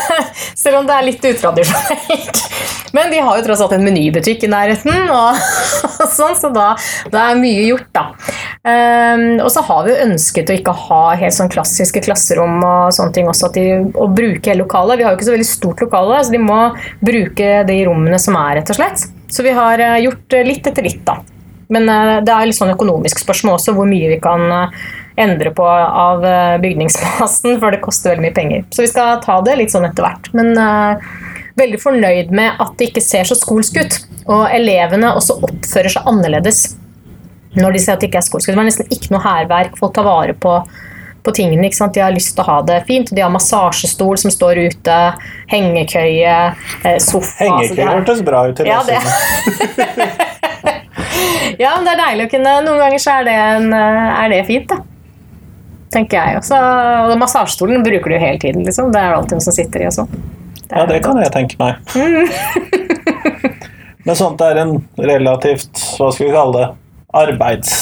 selv 0.64 0.82
om 0.82 0.90
det 0.90 0.98
er 0.98 1.06
litt 1.06 1.24
utradisjonelt. 1.24 2.42
Men 2.96 3.08
de 3.12 3.22
har 3.24 3.38
jo 3.38 3.46
tross 3.46 3.62
alt 3.64 3.72
en 3.76 3.86
menybutikk 3.86 4.44
i 4.44 4.50
nærheten, 4.52 5.08
og, 5.12 5.40
sånn, 6.18 6.36
så 6.36 6.52
da, 6.52 6.68
da 7.12 7.30
er 7.30 7.40
mye 7.40 7.64
gjort, 7.70 7.88
da. 7.96 8.04
Og 9.46 9.50
så 9.54 9.62
har 9.64 9.84
vi 9.86 9.92
jo 9.92 10.04
ønsket 10.08 10.50
å 10.50 10.56
ikke 10.58 10.76
ha 10.86 11.02
helt 11.16 11.36
sånn 11.36 11.52
klassiske 11.52 12.02
klasserom 12.04 12.58
og 12.60 12.94
sånne 12.96 13.16
ting 13.16 13.28
også 13.30 13.48
at 13.48 13.58
de, 13.58 13.66
å 13.96 14.08
bruke 14.12 14.55
lokalet. 14.60 14.98
Vi 14.98 15.06
har 15.06 15.14
jo 15.14 15.20
ikke 15.20 15.28
så 15.28 15.36
veldig 15.36 15.48
stort 15.48 15.82
lokale, 15.84 16.18
så 16.24 16.34
de 16.34 16.42
må 16.42 16.60
bruke 17.04 17.62
de 17.68 17.78
rommene 17.88 18.20
som 18.22 18.38
er, 18.40 18.58
rett 18.60 18.72
og 18.72 18.78
slett. 18.78 19.06
Så 19.32 19.42
vi 19.46 19.54
har 19.56 19.82
eh, 19.82 20.02
gjort 20.06 20.36
eh, 20.36 20.46
litt 20.46 20.66
etter 20.66 20.86
litt, 20.86 21.02
da. 21.06 21.18
Men 21.72 21.88
eh, 21.90 22.12
det 22.26 22.32
er 22.32 22.48
litt 22.48 22.58
sånn 22.58 22.74
økonomisk 22.74 23.22
spørsmål 23.22 23.58
også, 23.58 23.74
hvor 23.76 23.88
mye 23.90 24.12
vi 24.14 24.20
kan 24.22 24.46
endre 25.16 25.48
på 25.56 25.64
av 25.64 26.20
bygningsmassen, 26.60 27.56
for 27.62 27.72
det 27.72 27.80
koster 27.80 28.12
veldig 28.12 28.26
mye 28.26 28.36
penger. 28.36 28.66
Så 28.68 28.84
vi 28.84 28.90
skal 28.90 29.22
ta 29.24 29.38
det 29.44 29.54
litt 29.56 29.72
sånn 29.72 29.86
etter 29.88 30.04
hvert. 30.04 30.28
Men 30.36 30.52
veldig 31.56 31.80
fornøyd 31.80 32.34
med 32.36 32.60
at 32.60 32.74
det 32.76 32.90
ikke 32.90 33.04
ser 33.04 33.24
så 33.24 33.36
skolsk 33.38 33.78
ut. 33.80 33.96
Og 34.26 34.44
elevene 34.52 35.14
også 35.16 35.38
oppfører 35.46 35.94
seg 35.94 36.10
annerledes 36.10 36.66
når 37.56 37.72
de 37.72 37.80
ser 37.80 37.96
at 37.96 38.02
det 38.02 38.10
ikke 38.10 38.20
er 38.20 38.26
skolsk. 38.26 38.50
Det 38.50 38.58
er 38.58 38.68
nesten 38.68 38.92
ikke 38.92 39.14
noe 39.14 39.24
hærverk. 39.24 39.78
Folk 39.80 39.94
tar 39.96 40.04
vare 40.04 40.36
på 40.36 40.58
på 41.26 41.34
tingene. 41.34 41.66
ikke 41.66 41.80
sant? 41.80 41.94
De 41.96 42.02
har 42.04 42.14
lyst 42.14 42.34
til 42.36 42.44
å 42.44 42.48
ha 42.48 42.58
det 42.66 42.80
fint. 42.88 43.10
De 43.10 43.24
har 43.24 43.32
massasjestol 43.34 44.18
som 44.22 44.32
står 44.32 44.62
ute, 44.70 44.98
hengekøye, 45.52 46.36
eh, 46.84 46.98
sofa 47.02 47.44
Hengekøye 47.44 47.88
hørtes 47.90 48.22
bra 48.26 48.46
ut 48.48 48.62
i 48.62 48.68
ja, 48.70 48.80
det. 48.86 49.00
ja, 51.62 51.74
men 51.74 51.86
det 51.86 51.94
er 51.94 52.02
deilig 52.02 52.28
å 52.28 52.32
kunne 52.36 52.54
Noen 52.66 52.82
ganger 52.84 53.02
så 53.02 53.18
er 53.18 53.28
det, 53.28 53.36
en, 53.56 53.68
eh, 53.74 54.12
er 54.22 54.32
det 54.34 54.44
fint, 54.48 54.70
da. 54.70 54.80
Tenker 55.96 56.18
jeg 56.18 56.40
også. 56.40 56.56
Og 57.10 57.14
massasjestolen 57.20 57.84
bruker 57.86 58.12
du 58.12 58.18
hele 58.18 58.40
tiden, 58.42 58.64
liksom. 58.66 58.90
Det 58.94 59.00
er 59.00 59.12
det 59.12 59.20
alltid 59.20 59.38
noen 59.38 59.46
som 59.46 59.54
sitter 59.56 59.84
i 59.84 59.90
og 59.90 59.94
sånn. 60.00 60.16
Ja, 60.66 60.82
det 60.88 60.98
kan 61.04 61.20
jeg 61.22 61.30
tenke 61.34 61.58
meg. 61.60 61.78
Mm. 61.94 62.26
men 64.06 64.18
sånt 64.18 64.42
er 64.42 64.58
en 64.64 64.74
relativt, 64.98 65.70
hva 65.96 66.10
skal 66.10 66.26
vi 66.26 66.34
kalle 66.34 66.58
det, 66.58 66.74
arbeids... 67.22 67.78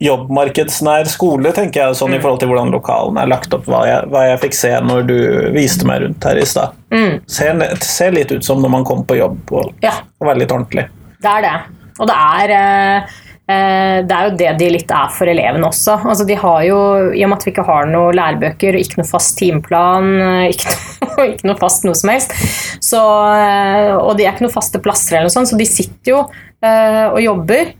Jobbmarkedsnær 0.00 1.08
skole, 1.12 1.50
tenker 1.52 1.82
jeg, 1.82 1.96
sånn 1.98 2.14
mm. 2.14 2.16
i 2.16 2.20
forhold 2.22 2.40
til 2.40 2.48
hvordan 2.48 2.70
lokalene 2.72 3.20
er 3.20 3.28
lagt 3.28 3.52
opp, 3.52 3.66
hva 3.68 3.82
jeg, 3.84 4.06
hva 4.08 4.22
jeg 4.30 4.38
fikk 4.46 4.54
se 4.56 4.70
når 4.80 5.02
du 5.10 5.16
viste 5.52 5.88
meg 5.88 6.06
rundt 6.06 6.24
her 6.24 6.40
i 6.40 6.46
stad. 6.48 6.78
Mm. 6.88 7.18
Ser, 7.28 7.60
ser, 7.84 8.14
litt 8.16 8.32
ut 8.32 8.46
som 8.46 8.62
når 8.64 8.72
man 8.78 8.86
kommer 8.88 9.04
på 9.04 9.18
jobb 9.18 9.52
og, 9.52 9.74
ja. 9.84 9.98
og 10.16 10.30
være 10.30 10.40
litt 10.40 10.54
ordentlig. 10.56 10.86
Det 11.20 11.34
er 11.34 11.44
det. 11.44 11.52
Og 12.00 12.08
det 12.08 12.16
er 12.16 12.54
eh, 12.56 13.10
eh, 13.52 13.98
det 14.08 14.16
er 14.16 14.24
jo 14.24 14.38
det 14.40 14.54
de 14.62 14.70
litt 14.72 14.94
er 15.02 15.12
for 15.12 15.28
elevene 15.28 15.68
også. 15.68 15.98
Altså 16.00 16.24
de 16.30 16.38
har 16.46 16.62
jo, 16.64 16.78
I 17.12 17.26
og 17.26 17.32
med 17.34 17.36
at 17.36 17.44
vi 17.44 17.52
ikke 17.52 17.66
har 17.68 17.90
noen 17.92 18.16
lærebøker, 18.16 18.78
ikke 18.80 19.02
noe 19.02 19.10
fast 19.10 19.36
timeplan, 19.36 20.08
ikke 20.48 20.72
noe, 20.72 21.26
ikke 21.34 21.50
noe 21.50 21.60
fast 21.60 21.84
noe 21.84 22.00
som 22.00 22.14
helst, 22.14 22.32
så, 22.80 23.04
eh, 23.36 23.92
og 23.98 24.14
de 24.16 24.24
er 24.24 24.32
ikke 24.32 24.48
noen 24.48 24.56
faste 24.56 24.80
plasser, 24.80 25.18
eller 25.18 25.28
noe 25.28 25.36
sånt, 25.36 25.52
så 25.52 25.60
de 25.60 25.68
sitter 25.68 26.16
jo 26.16 26.24
og 26.60 27.16
jobber. 27.24 27.70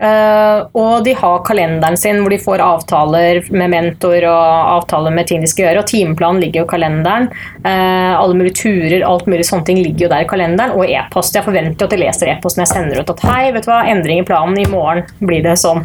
Uh, 0.00 0.64
og 0.80 1.04
de 1.04 1.12
har 1.12 1.42
kalenderen 1.44 1.98
sin 2.00 2.22
hvor 2.22 2.32
de 2.32 2.38
får 2.40 2.62
avtaler 2.64 3.42
med 3.52 3.72
mentor 3.74 4.24
og 4.30 4.70
avtaler 4.78 5.12
med 5.12 5.28
ting 5.28 5.44
de 5.44 5.50
skal 5.50 5.66
gjøre. 5.66 5.82
Og 5.82 5.90
timeplanen 5.90 6.40
ligger 6.40 6.62
jo 6.62 6.68
i 6.68 6.72
kalenderen. 6.72 7.28
Uh, 7.66 8.16
alle 8.16 8.38
mulige 8.38 8.62
turer, 8.62 9.04
alt 9.04 9.28
mulig 9.28 9.44
sånne 9.48 9.68
ting 9.68 9.82
ligger 9.82 10.06
jo 10.06 10.12
der 10.14 10.24
i 10.24 10.30
kalenderen. 10.30 10.74
Og 10.78 10.88
e-post. 10.88 11.36
Jeg 11.36 11.46
forventer 11.46 11.86
at 11.86 11.94
de 11.94 12.00
leser 12.00 12.32
e-posten 12.32 12.64
jeg 12.64 12.72
sender 12.72 13.02
ut. 13.02 13.12
At 13.12 13.24
hei, 13.28 13.44
vet 13.52 13.68
du 13.68 13.72
hva, 13.72 13.84
endring 13.92 14.24
i 14.24 14.26
planen. 14.26 14.58
I 14.60 14.68
morgen 14.72 15.04
blir 15.20 15.44
det 15.44 15.58
sånn. 15.60 15.84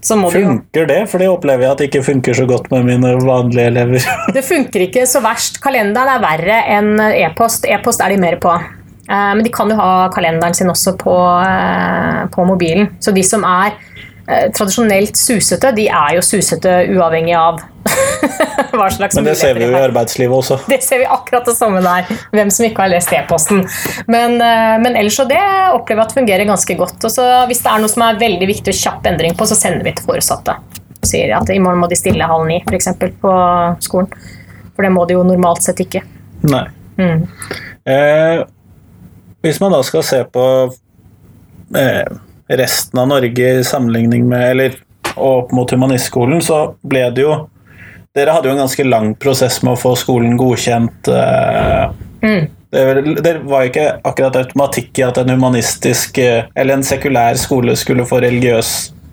Så 0.00 0.16
funker 0.30 0.86
det? 0.88 1.00
For 1.12 1.20
det 1.20 1.28
opplever 1.28 1.66
jeg 1.66 1.74
at 1.74 1.80
det 1.82 1.90
ikke 1.90 2.06
funker 2.06 2.36
så 2.38 2.46
godt 2.48 2.70
med 2.72 2.86
mine 2.88 3.12
vanlige 3.20 3.68
elever. 3.68 4.06
det 4.36 4.46
funker 4.46 4.86
ikke 4.86 5.04
så 5.10 5.20
verst. 5.24 5.60
Kalenderen 5.60 6.14
er 6.14 6.22
verre 6.22 6.60
enn 6.78 6.94
e-post. 7.10 7.68
E-post 7.68 8.00
er 8.00 8.14
de 8.14 8.22
mer 8.22 8.38
på. 8.40 8.54
Eh, 9.10 9.34
men 9.34 9.44
de 9.44 9.50
kan 9.52 9.70
jo 9.70 9.78
ha 9.78 10.08
kalenderen 10.14 10.54
sin 10.54 10.70
også 10.70 10.94
på, 10.98 11.14
eh, 11.42 12.26
på 12.30 12.46
mobilen. 12.46 12.92
Så 13.02 13.14
de 13.14 13.24
som 13.26 13.42
er 13.46 13.74
eh, 14.28 14.46
tradisjonelt 14.54 15.18
susete, 15.18 15.72
de 15.74 15.88
er 15.88 16.14
jo 16.14 16.22
susete 16.22 16.76
uavhengig 16.94 17.34
av 17.34 17.58
hva 18.76 18.86
slags 18.92 19.16
Men 19.18 19.26
det 19.26 19.34
ser 19.40 19.58
vi 19.58 19.66
jo 19.66 19.72
i 19.72 19.80
arbeidslivet 19.80 20.36
også. 20.36 20.60
Det 20.70 20.78
ser 20.86 21.02
vi 21.02 21.08
akkurat 21.10 21.48
det 21.48 21.56
samme 21.58 21.82
der. 21.82 22.06
Hvem 22.36 22.52
som 22.54 22.68
ikke 22.68 22.84
har 22.84 22.92
lest 22.92 23.10
e-posten. 23.16 23.64
Men, 24.06 24.36
men, 24.38 24.92
ellers 24.94 25.16
så 25.18 25.26
det 25.26 25.40
opplever 25.72 26.04
jeg 26.04 26.06
at 26.06 26.18
fungerer 26.20 26.46
ganske 26.46 26.76
godt. 26.78 27.00
Og 27.08 27.14
så 27.16 27.26
hvis 27.50 27.64
det 27.64 27.72
er 27.72 27.82
noe 27.82 27.90
som 27.90 28.06
er 28.06 28.20
veldig 28.20 28.50
viktig 28.52 28.76
og 28.76 28.78
kjapp 28.78 29.10
endring 29.10 29.34
på, 29.34 29.48
så 29.48 29.58
sender 29.58 29.82
vi 29.88 29.96
til 29.96 30.06
foresatte. 30.06 30.54
Sier 31.08 31.32
at 31.34 31.50
i 31.50 31.58
morgen 31.58 31.80
må 31.80 31.88
de 31.90 31.98
stille 31.98 32.28
halv 32.30 32.46
ni, 32.46 32.60
f.eks. 32.68 32.92
på 33.24 33.34
skolen. 33.82 34.12
For 34.76 34.86
det 34.86 34.94
må 34.94 35.08
de 35.08 35.16
jo 35.16 35.26
normalt 35.26 35.64
sett 35.66 35.80
ikke. 35.82 36.04
Nei. 36.46 36.66
Mm. 37.00 37.24
Eh, 37.88 38.44
hvis 39.42 39.60
man 39.60 39.72
da 39.72 39.82
skal 39.86 40.04
se 40.04 40.20
på 40.24 40.44
eh, 41.76 42.18
resten 42.48 42.98
av 42.98 43.08
Norge 43.08 43.52
i 43.60 43.64
sammenligning 43.64 44.28
med 44.28 44.50
Eller 44.50 44.78
opp 45.16 45.52
mot 45.52 45.72
humanistskolen, 45.72 46.42
så 46.42 46.74
ble 46.82 47.08
det 47.14 47.24
jo 47.24 47.34
Dere 48.14 48.34
hadde 48.34 48.50
jo 48.50 48.56
en 48.56 48.64
ganske 48.64 48.84
lang 48.84 49.12
prosess 49.14 49.60
med 49.62 49.76
å 49.76 49.78
få 49.78 49.92
skolen 49.94 50.32
godkjent. 50.38 51.08
Eh, 51.14 51.92
mm. 52.26 52.48
det, 52.74 52.82
det, 53.22 53.34
var 53.46 53.62
jo 53.62 53.70
ikke 53.70 53.84
akkurat 54.02 54.38
automatikk 54.40 54.98
i 54.98 55.04
at 55.06 55.20
en 55.22 55.30
humanistisk 55.30 56.18
eh, 56.18 56.48
eller 56.58 56.74
en 56.74 56.82
sekulær 56.86 57.38
skole 57.38 57.76
skulle 57.78 58.08
få 58.10 58.18
religiøs 58.24 58.72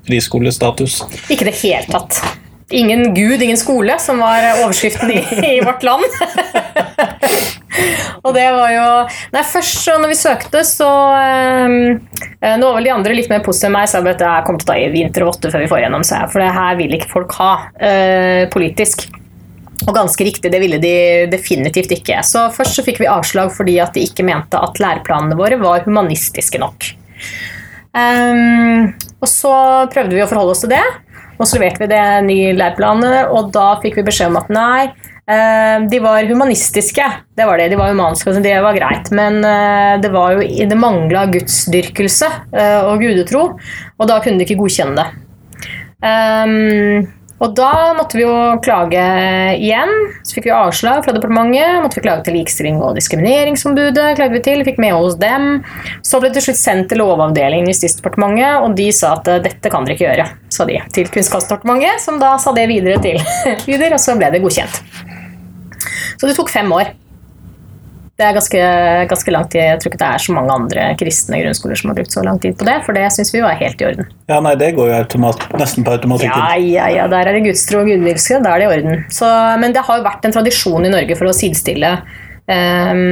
friskolestatus. 0.10 1.04
Ikke 1.30 1.46
i 1.46 1.50
det 1.52 1.56
hele 1.60 1.86
tatt. 1.94 2.24
Ingen 2.72 3.14
gud, 3.16 3.42
ingen 3.42 3.58
skole, 3.58 3.96
som 4.00 4.20
var 4.20 4.44
overskriften 4.64 5.12
i, 5.12 5.22
i 5.56 5.60
vårt 5.64 5.84
land. 5.88 6.04
Og 8.26 8.34
det 8.36 8.48
var 8.52 8.72
jo 8.74 8.88
Nei, 9.32 9.44
først 9.46 9.84
så 9.86 9.98
når 10.02 10.12
vi 10.12 10.18
søkte, 10.18 10.64
så 10.68 10.88
eh, 11.22 12.56
Nå 12.58 12.70
var 12.70 12.80
vel 12.80 12.90
de 12.90 12.94
andre 12.96 13.16
litt 13.16 13.30
mer 13.32 13.44
positive 13.46 13.70
enn 13.70 13.78
meg, 13.78 13.92
sa 13.92 14.02
at 14.02 14.20
det 14.20 14.28
her 14.28 14.44
kommer 14.48 14.60
til 14.64 14.68
å 14.68 14.72
ta 14.74 14.80
i 14.82 14.90
vinter 14.92 15.24
og 15.24 15.32
votter 15.32 15.54
før 15.54 15.64
vi 15.64 15.70
får 15.72 15.84
gjennom 15.86 16.06
seg, 16.08 16.28
for 16.34 16.44
det 16.44 16.50
her 16.58 16.80
vil 16.82 16.98
ikke 16.98 17.12
folk 17.14 17.38
ha 17.40 17.52
eh, 17.80 18.44
politisk. 18.52 19.08
Og 19.86 19.94
ganske 19.96 20.26
riktig, 20.26 20.52
det 20.52 20.60
ville 20.60 20.80
de 20.82 20.96
definitivt 21.32 21.94
ikke. 21.96 22.20
Så 22.26 22.48
først 22.52 22.80
så 22.80 22.84
fikk 22.84 23.00
vi 23.04 23.12
avslag 23.12 23.54
fordi 23.56 23.78
at 23.80 23.94
de 23.96 24.04
ikke 24.04 24.26
mente 24.28 24.60
at 24.60 24.82
læreplanene 24.82 25.38
våre 25.40 25.60
var 25.62 25.86
humanistiske 25.86 26.60
nok. 26.60 26.90
Um, 27.98 28.92
og 29.22 29.30
så 29.30 29.54
prøvde 29.94 30.18
vi 30.18 30.22
å 30.22 30.28
forholde 30.30 30.54
oss 30.54 30.66
til 30.66 30.74
det, 30.74 30.84
og 31.38 31.46
så 31.46 31.60
leverte 31.60 31.86
vi 31.86 31.92
det 31.92 32.06
nye 32.28 32.56
læreplanet, 32.58 33.30
og 33.34 33.52
da 33.56 33.76
fikk 33.84 34.00
vi 34.00 34.08
beskjed 34.10 34.32
om 34.32 34.40
at 34.42 34.50
nei, 34.54 34.88
uh, 35.30 35.86
de 35.90 36.02
var 36.04 36.30
humanistiske. 36.30 37.06
Det 37.38 37.48
var 37.48 37.62
det, 37.62 37.70
de 37.74 37.80
var 37.80 37.94
humanske, 37.94 38.34
så 38.34 38.44
det 38.44 38.56
var 38.66 38.78
greit. 38.78 39.12
Men 39.16 39.40
uh, 39.46 39.98
det 40.02 40.12
var 40.14 40.42
det 40.42 40.80
mangla 40.80 41.28
gudsdyrkelse 41.34 42.32
uh, 42.56 42.90
og 42.90 43.06
gudetro, 43.06 43.46
og 43.98 44.10
da 44.10 44.20
kunne 44.24 44.42
de 44.42 44.48
ikke 44.48 44.60
godkjenne 44.64 44.98
det. 44.98 45.08
Um, 45.98 47.08
og 47.38 47.54
da 47.54 47.94
måtte 47.94 48.18
vi 48.18 48.24
jo 48.24 48.34
klage 48.66 49.02
igjen. 49.62 49.92
Så 50.26 50.38
fikk 50.38 50.48
vi 50.48 50.54
avslag 50.58 51.04
fra 51.06 51.14
departementet. 51.14 51.84
Måtte 51.84 52.00
vi 52.00 52.06
klage 52.08 52.26
til 52.26 52.34
Likestilling- 52.34 52.82
og 52.82 52.96
diskrimineringsombudet. 52.98 54.16
klagde 54.18 54.34
vi 54.34 54.42
til, 54.42 54.64
Fikk 54.66 54.80
med 54.82 54.96
hos 54.98 55.16
dem. 55.22 55.64
Så 56.02 56.20
ble 56.20 56.32
det 56.32 56.40
til 56.40 56.48
slutt 56.50 56.62
sendt 56.64 56.90
til 56.90 56.98
Lovavdelingen 56.98 57.70
i 57.70 57.76
Justisdepartementet, 57.76 58.64
og 58.66 58.76
de 58.76 58.90
sa 58.92 59.14
at 59.20 59.30
dette 59.46 59.70
kan 59.70 59.86
dere 59.86 59.94
ikke 59.96 60.10
gjøre, 60.10 60.28
sa 60.50 60.66
de 60.66 60.82
til 60.98 61.08
Kunnskapsdepartementet, 61.14 62.02
som 62.02 62.18
da 62.20 62.38
sa 62.42 62.54
det 62.58 62.68
videre 62.74 62.98
til 63.06 63.22
Lyder, 63.70 63.94
og 63.94 64.02
så 64.02 64.18
ble 64.18 64.32
det 64.34 64.42
godkjent. 64.42 64.82
Så 66.18 66.26
det 66.26 66.36
tok 66.36 66.50
fem 66.50 66.74
år. 66.74 66.90
Det 68.18 68.26
er 68.26 68.34
ganske, 68.34 68.62
ganske 69.12 69.34
lang 69.34 69.46
tid. 69.46 69.62
Jeg 69.62 69.82
tror 69.82 69.92
ikke 69.92 70.02
det 70.02 70.08
er 70.10 70.22
så 70.24 70.34
mange 70.34 70.54
andre 70.56 70.86
kristne 70.98 71.38
grunnskoler 71.44 71.78
som 71.78 71.92
har 71.92 71.98
brukt 72.00 72.16
så 72.16 72.24
lang 72.26 72.40
tid 72.42 72.56
på 72.58 72.66
det, 72.66 72.80
for 72.88 72.98
det 72.98 73.06
syns 73.14 73.30
vi 73.36 73.44
var 73.46 73.60
helt 73.60 73.84
i 73.84 73.86
orden. 73.92 74.10
Ja, 74.32 74.40
nei, 74.42 74.56
det 74.58 74.72
går 74.78 74.90
jo 74.90 74.96
automat, 74.98 75.46
nesten 75.62 75.86
på 75.86 75.94
automatikken. 75.94 76.34
Ja, 76.34 76.56
ja, 76.58 76.88
ja, 76.96 77.06
der 77.12 77.30
er 77.30 77.38
det 77.38 77.46
gudstro 77.46 77.84
og 77.84 77.92
gudvirkelse, 77.92 78.42
da 78.42 78.56
er 78.56 78.64
det 78.64 78.70
i 78.70 78.72
orden. 78.80 79.04
Så, 79.14 79.30
men 79.62 79.76
det 79.76 79.86
har 79.86 80.02
jo 80.02 80.08
vært 80.10 80.26
en 80.26 80.34
tradisjon 80.34 80.90
i 80.90 80.94
Norge 80.96 81.20
for 81.20 81.30
å 81.30 81.36
sidestille 81.38 81.94
eh, 82.50 83.04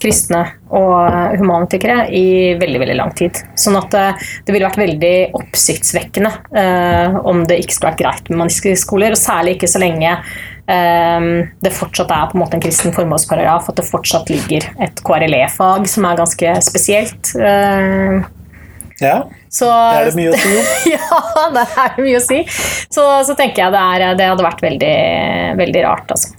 kristne 0.00 0.42
og 0.76 1.36
humanikere 1.40 2.04
i 2.14 2.54
veldig 2.60 2.80
veldig 2.82 2.96
lang 2.98 3.12
tid. 3.16 3.40
Sånn 3.58 3.78
at 3.80 3.96
eh, 3.96 4.28
det 4.46 4.54
ville 4.54 4.68
vært 4.68 4.80
veldig 4.80 5.14
oppsiktsvekkende 5.40 6.32
eh, 6.56 7.18
om 7.24 7.44
det 7.48 7.60
ikke 7.62 7.76
skulle 7.76 7.92
vært 7.92 8.02
greit 8.04 8.30
med 8.30 8.42
maniske 8.44 8.76
skoler, 8.80 9.16
og 9.16 9.20
særlig 9.20 9.56
ikke 9.58 9.70
så 9.70 9.82
lenge 9.82 10.14
det 10.70 11.72
fortsatt 11.74 12.12
er 12.14 12.28
på 12.30 12.36
en 12.36 12.42
måte 12.44 12.58
en 12.58 12.62
kristen 12.62 12.94
formålsparagraf, 12.94 13.70
at 13.72 13.80
det 13.80 13.86
fortsatt 13.88 14.30
ligger 14.30 14.66
et 14.82 15.00
KRLE-fag 15.06 15.88
som 15.90 16.06
er 16.06 16.20
ganske 16.20 16.52
spesielt. 16.66 17.32
Ehm, 17.36 18.20
ja, 19.00 19.16
så, 19.48 19.70
det 19.70 20.00
er 20.00 20.10
det 20.10 20.18
mye 20.18 20.32
å 20.32 20.40
si 20.40 20.50
om. 20.52 20.68
ja, 20.94 21.22
det 21.56 21.64
er 21.64 21.94
det 21.96 22.04
mye 22.04 22.18
å 22.18 22.24
si. 22.24 22.42
Så, 22.92 23.06
så 23.26 23.36
tenker 23.38 23.64
jeg 23.64 23.74
det, 23.74 23.80
er, 23.80 24.18
det, 24.18 24.28
hadde 24.32 24.46
vært 24.46 24.62
veldig, 24.64 24.98
veldig 25.60 25.86
rart, 25.86 26.12
altså. 26.16 26.36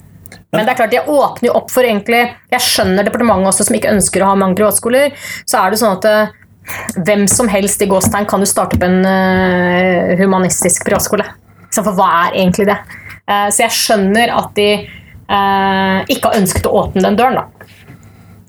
Men 0.52 0.66
det 0.66 0.74
er 0.74 0.78
klart, 0.82 0.94
jeg 0.94 1.08
åpner 1.08 1.48
jo 1.48 1.52
opp 1.56 1.70
for 1.72 1.86
egentlig 1.88 2.18
Jeg 2.52 2.60
skjønner 2.60 3.06
departementet 3.06 3.48
også 3.48 3.64
som 3.64 3.76
ikke 3.78 3.92
ønsker 3.94 4.20
å 4.20 4.26
ha 4.28 4.36
mange 4.36 4.58
privatskoler. 4.58 5.14
Så 5.48 5.56
er 5.56 5.72
det 5.72 5.78
sånn 5.80 5.96
at 5.96 6.08
eh, 6.10 6.34
hvem 7.08 7.24
som 7.30 7.48
helst 7.48 7.80
i 7.82 7.88
gåstegn 7.88 8.28
kan 8.28 8.44
jo 8.44 8.50
starte 8.50 8.76
opp 8.76 8.84
en 8.86 9.00
uh, 9.02 10.12
humanistisk 10.20 10.84
privatskole. 10.86 11.24
For 11.72 11.96
hva 11.96 12.08
er 12.26 12.36
egentlig 12.42 12.68
det? 12.68 12.76
Eh, 13.30 13.48
så 13.52 13.66
jeg 13.66 13.76
skjønner 13.76 14.32
at 14.34 14.54
de 14.58 14.68
eh, 14.72 15.98
ikke 16.12 16.28
har 16.30 16.38
ønsket 16.40 16.68
å 16.68 16.74
åpne 16.84 17.04
den 17.04 17.18
døren, 17.18 17.40
da. 17.40 17.68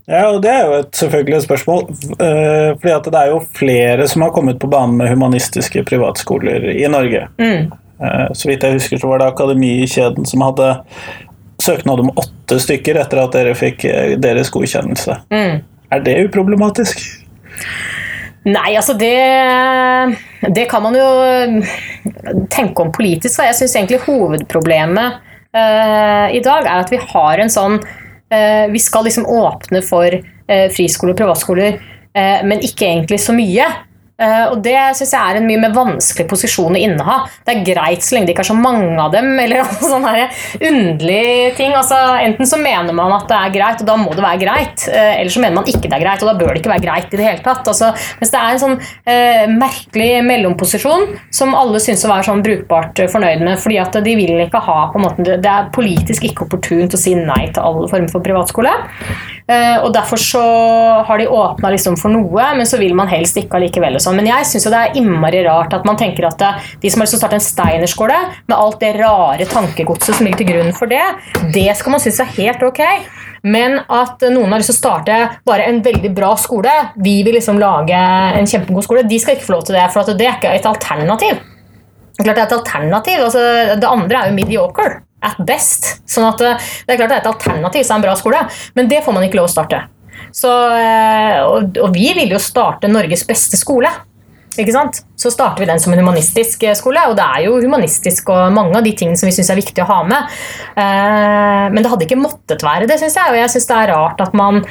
Ja, 0.04 0.26
og 0.34 0.42
Det 0.44 0.52
er 0.52 0.66
jo 0.68 0.80
et 0.82 0.98
selvfølgelig 1.00 1.44
spørsmål. 1.46 1.86
Eh, 2.18 2.70
fordi 2.80 2.96
at 2.96 3.08
det 3.08 3.22
er 3.22 3.32
jo 3.32 3.44
flere 3.56 4.08
som 4.12 4.26
har 4.26 4.34
kommet 4.36 4.60
på 4.60 4.70
banen 4.72 4.98
med 5.00 5.14
humanistiske 5.14 5.86
privatskoler 5.88 6.74
i 6.74 6.86
Norge. 6.92 7.28
Mm. 7.40 7.72
Så 8.36 8.50
vidt 8.50 8.66
jeg 8.66 8.76
husker, 8.76 9.00
så 9.00 9.08
var 9.08 9.22
det 9.22 9.30
Akademikjeden 9.30 10.26
som 10.28 10.42
hadde 10.44 10.74
søknad 11.64 12.02
om 12.04 12.10
åtte 12.20 12.58
stykker 12.60 12.98
etter 13.00 13.22
at 13.22 13.38
dere 13.38 13.54
fikk 13.56 13.86
deres 14.20 14.52
godkjennelse. 14.52 15.22
Mm. 15.32 15.62
Er 15.94 16.02
det 16.04 16.18
uproblematisk? 16.26 17.00
Nei, 18.44 18.74
altså 18.76 18.96
det 19.00 19.14
Det 20.56 20.66
kan 20.72 20.84
man 20.84 20.98
jo 20.98 21.08
tenke 22.52 22.84
om 22.84 22.92
politisk. 22.92 23.40
Jeg 23.40 23.56
syns 23.56 23.76
egentlig 23.78 24.04
hovedproblemet 24.04 25.20
uh, 25.56 26.28
i 26.34 26.42
dag 26.44 26.68
er 26.68 26.84
at 26.84 26.92
vi 26.92 27.00
har 27.00 27.40
en 27.40 27.52
sånn 27.52 27.80
uh, 27.80 28.66
Vi 28.74 28.82
skal 28.84 29.08
liksom 29.08 29.30
åpne 29.30 29.84
for 29.86 30.12
uh, 30.12 30.68
friskoler 30.76 31.16
og 31.16 31.22
privatskoler, 31.24 31.82
men 32.14 32.60
ikke 32.62 32.86
egentlig 32.86 33.18
så 33.24 33.34
mye. 33.34 33.66
Uh, 34.24 34.54
og 34.54 34.62
Det 34.64 34.78
synes 34.98 35.14
jeg 35.14 35.20
er 35.20 35.40
en 35.40 35.48
mye 35.48 35.62
mer 35.66 35.76
vanskelig 35.76 36.28
posisjon 36.32 36.78
å 36.78 36.82
inneha. 36.82 37.20
Det 37.44 37.56
er 37.56 37.66
greit 37.68 38.06
så 38.06 38.16
lenge 38.16 38.30
det 38.30 38.36
ikke 38.38 38.46
er 38.46 38.52
så 38.54 38.58
mange 38.58 38.96
av 39.02 39.12
dem. 39.16 39.32
eller 39.44 39.68
sånne 39.82 40.28
underlige 40.60 41.54
ting. 41.60 41.76
Altså, 41.78 42.00
enten 42.24 42.50
så 42.50 42.60
mener 42.62 42.96
man 42.96 43.14
at 43.18 43.28
det 43.30 43.40
er 43.40 43.56
greit, 43.58 43.84
og 43.84 43.90
da 43.90 43.98
må 44.00 44.14
det 44.16 44.26
være 44.26 44.42
greit. 44.46 44.88
Uh, 44.88 45.14
eller 45.20 45.34
så 45.34 45.44
mener 45.44 45.60
man 45.60 45.70
ikke 45.70 45.86
det 45.88 45.98
er 45.98 46.06
greit, 46.06 46.24
og 46.24 46.32
da 46.32 46.38
bør 46.40 46.54
det 46.54 46.64
ikke 46.64 46.74
være 46.74 46.86
greit 46.88 47.14
i 47.14 47.20
det 47.20 47.28
hele 47.28 47.44
tatt. 47.46 47.68
Altså, 47.68 47.92
mens 48.22 48.34
det 48.34 48.40
er 48.40 48.54
en 48.54 48.62
sånn 48.62 48.76
eh, 49.10 49.44
merkelig 49.52 50.10
mellomposisjon 50.26 51.06
som 51.34 51.54
alle 51.58 51.82
syns 51.84 52.04
å 52.06 52.12
være 52.12 52.28
sånn 52.28 52.44
brukbart 52.46 53.02
fornøyd 53.12 53.44
med. 53.44 53.60
fordi 53.62 53.80
at 53.82 53.98
de 54.06 54.16
vil 54.18 54.44
ikke 54.46 54.62
ha 54.64 54.78
på 54.94 55.00
en 55.00 55.06
måte, 55.08 55.38
Det 55.44 55.50
er 55.50 55.72
politisk 55.74 56.26
ikke 56.28 56.48
opportunt 56.48 56.96
å 56.96 57.00
si 57.00 57.16
nei 57.18 57.48
til 57.54 57.64
alle 57.64 57.90
former 57.92 58.12
for 58.12 58.26
privatskole. 58.26 58.74
Og 59.84 59.90
Derfor 59.94 60.18
så 60.18 60.44
har 61.08 61.20
de 61.20 61.28
åpna 61.28 61.70
liksom 61.74 61.98
for 62.00 62.14
noe, 62.14 62.46
men 62.58 62.68
så 62.68 62.80
vil 62.80 62.96
man 62.98 63.10
helst 63.12 63.38
ikke 63.40 63.60
allikevel 63.60 64.00
sånn. 64.02 64.18
Men 64.20 64.30
jeg 64.32 64.48
syns 64.50 64.68
det 64.72 64.80
er 64.80 64.98
innmari 65.00 65.44
rart 65.46 65.76
at 65.76 65.86
man 65.88 66.00
tenker 66.00 66.28
at 66.30 66.42
eh, 66.42 66.72
de 66.82 66.92
som 66.92 67.02
har 67.02 67.08
lyst 67.08 67.16
til 67.18 67.20
å 67.20 67.24
starte 67.24 67.40
en 67.40 67.46
steinerskole, 67.46 68.18
med 68.48 68.58
alt 68.58 68.80
det 68.82 68.94
rare 68.98 69.48
tankegodset 69.50 70.18
som 70.18 70.26
ligger 70.26 70.44
til 70.44 70.52
grunn 70.54 70.74
for 70.78 70.92
det, 70.92 71.04
det 71.56 71.70
skal 71.78 71.96
man 71.96 72.04
synes 72.04 72.22
er 72.24 72.34
helt 72.40 72.64
ok. 72.66 72.84
Men 73.44 73.82
at 73.92 74.24
noen 74.32 74.54
har 74.56 74.62
lyst 74.62 74.72
til 74.72 74.78
å 74.78 74.82
starte 74.82 75.18
bare 75.48 75.68
en 75.68 75.82
veldig 75.84 76.14
bra 76.16 76.32
skole, 76.40 76.74
vi 77.04 77.18
vil 77.28 77.36
liksom 77.38 77.60
lage 77.60 77.98
en 78.40 78.48
kjempegod 78.48 78.88
skole, 78.88 79.08
de 79.08 79.20
skal 79.20 79.36
ikke 79.36 79.50
få 79.50 79.58
lov 79.58 79.66
til 79.68 79.76
det. 79.78 79.90
For 79.92 80.14
det 80.16 80.30
er 80.30 80.38
ikke 80.40 80.54
et 80.56 80.70
alternativ. 80.70 81.42
Klart 82.22 82.38
det 82.38 82.44
er 82.44 82.48
et 82.48 82.56
alternativ. 82.56 83.26
Altså, 83.26 83.42
det 83.82 83.90
andre 83.90 84.22
er 84.22 84.30
jo 84.32 84.38
mediocre. 84.38 85.02
At 85.24 85.40
best. 85.48 85.90
Sånn 86.10 86.28
at 86.28 86.42
eh, 86.44 86.72
det 86.86 86.96
er 86.96 87.02
klart 87.02 87.14
det 87.14 87.20
er 87.22 87.26
et 87.26 87.34
alternativ 87.34 87.84
er 87.84 87.98
en 87.98 88.08
bra 88.08 88.16
skole, 88.20 88.46
men 88.78 88.90
det 88.92 89.04
får 89.06 89.16
man 89.16 89.28
ikke 89.28 89.40
lov 89.40 89.52
å 89.52 89.56
starte. 89.56 89.86
Så, 90.34 90.50
eh, 90.78 91.38
og, 91.46 91.78
og, 91.78 91.94
vi 91.94 92.10
vil 92.18 92.34
jo 92.34 92.42
starte 92.42 92.92
Norges 92.92 93.24
beste 93.28 93.60
skole. 93.60 93.92
Ikke 94.54 94.74
sant? 94.76 95.00
Så 95.18 95.32
starter 95.34 95.64
vi 95.64 95.66
den 95.66 95.80
som 95.82 95.94
en 95.96 96.02
humanistisk 96.04 96.62
eh, 96.68 96.76
skole, 96.78 97.02
og 97.10 97.16
det 97.18 97.26
er 97.26 97.46
jo 97.48 97.56
humanistisk 97.64 98.28
og 98.34 98.52
mange 98.54 98.76
av 98.78 98.86
de 98.86 98.92
tingene 98.98 99.18
som 99.18 99.26
vi 99.26 99.34
syns 99.34 99.50
er 99.50 99.58
viktig 99.58 99.82
å 99.82 99.88
ha 99.90 100.02
med. 100.10 100.36
Men 100.76 101.80
det 101.80 101.90
hadde 101.90 102.06
ikke 102.06 102.20
måttet 102.20 102.66
være 102.66 102.90
det, 102.90 103.00
syns 103.02 103.18
jeg. 103.18 103.32
Og 103.32 103.40
jeg 103.40 103.54
syns 103.56 103.70
det 103.72 103.80
er 103.80 103.94
rart 103.96 104.22
at 104.22 104.36
man 104.38 104.62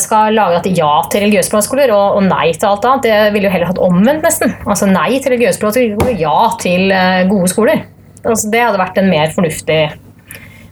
skal 0.00 0.36
lage 0.36 0.62
et 0.62 0.70
ja 0.78 0.92
til 1.12 1.26
religiøse 1.26 1.52
privatskoler 1.52 1.92
og, 1.96 2.20
og, 2.20 2.30
nei 2.30 2.54
til 2.54 2.70
alt 2.70 2.88
annet. 2.88 3.08
Det 3.08 3.34
ville 3.34 3.50
jo 3.50 3.56
heller 3.56 3.72
hatt 3.72 3.82
omvendt, 3.90 4.24
nesten. 4.24 4.56
Altså 4.64 4.88
nei 4.88 5.10
til 5.18 5.34
religiøse 5.34 5.60
privatskoler, 5.60 6.16
ja 6.16 6.38
til 6.62 6.96
gode 7.32 7.52
skoler. 7.52 7.84
Altså, 8.32 8.50
det 8.52 8.64
hadde 8.64 8.82
vært 8.82 9.00
en 9.00 9.12
mer 9.12 9.32
fornuftig 9.34 9.80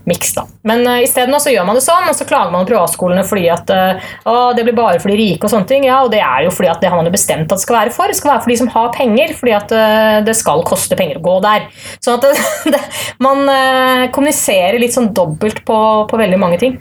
miks. 0.05 0.35
da. 0.35 0.47
Men 0.63 0.87
uh, 0.87 1.03
isteden 1.03 1.35
så 1.41 1.53
gjør 1.53 1.67
man 1.69 1.79
det 1.79 1.85
sånn, 1.85 2.09
og 2.09 2.17
så 2.17 2.27
klager 2.29 2.53
man 2.53 2.65
på 2.65 2.73
privatskolene 2.73 3.25
fordi 3.27 3.47
at 3.53 3.71
uh, 3.73 4.53
det 4.57 4.67
blir 4.67 4.77
bare 4.77 5.01
for 5.03 5.13
de 5.13 5.19
rike. 5.19 5.43
og 5.45 5.53
sånne 5.53 5.69
ting. 5.71 5.87
Ja, 5.89 6.03
og 6.05 6.13
Det 6.13 6.21
er 6.21 6.45
jo 6.47 6.53
fordi 6.55 6.71
at 6.73 6.83
det 6.85 6.91
har 6.93 7.01
man 7.01 7.09
jo 7.09 7.15
bestemt 7.15 7.49
at 7.49 7.57
det 7.57 7.65
skal 7.65 7.79
være 7.81 7.95
for. 7.95 8.13
Det 8.13 8.19
skal 8.19 8.35
være 8.35 8.45
for 8.45 8.55
de 8.55 8.59
som 8.61 8.73
har 8.75 8.91
penger, 8.97 9.37
fordi 9.39 9.55
at 9.57 9.77
uh, 9.77 10.19
det 10.27 10.37
skal 10.39 10.65
koste 10.69 10.99
penger 11.01 11.21
å 11.21 11.25
gå 11.25 11.39
der. 11.45 11.69
Sånn 12.05 12.19
at 12.19 12.27
det, 12.29 12.49
det, 12.77 12.83
man 13.25 13.47
uh, 13.49 14.11
kommuniserer 14.15 14.81
litt 14.83 14.97
sånn 14.97 15.13
dobbelt 15.17 15.65
på, 15.67 15.79
på, 16.11 16.21
veldig 16.21 16.41
mange 16.41 16.61
ting. 16.63 16.79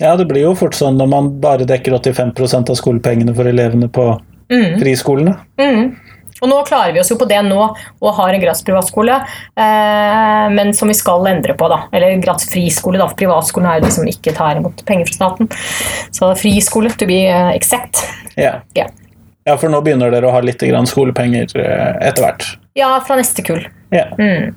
Ja, 0.00 0.16
det 0.18 0.26
blir 0.26 0.48
jo 0.48 0.56
fort 0.58 0.74
sånn 0.74 0.96
når 0.98 1.10
man 1.10 1.28
bare 1.42 1.68
dekker 1.68 1.94
85% 2.00 2.72
av 2.72 2.78
skolepengene 2.78 3.34
for 3.36 3.46
elevene 3.46 3.86
på 3.92 4.08
mm. 4.50 4.80
friskolene. 4.80 5.36
Mm. 5.60 5.92
Og 6.42 6.50
nå 6.50 6.58
klarer 6.66 6.94
vi 6.94 7.00
oss 7.02 7.10
jo 7.12 7.18
på 7.20 7.28
det 7.30 7.38
nå 7.46 7.60
og 7.62 8.14
har 8.18 8.34
en 8.34 8.42
gratis 8.42 8.64
privatskole, 8.66 9.20
eh, 9.54 10.46
men 10.50 10.72
som 10.74 10.90
vi 10.90 10.96
skal 10.98 11.28
endre 11.30 11.54
på. 11.58 11.68
da. 11.70 11.84
Eller 11.94 12.18
gratis 12.22 12.50
friskole, 12.50 12.98
da. 12.98 13.06
Privatskolen 13.18 13.68
er 13.70 13.78
jo 13.78 13.86
de 13.86 13.92
som 13.94 14.08
ikke 14.10 14.34
tar 14.34 14.58
imot 14.58 14.82
penger 14.88 15.06
fra 15.10 15.18
staten. 15.20 15.52
Så 16.10 16.32
friskole 16.40 16.90
to 16.98 17.06
be 17.06 17.22
eh, 17.28 17.52
exact. 17.54 18.02
Ja. 18.34 18.58
Yeah. 18.74 18.90
ja, 19.44 19.56
for 19.56 19.70
nå 19.70 19.82
begynner 19.84 20.10
dere 20.10 20.30
å 20.30 20.34
ha 20.34 20.42
litt 20.42 20.62
skolepenger 20.90 21.54
eh, 21.60 22.08
etter 22.08 22.26
hvert? 22.26 22.48
Ja, 22.74 22.96
fra 23.06 23.20
neste 23.20 23.44
kull. 23.46 23.62
Ja. 23.92 24.08
Mm. 24.18 24.56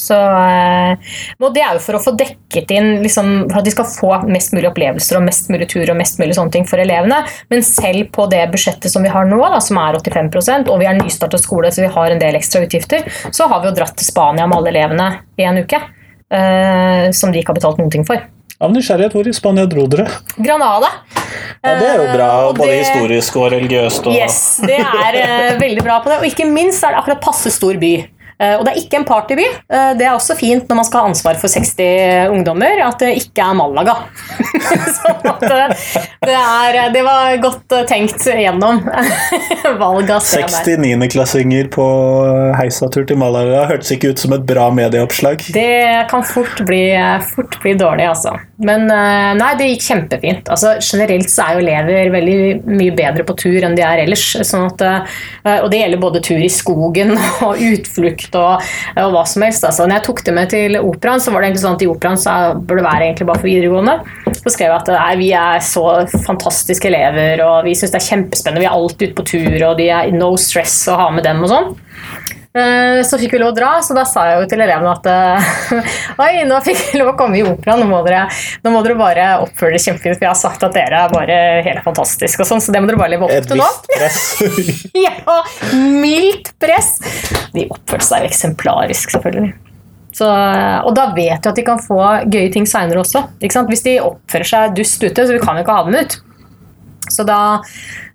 Så, 0.00 0.16
eh, 0.16 1.12
og 1.40 1.52
det 1.54 1.62
er 1.64 1.76
jo 1.76 1.82
for 1.84 1.98
å 1.98 2.02
få 2.02 2.14
dekket 2.18 2.72
inn 2.74 3.02
liksom, 3.04 3.30
For 3.50 3.60
at 3.60 3.68
de 3.68 3.74
skal 3.74 3.88
få 3.90 4.12
mest 4.30 4.54
mulig 4.56 4.70
opplevelser 4.70 5.18
og 5.20 5.26
mest 5.26 5.50
mulig 5.52 5.68
tur 5.70 5.84
og 5.92 5.98
mest 6.00 6.20
mulig 6.22 6.36
sånne 6.38 6.54
ting 6.56 6.66
for 6.68 6.82
elevene. 6.82 7.20
Men 7.52 7.64
selv 7.66 8.10
på 8.16 8.26
det 8.32 8.42
budsjettet 8.54 8.92
som 8.92 9.04
vi 9.04 9.12
har 9.12 9.28
nå, 9.28 9.40
da, 9.52 9.60
som 9.64 9.78
er 9.82 10.00
85% 10.00 10.70
og 10.72 10.80
vi 10.82 10.88
er 10.90 10.98
nystartet 10.98 11.44
skole, 11.44 11.70
så 11.74 11.84
vi 11.84 11.92
har 11.94 12.10
en 12.10 12.22
del 12.22 12.38
ekstra 12.40 12.64
utgifter, 12.66 13.06
så 13.30 13.48
har 13.50 13.62
vi 13.62 13.70
jo 13.70 13.76
dratt 13.78 13.96
til 13.98 14.08
Spania 14.08 14.48
med 14.48 14.60
alle 14.60 14.74
elevene 14.74 15.08
i 15.40 15.48
en 15.48 15.62
uke. 15.62 15.80
Uh, 16.30 17.10
som 17.10 17.32
de 17.32 17.40
ikke 17.40 17.50
har 17.50 17.56
betalt 17.58 17.80
noen 17.80 17.90
ting 17.90 18.04
for. 18.06 18.22
Av 18.60 18.70
nysgjerrighet, 18.70 19.14
hvor 19.16 19.26
i 19.26 19.32
Spania 19.32 19.64
dro 19.66 19.86
dere? 19.88 20.04
Granada. 20.36 20.90
Ja, 21.64 21.74
Det 21.80 21.86
er 21.88 21.96
jo 21.96 22.08
bra, 22.12 22.28
og 22.48 22.58
både 22.58 22.68
det- 22.68 22.84
historisk 22.84 23.36
og 23.40 23.52
religiøst. 23.54 24.06
Og... 24.06 24.14
Yes, 24.14 24.60
det 24.62 24.76
er 24.78 25.58
veldig 25.58 25.82
bra 25.82 26.00
på 26.04 26.12
det. 26.12 26.18
Og 26.20 26.26
ikke 26.28 26.46
minst 26.46 26.84
er 26.84 26.92
det 26.92 27.00
akkurat 27.00 27.22
passe 27.24 27.50
stor 27.50 27.74
by. 27.80 27.94
Eh, 28.40 28.56
og 28.56 28.64
det 28.64 28.72
er 28.72 28.80
ikke 28.80 29.00
en 29.00 29.06
partyby. 29.08 29.44
Eh, 29.44 29.90
det 30.00 30.06
er 30.06 30.14
også 30.14 30.36
fint 30.38 30.68
når 30.70 30.80
man 30.80 30.88
skal 30.88 31.04
ha 31.04 31.10
ansvar 31.12 31.36
for 31.40 31.52
60 31.52 32.32
ungdommer, 32.32 32.80
at 32.86 33.02
det 33.02 33.12
ikke 33.20 33.44
er 33.44 33.58
Malaga. 33.58 33.96
sånn 34.96 35.28
at 35.28 35.44
eh, 35.44 35.74
det, 36.24 36.36
er, 36.36 36.80
det 36.94 37.04
var 37.04 37.36
godt 37.42 37.76
tenkt 37.90 38.24
gjennom 38.24 38.80
valg 39.82 40.12
av 40.16 40.24
sted 40.24 40.80
69.-klassinger 40.80 41.68
på 41.74 41.86
heisatur 42.56 43.04
til 43.08 43.20
Malaga 43.20 43.66
hørtes 43.70 43.92
ikke 43.96 44.14
ut 44.14 44.22
som 44.22 44.36
et 44.36 44.46
bra 44.48 44.70
medieoppslag. 44.74 45.44
Det 45.52 46.08
kan 46.10 46.24
fort 46.26 46.64
bli, 46.68 46.84
fort 47.34 47.60
bli 47.60 47.76
dårlig, 47.80 48.08
altså. 48.14 48.38
Men 48.60 48.90
eh, 48.92 49.30
nei, 49.38 49.50
det 49.56 49.68
gikk 49.70 49.84
kjempefint. 49.86 50.50
Altså, 50.52 50.74
generelt 50.84 51.30
så 51.32 51.46
er 51.46 51.56
jo 51.56 51.62
elever 51.64 52.10
veldig 52.12 52.40
mye 52.68 52.94
bedre 52.96 53.24
på 53.24 53.36
tur 53.40 53.64
enn 53.64 53.76
de 53.78 53.84
er 53.86 54.02
ellers. 54.02 54.24
Sånn 54.46 54.66
at, 54.66 54.84
eh, 54.84 55.60
og 55.62 55.70
det 55.72 55.80
gjelder 55.80 56.02
både 56.02 56.22
tur 56.26 56.40
i 56.40 56.50
skogen 56.52 57.14
og 57.46 57.62
utflukt 57.70 58.36
og, 58.36 58.66
og 59.00 59.14
hva 59.16 59.24
som 59.28 59.46
helst. 59.46 59.64
Altså, 59.64 59.86
når 59.86 60.00
jeg 60.00 60.06
tok 60.10 60.24
det 60.28 60.36
med 60.36 60.52
til 60.52 60.80
operaen, 60.80 61.24
så 61.24 61.32
var 61.32 61.40
det 61.40 61.50
egentlig 61.50 61.64
sånn 61.64 61.78
at 61.78 61.86
i 61.86 61.90
operaen 61.90 62.20
så 62.20 62.36
burde 62.58 62.82
det 62.82 62.88
være 62.90 63.08
egentlig 63.08 63.30
bare 63.30 63.42
for 63.42 63.50
videregående. 63.50 63.96
Så 64.40 64.54
skrev 64.54 64.68
jeg 64.68 64.78
at 64.78 64.92
nei, 64.94 65.12
vi 65.20 65.30
er 65.40 65.64
så 65.64 65.86
fantastiske 66.28 66.90
elever, 66.90 67.44
og 67.46 67.64
vi 67.68 67.76
syns 67.78 67.94
det 67.94 68.02
er 68.02 68.08
kjempespennende. 68.10 68.64
Vi 68.64 68.68
er 68.68 68.76
alltid 68.76 69.10
ute 69.10 69.20
på 69.22 69.28
tur, 69.32 69.56
og 69.70 69.78
de 69.80 69.88
er 69.92 70.12
no 70.16 70.34
stress 70.40 70.82
å 70.92 71.00
ha 71.00 71.08
med 71.14 71.24
dem 71.24 71.40
og 71.46 71.52
sånn. 71.52 71.72
Eh, 72.50 73.02
Så 73.06 73.18
fikk 73.20 73.36
vi 73.36 73.38
lov 73.38 73.52
å 73.52 73.54
dra, 73.54 73.68
så 73.82 73.94
da 73.94 74.02
sa 74.08 74.24
jeg 74.26 74.40
jo 74.40 74.48
til 74.50 74.62
elevene 74.64 74.90
at 74.90 75.06
eh, 75.06 75.50
Oi, 76.24 76.30
nå 76.48 76.56
fikk 76.66 76.80
vi 76.90 76.98
lov 76.98 77.12
å 77.12 77.16
komme 77.18 77.38
i 77.38 77.44
operaen, 77.46 77.84
nå 77.84 77.86
nå 77.86 78.72
må 78.74 78.80
dere 78.82 78.96
bare 78.98 79.26
oppføre 79.44 79.76
dere 79.76 79.82
kjempefint, 79.84 80.18
for 80.18 80.26
jeg 80.26 80.32
har 80.32 80.40
sagt 80.40 80.66
at 80.66 80.74
dere 80.74 81.04
er 81.04 81.14
bare 81.14 81.36
helt 81.66 81.84
fantastiske 81.86 82.42
og 82.42 82.48
sånn, 82.50 82.62
så 82.64 82.74
det 82.74 82.82
må 82.82 82.90
dere 82.90 82.98
bare 82.98 83.14
leve 83.14 83.28
opp 83.28 83.46
til 83.46 83.60
nå. 83.60 83.68
visst 83.70 83.86
press. 83.94 84.20
Ja, 85.06 85.38
mildt 85.78 86.50
press! 86.62 86.96
De 87.54 87.68
oppførte 87.70 88.08
seg 88.08 88.24
jo 88.24 88.32
eksemplarisk, 88.32 89.14
selvfølgelig. 89.14 89.54
Så, 90.18 90.26
og 90.26 90.90
da 90.98 91.06
vet 91.14 91.44
du 91.44 91.48
at 91.52 91.56
de 91.56 91.62
kan 91.64 91.78
få 91.78 92.00
gøye 92.26 92.50
ting 92.52 92.66
seinere 92.66 93.04
også. 93.04 93.22
Hvis 93.40 93.86
de 93.86 93.94
oppfører 94.02 94.48
seg 94.50 94.74
dust 94.74 94.98
ute, 95.06 95.22
så 95.22 95.36
vi 95.36 95.40
kan 95.42 95.54
jo 95.54 95.62
ikke 95.62 95.76
ha 95.78 95.86
dem 95.86 96.00
ut. 96.02 96.18
Så 97.10 97.22
da, 97.26 97.38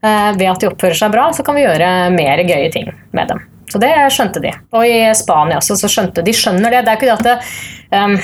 eh, 0.04 0.32
ved 0.36 0.50
at 0.52 0.60
de 0.60 0.70
oppfører 0.74 1.00
seg 1.00 1.16
bra, 1.16 1.30
så 1.36 1.44
kan 1.48 1.56
vi 1.56 1.64
gjøre 1.64 1.92
mer 2.16 2.44
gøye 2.44 2.68
ting 2.76 2.92
med 3.16 3.32
dem. 3.32 3.40
Så 3.72 3.82
det 3.82 3.92
skjønte 4.14 4.42
de. 4.44 4.52
Og 4.76 4.86
i 4.88 5.00
Spania 5.18 5.60
også, 5.60 5.78
så 5.80 5.90
skjønte 5.92 6.24
de 6.26 6.34
skjønner 6.36 6.74
det. 6.74 6.84
Det 6.86 6.92
er 6.92 7.00
ikke 7.00 7.10
det 7.10 7.16
at 7.16 7.26
det, 7.26 7.38
ehm, 7.98 8.18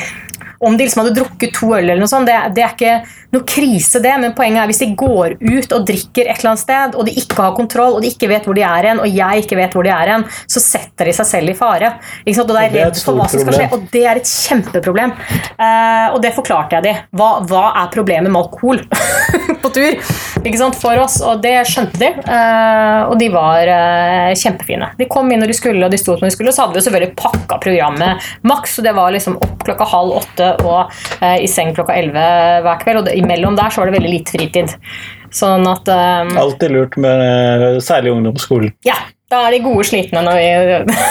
om 0.62 0.78
de 0.78 0.86
liksom 0.86 1.02
hadde 1.02 1.16
drukket 1.18 1.56
to 1.58 1.72
øl, 1.74 1.88
eller 1.88 2.02
noe 2.02 2.10
sånt, 2.12 2.30
det, 2.30 2.38
det 2.56 2.64
er 2.64 2.76
ikke 2.76 2.96
noe 3.34 3.46
krise, 3.48 4.02
det. 4.04 4.12
Men 4.22 4.36
poenget 4.38 4.62
er 4.62 4.70
hvis 4.70 4.82
de 4.84 4.90
går 4.98 5.38
ut 5.40 5.74
og 5.76 5.86
drikker 5.88 6.28
et 6.28 6.38
eller 6.38 6.52
annet 6.52 6.62
sted, 6.62 6.98
og 7.00 7.08
de 7.08 7.16
ikke 7.18 7.40
har 7.40 7.56
kontroll, 7.58 7.98
og 7.98 8.04
de 8.04 8.12
ikke 8.12 8.30
vet 8.32 8.46
hvor 8.48 8.58
de 8.58 8.66
er 8.68 8.90
hen, 8.92 9.02
og 9.02 9.10
jeg 9.10 9.46
ikke 9.46 9.58
vet 9.58 9.78
hvor 9.78 9.88
de 9.88 9.94
er 9.96 10.14
hen, 10.14 10.26
så 10.52 10.64
setter 10.64 11.10
de 11.10 11.16
seg 11.18 11.30
selv 11.32 11.54
i 11.54 11.58
fare. 11.58 11.94
Ikke 12.26 12.38
sant? 12.38 12.52
Og 12.52 12.60
det 12.60 12.66
er 12.68 12.76
redd 12.78 13.02
for 13.02 13.18
hva 13.18 13.28
som 13.32 13.44
skal 13.44 13.58
skje. 13.58 13.70
Og 13.74 13.88
det 13.96 14.04
er 14.06 14.22
et 14.22 14.32
kjempeproblem. 14.32 15.16
Eh, 15.32 16.08
og 16.12 16.20
det 16.24 16.34
forklarte 16.38 16.78
jeg 16.78 16.88
de. 16.88 16.96
Hva, 17.18 17.32
hva 17.50 17.66
er 17.82 17.92
problemet 17.94 18.30
med 18.30 18.42
alkohol 18.44 18.84
på 19.64 19.74
tur? 19.74 19.98
Ikke 20.42 20.60
sant? 20.60 20.78
For 20.82 21.02
oss. 21.02 21.20
Og 21.26 21.42
det 21.44 21.56
skjønte 21.70 22.02
de. 22.02 22.12
Eh, 22.22 23.02
og 23.08 23.18
de 23.22 23.32
var 23.34 23.74
eh, 23.74 24.32
kjempefine. 24.38 24.94
De 25.00 25.10
kom 25.10 25.30
inn 25.32 25.42
når 25.42 25.54
de 25.54 25.58
skulle, 25.58 25.82
og 25.86 25.94
de 25.94 26.00
sto 26.02 26.18
når 26.20 26.30
de 26.30 26.36
skulle. 26.36 26.54
Og 26.54 26.58
så 26.58 26.66
hadde 26.66 26.78
vi 26.78 26.84
jo 26.84 26.88
selvfølgelig 26.90 27.18
pakka 27.18 27.51
programmet 27.64 28.28
maks. 28.48 28.78
Og 28.82 28.88
det 28.88 28.96
var 28.98 29.14
liksom 29.16 29.38
opp 29.42 29.64
klokka 29.68 29.88
halv 29.94 30.18
åtte 30.20 30.52
og 30.66 30.92
eh, 31.22 31.40
i 31.46 31.50
seng 31.50 31.74
klokka 31.78 31.96
elleve 31.98 32.26
hver 32.66 32.84
kveld. 32.84 33.02
Og 33.04 33.10
det, 33.10 33.16
imellom 33.22 33.58
der 33.60 33.72
så 33.74 33.82
var 33.84 33.92
det 33.92 34.00
veldig 34.00 34.14
lite 34.18 34.36
fritid. 34.36 34.76
Sånn 35.32 35.64
at 35.70 35.88
um, 35.88 36.34
Alltid 36.42 36.74
lurt 36.76 36.98
med 37.00 37.80
særlig 37.86 38.12
ungdomsskolen. 38.18 38.74
ja, 38.84 38.98
da 39.32 39.46
er 39.48 39.54
de 39.56 39.62
gode 39.64 39.86
slitne 39.88 40.20
når 40.26 40.36
vi 40.42 40.48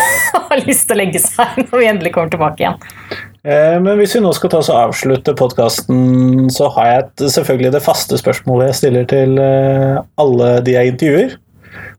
har 0.51 0.61
lyst 0.67 0.91
til 0.91 0.99
å 0.99 1.01
legge 1.01 1.23
seg 1.25 1.63
når 1.63 1.79
vi 1.81 1.87
endelig 1.89 2.13
kommer 2.13 2.35
tilbake 2.35 2.61
igjen. 2.67 2.77
Eh, 3.49 3.79
Men 3.81 3.97
hvis 3.97 4.13
vi 4.19 4.21
nå 4.21 4.33
skal 4.37 4.53
ta 4.53 4.59
oss 4.61 4.69
og 4.69 4.77
avslutte 4.91 5.33
podkasten, 5.39 6.51
så 6.53 6.69
har 6.77 6.91
jeg 6.91 7.05
et, 7.07 7.25
selvfølgelig 7.39 7.73
det 7.79 7.83
faste 7.87 8.19
spørsmålet 8.21 8.69
jeg 8.69 8.79
stiller 8.83 9.09
til 9.09 9.41
eh, 9.41 10.03
alle 10.21 10.51
de 10.67 10.77
jeg 10.77 10.93
intervjuer. 10.93 11.39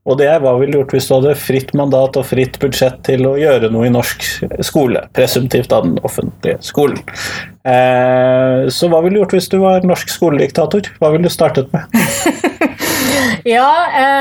Og 0.09 0.17
det 0.17 0.27
er 0.31 0.41
hva 0.41 0.55
ville 0.59 0.79
gjort 0.79 0.95
hvis 0.95 1.07
du 1.07 1.15
hadde 1.15 1.37
fritt 1.39 1.73
mandat 1.77 2.17
og 2.19 2.25
fritt 2.25 2.57
budsjett 2.61 2.99
til 3.07 3.27
å 3.29 3.35
gjøre 3.39 3.69
noe 3.73 3.87
i 3.87 3.93
norsk 3.93 4.25
skole? 4.65 5.05
Presumptivt 5.15 5.73
av 5.75 5.85
den 5.87 5.99
offentlige 6.07 6.57
skolen. 6.65 7.01
Eh, 7.61 8.67
Så 8.73 8.89
hva 8.89 9.03
ville 9.03 9.19
du 9.19 9.21
gjort 9.21 9.37
hvis 9.37 9.51
du 9.51 9.59
var 9.61 9.85
norsk 9.85 10.09
skolediktator? 10.09 10.89
Hva 10.99 11.13
ville 11.13 11.29
du 11.29 11.33
startet 11.33 11.71
med? 11.75 11.85
Ja, 13.47 13.69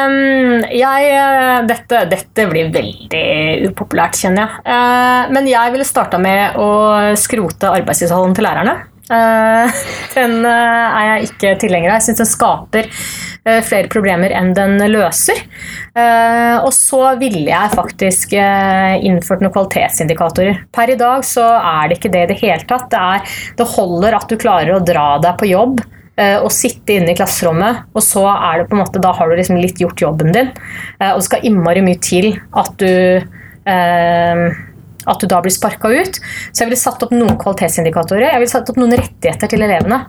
um, 0.09 0.63
jeg 0.73 1.09
eh, 1.13 1.59
dette, 1.69 2.05
dette 2.09 2.47
blir 2.49 2.71
veldig 2.73 3.69
upopulært, 3.69 4.17
kjenner 4.17 4.47
jeg. 4.47 4.63
Uh, 4.65 5.33
men 5.35 5.49
jeg 5.51 5.75
ville 5.75 5.87
starta 5.87 6.21
med 6.21 6.57
å 6.61 6.71
skrote 7.21 7.69
arbeidstidshallen 7.69 8.33
til 8.37 8.49
lærerne. 8.49 8.79
Eh, 9.11 9.81
den 10.17 10.39
eh, 10.47 11.01
er 11.01 11.09
jeg 11.09 11.31
ikke 11.31 11.57
tilhenger 11.65 11.91
av. 11.91 11.99
Jeg 11.99 12.09
syns 12.09 12.23
den 12.23 12.31
skaper 12.31 12.89
eh, 12.89 13.61
flere 13.67 13.91
problemer 13.93 14.35
enn 14.37 14.53
den 14.57 14.79
løser. 14.93 15.45
Og 15.91 16.71
så 16.73 17.01
ville 17.19 17.49
jeg 17.49 17.73
faktisk 17.75 18.35
innført 18.37 19.41
noen 19.43 19.53
kvalitetsindikatorer. 19.53 20.61
Per 20.73 20.93
i 20.93 20.97
dag 21.01 21.25
så 21.27 21.49
er 21.59 21.91
det 21.91 21.97
ikke 21.99 22.13
det 22.15 22.23
i 22.23 22.29
det 22.31 22.37
hele 22.45 22.67
tatt. 22.71 22.87
Det, 22.93 23.01
er, 23.01 23.41
det 23.59 23.67
holder 23.73 24.17
at 24.21 24.31
du 24.31 24.39
klarer 24.41 24.77
å 24.77 24.85
dra 24.87 25.09
deg 25.23 25.35
på 25.41 25.51
jobb 25.51 25.83
og 26.21 26.51
sitte 26.53 26.95
inne 26.95 27.15
i 27.15 27.17
klasserommet, 27.19 27.87
og 27.97 28.05
så 28.05 28.23
er 28.31 28.61
det 28.61 28.69
på 28.69 28.77
en 28.77 28.83
måte, 28.83 29.01
da 29.03 29.11
har 29.17 29.31
du 29.31 29.39
liksom 29.39 29.59
litt 29.59 29.81
gjort 29.83 30.03
jobben 30.05 30.35
din. 30.37 30.51
Og 31.01 31.19
det 31.19 31.27
skal 31.27 31.47
innmari 31.49 31.83
mye 31.85 32.01
til 32.05 32.35
at 32.61 32.75
du 32.79 32.91
eh, 33.67 34.47
at 35.09 35.23
du 35.23 35.29
da 35.31 35.41
blir 35.45 35.55
sparka 35.55 35.89
ut. 35.89 36.21
Så 36.51 36.63
jeg 36.63 36.71
ville 36.71 36.81
satt 36.81 37.03
opp 37.07 37.15
noen 37.15 37.39
kvalitetsindikatorer. 37.41 38.33
Jeg 38.33 38.43
ville 38.43 38.53
satt 38.53 38.71
opp 38.73 38.81
noen 38.81 38.97
rettigheter 38.99 39.51
til 39.51 39.65
elevene. 39.67 40.03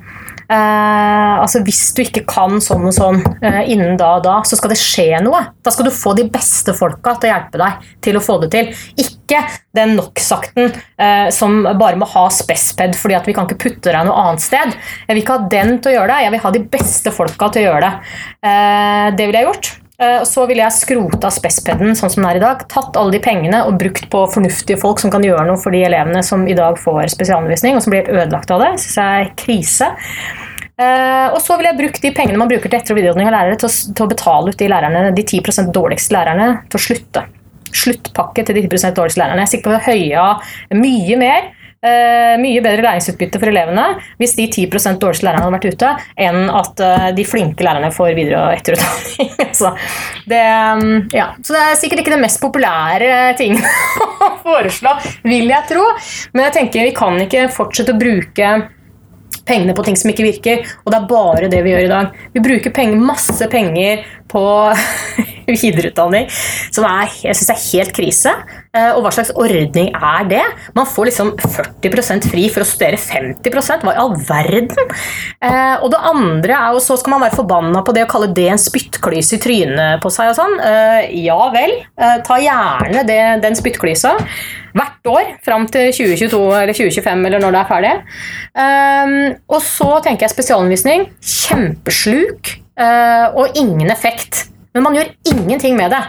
Uh, 0.52 1.40
altså 1.40 1.62
Hvis 1.64 1.94
du 1.96 2.02
ikke 2.04 2.26
kan 2.28 2.58
sånn 2.64 2.84
og 2.90 2.92
sånn 2.92 3.22
uh, 3.24 3.62
innen 3.64 3.96
da 4.00 4.18
og 4.18 4.26
da, 4.26 4.34
så 4.44 4.58
skal 4.60 4.74
det 4.74 4.82
skje 4.82 5.22
noe. 5.24 5.46
Da 5.64 5.72
skal 5.72 5.88
du 5.88 5.94
få 5.96 6.12
de 6.18 6.26
beste 6.32 6.76
folka 6.76 7.16
til 7.22 7.30
å 7.30 7.32
hjelpe 7.32 7.62
deg 7.62 7.86
til 8.04 8.20
å 8.20 8.24
få 8.26 8.36
det 8.42 8.52
til. 8.52 8.74
Ikke 9.00 9.46
den 9.78 9.96
NOx-akten 9.96 10.74
uh, 10.74 11.30
som 11.32 11.62
bare 11.64 12.00
må 12.00 12.10
ha 12.12 12.26
spesped 12.36 12.98
fordi 13.00 13.16
at 13.16 13.30
vi 13.30 13.38
kan 13.38 13.48
ikke 13.48 13.62
putte 13.64 13.94
deg 13.94 14.10
noe 14.10 14.26
annet 14.26 14.44
sted. 14.44 14.76
Jeg 15.06 15.16
vil 15.16 15.24
ikke 15.24 15.40
ha 15.40 15.52
den 15.56 15.78
til 15.80 15.94
å 15.94 15.96
gjøre 16.02 16.12
det, 16.12 16.26
jeg 16.26 16.36
vil 16.36 16.44
ha 16.44 16.54
de 16.58 16.66
beste 16.76 17.16
folka 17.16 17.52
til 17.54 17.64
å 17.64 17.70
gjøre 17.70 17.88
det. 17.88 18.18
Det 19.16 19.30
ville 19.30 19.40
jeg 19.40 19.48
gjort. 19.48 19.72
Eh, 20.02 20.18
og 20.22 20.28
Så 20.28 20.46
ville 20.50 20.64
jeg 20.64 20.78
skrota 20.80 21.30
spespeden 21.34 21.94
sånn 21.98 22.12
som 22.14 22.24
den 22.24 22.30
er 22.32 22.40
i 22.40 22.44
dag. 22.44 22.64
Tatt 22.72 22.98
alle 22.98 23.14
de 23.16 23.22
pengene 23.24 23.64
og 23.68 23.78
brukt 23.82 24.08
på 24.12 24.24
fornuftige 24.34 24.80
folk 24.82 25.02
som 25.02 25.14
kan 25.14 25.26
gjøre 25.26 25.46
noe 25.48 25.62
for 25.62 25.76
de 25.76 25.84
elevene 25.86 26.24
som 26.26 26.48
i 26.50 26.58
dag 26.58 26.80
får 26.82 27.14
spesialundervisning, 27.14 27.78
og 27.78 27.86
som 27.86 27.94
blir 27.94 28.10
ødelagt 28.10 28.54
av 28.54 28.64
det. 28.66 28.72
Synes 28.82 28.98
jeg 28.98 29.28
er 29.28 29.36
krise. 29.44 29.92
Eh, 30.82 31.28
og 31.30 31.38
så 31.44 31.58
ville 31.58 31.70
jeg 31.70 31.82
brukt 31.84 32.02
de 32.02 32.14
pengene 32.18 32.42
man 32.42 32.50
bruker 32.50 32.72
til 32.72 32.80
etter- 32.80 32.96
og 32.96 32.98
videreutdanning 32.98 33.30
av 33.30 33.38
lærere, 33.38 33.60
til 33.62 33.70
å, 33.70 33.94
til 33.94 34.08
å 34.08 34.12
betale 34.16 34.54
ut 34.54 34.58
de, 34.58 34.72
lærerne, 34.72 35.06
de 35.14 35.28
10 35.28 35.70
dårligste 35.76 36.18
lærerne 36.18 36.50
til 36.72 36.80
å 36.80 36.86
slutte. 36.88 37.26
Sluttpakke 37.72 38.44
til 38.48 38.58
de 38.58 38.66
10 38.66 38.96
dårligste 38.98 39.22
lærerne. 39.22 39.44
Jeg 39.44 39.50
er 39.50 39.54
sikker 39.54 39.70
på 39.70 39.78
å 39.78 39.86
høye 39.92 40.80
mye 40.82 41.20
mer. 41.22 41.52
Eh, 41.86 42.36
mye 42.42 42.62
bedre 42.64 42.86
læringsutbytte 42.86 43.42
for 43.42 43.52
elevene 43.52 43.86
hvis 44.22 44.36
de 44.38 44.48
10 44.48 44.68
dårligste 45.02 45.26
lærerne 45.28 45.46
hadde 45.46 45.56
vært 45.58 45.70
ute, 45.76 45.94
enn 46.28 46.50
at 46.62 46.84
eh, 46.86 47.08
de 47.18 47.28
flinke 47.28 47.66
lærerne 47.66 47.92
får 47.96 48.14
videre- 48.18 48.42
og 48.42 48.58
etterutdanning. 48.58 49.32
så, 49.60 49.74
det, 50.30 50.44
mm, 50.82 51.00
ja. 51.16 51.32
så 51.42 51.58
det 51.58 51.64
er 51.64 51.80
sikkert 51.80 52.04
ikke 52.04 52.16
det 52.16 52.22
mest 52.24 52.42
populære 52.44 53.24
tingen 53.40 53.66
å 54.28 54.36
foreslå, 54.46 54.98
vil 55.26 55.50
jeg 55.52 55.72
tro. 55.72 55.88
Men 56.36 56.48
jeg 56.50 56.58
tenker 56.60 56.88
vi 56.90 56.96
kan 56.98 57.18
ikke 57.26 57.50
fortsette 57.54 57.96
å 57.96 58.02
bruke 58.02 58.54
pengene 59.48 59.74
på 59.76 59.84
ting 59.84 59.98
som 59.98 60.12
ikke 60.12 60.26
virker, 60.26 60.66
og 60.86 60.94
det 60.94 61.00
er 61.00 61.10
bare 61.10 61.50
det 61.52 61.62
vi 61.66 61.74
gjør 61.74 61.88
i 61.88 61.92
dag. 61.92 62.18
Vi 62.36 62.44
bruker 62.46 62.74
penger, 62.76 63.02
masse 63.02 63.48
penger 63.52 64.06
på 64.32 64.44
videreutdanning, 65.50 66.30
som 66.72 66.86
er, 66.88 67.10
jeg 67.26 67.40
syns 67.40 67.54
er 67.56 67.64
helt 67.72 67.96
krise. 67.98 68.36
Eh, 68.72 68.94
Og 68.96 69.04
hva 69.04 69.12
slags 69.12 69.34
ordning 69.36 69.90
er 69.92 70.28
det? 70.32 70.44
Man 70.78 70.88
får 70.88 71.10
liksom 71.10 71.32
40% 71.44 72.28
fri 72.32 72.46
for 72.54 72.64
å 72.64 72.68
studere 72.68 73.00
50 73.00 73.52
Hva 73.84 73.92
i 73.92 74.00
all 74.00 74.14
verden? 74.16 74.70
Eh, 75.44 75.76
Og 75.84 75.90
det 75.92 76.00
andre 76.00 76.56
er 76.56 76.78
jo 76.78 76.84
så 76.84 76.96
skal 77.00 77.16
man 77.18 77.26
være 77.26 77.36
forbanna 77.42 77.82
på 77.84 77.94
det 77.96 78.06
å 78.06 78.12
kalle 78.12 78.32
det 78.34 78.48
en 78.54 78.62
spyttklyse 78.62 79.36
i 79.36 79.42
trynet 79.44 80.02
på 80.04 80.12
seg 80.14 80.32
og 80.32 80.38
sånn. 80.40 80.56
Eh, 80.64 81.10
Ja 81.26 81.50
vel, 81.52 81.74
ta 82.26 82.38
gjerne 82.40 83.04
det, 83.08 83.20
den 83.44 83.56
spyttklysa 83.58 84.14
hvert 84.72 85.10
år 85.12 85.34
fram 85.44 85.66
til 85.68 85.92
2022 85.92 86.40
eller 86.62 86.74
2025 86.78 87.26
eller 87.28 87.44
når 87.44 87.52
det 87.52 87.60
er 87.60 87.70
ferdig. 87.72 87.92
Um, 88.56 89.36
og 89.52 89.60
så 89.66 89.90
tenker 90.06 90.26
jeg 90.26 90.32
spesialundervisning. 90.36 91.10
Kjempesluk 91.20 92.54
og 93.36 93.60
ingen 93.60 93.92
effekt. 93.92 94.46
Men 94.74 94.84
man 94.88 94.96
gjør 94.96 95.12
ingenting 95.28 95.76
med 95.78 95.92
det. 95.92 96.02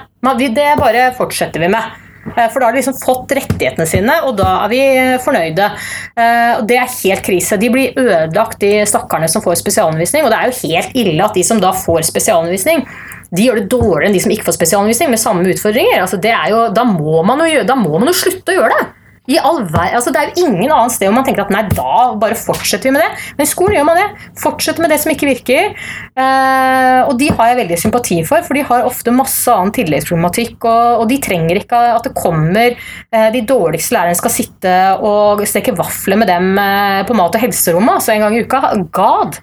Det 0.55 0.71
bare 0.79 1.11
fortsetter 1.19 1.61
vi 1.61 1.69
med. 1.75 1.91
Eh, 2.37 2.49
For 2.53 2.61
da 2.61 2.69
har 2.69 2.75
de 2.75 2.81
liksom 2.81 2.99
fått 3.03 3.35
rettighetene 3.37 3.87
sine, 3.89 4.19
og 4.27 4.37
da 4.39 4.65
er 4.65 4.73
vi 4.73 4.81
eh, 4.81 5.17
fornøyde. 5.25 5.71
Eh, 6.17 6.53
Og 6.61 6.67
det 6.71 6.79
er 6.79 6.93
helt 6.93 7.25
krise. 7.27 7.59
De 7.61 7.71
blir 7.73 7.99
ødelagt, 7.99 8.61
de 8.63 8.85
stakkarene 8.89 9.31
som 9.31 9.45
får 9.45 9.59
spesialundervisning. 9.63 10.25
Og 10.27 10.33
det 10.33 10.39
er 10.39 10.51
jo 10.51 10.61
helt 10.69 10.97
ille 11.05 11.27
at 11.27 11.35
de 11.39 11.45
som 11.47 11.61
da 11.63 11.73
får 11.77 12.07
spesialundervisning, 12.13 12.87
de 13.33 13.47
gjør 13.47 13.63
det 13.63 13.69
dårligere 13.73 14.11
enn 14.11 14.17
de 14.17 14.21
som 14.21 14.33
ikke 14.35 14.45
får 14.51 14.59
spesialundervisning 14.59 15.13
med 15.13 15.21
samme 15.21 15.47
utfordringer. 15.49 16.03
Altså, 16.05 16.21
jo, 16.53 16.67
da, 16.77 16.85
må 16.85 17.23
jo 17.49 17.63
da 17.65 17.77
må 17.79 17.97
man 17.97 18.11
jo 18.11 18.19
slutte 18.23 18.53
å 18.53 18.59
gjøre 18.61 18.77
det. 18.77 18.91
I 19.31 19.37
all 19.39 19.61
vei, 19.71 19.87
altså, 19.95 20.11
det 20.11 20.19
er 20.19 20.31
jo 20.33 20.49
ingen 20.49 20.73
annet 20.75 20.95
sted 20.97 21.07
hvor 21.07 21.15
man 21.15 21.27
tenker 21.27 21.45
at 21.45 21.53
nei, 21.55 21.63
da 21.71 22.09
bare 22.19 22.35
fortsetter 22.35 22.89
vi 22.89 22.95
med 22.97 23.05
det. 23.05 23.11
Men 23.39 23.47
i 23.47 23.51
skolen 23.51 23.77
gjør 23.77 23.87
man 23.87 24.01
det. 24.01 24.07
Fortsetter 24.43 24.83
med 24.83 24.91
det 24.91 24.99
som 24.99 25.13
ikke 25.13 25.29
virker. 25.29 25.77
Eh, 26.19 27.01
og 27.07 27.15
de 27.21 27.29
har 27.31 27.53
jeg 27.53 27.59
veldig 27.61 27.79
sympati 27.79 28.19
for, 28.27 28.43
for 28.43 28.59
de 28.59 28.65
har 28.67 28.89
ofte 28.89 29.15
masse 29.15 29.47
annen 29.53 29.71
tilleggsproblematikk. 29.77 30.57
Og, 30.67 31.05
og 31.05 31.07
de 31.13 31.21
trenger 31.23 31.61
ikke 31.61 31.83
at 31.93 32.09
det 32.09 32.15
kommer 32.19 32.75
eh, 32.75 33.29
de 33.37 33.45
dårligste 33.47 33.95
lærerne 33.95 34.19
skal 34.19 34.35
sitte 34.35 34.75
og 35.07 35.45
steke 35.47 35.77
vafler 35.79 36.19
med 36.19 36.31
dem 36.33 36.59
eh, 36.59 37.05
på 37.07 37.15
mat- 37.19 37.39
og 37.39 37.47
helserommet 37.47 38.01
altså 38.01 38.17
en 38.17 38.27
gang 38.27 38.41
i 38.41 38.43
uka. 38.43 38.63
God! 38.91 39.39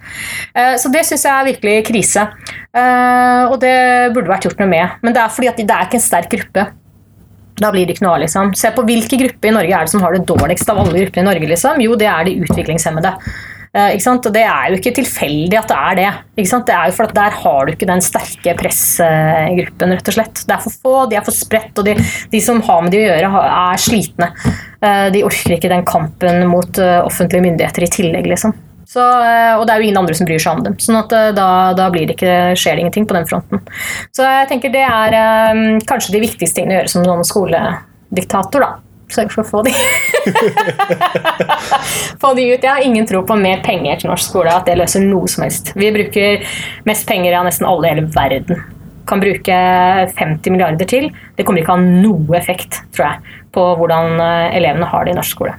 Eh, 0.60 0.76
så 0.82 0.92
det 0.92 1.06
syns 1.08 1.24
jeg 1.24 1.32
er 1.32 1.50
virkelig 1.54 1.78
krise. 1.88 2.28
Eh, 2.76 3.48
og 3.48 3.56
det 3.64 3.78
burde 4.12 4.28
vært 4.36 4.50
gjort 4.50 4.60
noe 4.60 4.74
med. 4.76 5.00
Men 5.00 5.16
det 5.16 5.24
er 5.24 5.34
fordi 5.40 5.54
at 5.54 5.64
det 5.64 5.72
er 5.72 5.88
ikke 5.88 6.02
en 6.02 6.08
sterk 6.10 6.32
gruppe. 6.36 6.68
Da 7.60 7.72
blir 7.76 7.86
det 7.88 7.98
ikke 7.98 8.08
noe 8.08 8.18
av, 8.18 8.24
liksom. 8.24 8.54
Se 8.58 8.72
på 8.76 8.86
hvilke 8.88 9.20
grupper 9.20 9.52
i 9.52 9.56
Norge 9.56 9.76
er 9.76 9.88
det 9.88 9.94
som 9.94 10.04
har 10.06 10.16
det 10.16 10.26
dårligst 10.30 10.72
av 10.72 10.82
alle 10.82 11.06
gruppene 11.06 11.26
i 11.26 11.30
Norge, 11.30 11.54
liksom. 11.54 11.82
Jo, 11.84 11.96
det 12.00 12.10
er 12.10 12.28
de 12.28 12.38
utviklingshemmede. 12.46 13.16
Uh? 13.70 13.94
Og 13.94 14.32
det 14.34 14.42
er 14.42 14.72
jo 14.72 14.78
ikke 14.80 14.96
tilfeldig 14.98 15.58
at 15.60 15.70
det 15.70 15.76
er 15.78 15.98
det. 16.00 16.08
Det 16.40 16.74
er 16.74 16.88
jo 16.90 16.96
for 16.98 17.06
at 17.06 17.14
Der 17.14 17.36
har 17.38 17.68
du 17.68 17.74
ikke 17.76 17.90
den 17.90 18.02
sterke 18.02 18.56
pressgruppen, 18.58 19.94
rett 19.94 20.10
og 20.10 20.16
slett. 20.16 20.42
Det 20.42 20.56
er 20.56 20.64
for 20.64 20.80
få, 20.82 20.96
de 21.12 21.20
er 21.20 21.28
for 21.28 21.38
spredt, 21.38 21.78
og 21.78 21.86
de, 21.86 21.94
de 22.32 22.42
som 22.42 22.64
har 22.66 22.82
med 22.82 22.96
de 22.96 23.04
å 23.04 23.12
gjøre, 23.12 23.44
er 23.50 23.84
slitne. 23.84 24.32
Uh, 24.82 25.08
De 25.14 25.22
orker 25.28 25.60
ikke 25.60 25.70
den 25.70 25.86
kampen 25.86 26.48
mot 26.50 26.82
uh, 26.82 27.04
offentlige 27.04 27.46
myndigheter 27.46 27.86
i 27.86 27.94
tillegg, 28.00 28.32
liksom. 28.34 28.58
Så, 28.90 29.04
eh, 29.22 29.54
og 29.54 29.68
det 29.68 29.74
er 29.74 29.82
jo 29.82 29.86
ingen 29.86 30.00
andre 30.02 30.16
som 30.18 30.26
bryr 30.26 30.42
seg 30.42 30.58
om 30.58 30.64
dem. 30.66 30.76
sånn 30.82 30.98
at 30.98 31.14
eh, 31.14 31.30
da, 31.38 31.48
da 31.78 31.90
det 31.94 32.16
ikke, 32.16 32.36
skjer 32.58 32.78
det 32.78 32.86
ingenting 32.86 33.06
på 33.10 33.14
den 33.20 33.28
fronten. 33.30 33.62
Så 34.16 34.26
jeg 34.26 34.48
tenker 34.50 34.74
det 34.74 34.82
er 34.82 35.18
um, 35.54 35.78
kanskje 35.86 36.16
de 36.16 36.24
viktigste 36.24 36.58
tingene 36.58 36.74
å 36.74 36.80
gjøre 36.80 36.94
som 36.96 37.06
noen 37.06 37.28
skolediktator, 37.28 38.66
da. 38.66 38.72
Sørge 39.10 39.34
for 39.34 39.42
å 39.42 39.50
få 39.50 39.62
de 39.66 39.72
Få 42.22 42.30
de 42.38 42.44
ut. 42.46 42.62
Jeg 42.62 42.70
har 42.70 42.84
ingen 42.86 43.08
tro 43.10 43.24
på 43.26 43.38
mer 43.42 43.62
penger 43.66 44.02
til 44.02 44.12
norsk 44.12 44.28
skole, 44.28 44.54
at 44.54 44.70
det 44.70 44.78
løser 44.78 45.06
noe 45.06 45.30
som 45.30 45.46
helst. 45.46 45.72
Vi 45.78 45.90
bruker 45.94 46.46
mest 46.90 47.10
penger 47.10 47.38
av 47.38 47.46
nesten 47.50 47.70
alle 47.70 47.90
i 47.90 47.94
hele 47.94 48.06
verden. 48.14 48.62
Kan 49.10 49.22
bruke 49.22 49.58
50 50.18 50.54
milliarder 50.54 50.90
til. 50.90 51.10
Det 51.38 51.46
kommer 51.46 51.62
ikke 51.62 51.74
å 51.74 51.80
ha 51.80 51.86
noe 52.06 52.38
effekt, 52.38 52.84
tror 52.94 53.08
jeg, 53.08 53.38
på 53.58 53.66
hvordan 53.82 54.22
elevene 54.22 54.90
har 54.94 55.06
det 55.06 55.16
i 55.16 55.18
norsk 55.18 55.38
skole. 55.38 55.58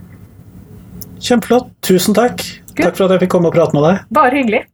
Kjempeflott. 1.21 1.75
Tusen 1.87 2.15
takk. 2.17 2.47
Good. 2.75 2.87
Takk 2.87 2.99
for 2.99 3.09
at 3.09 3.17
jeg 3.17 3.27
fikk 3.27 3.35
komme 3.35 3.51
og 3.51 3.57
prate 3.57 3.75
med 3.77 3.87
deg. 3.89 4.05
Bare 4.15 4.37
hyggelig. 4.39 4.67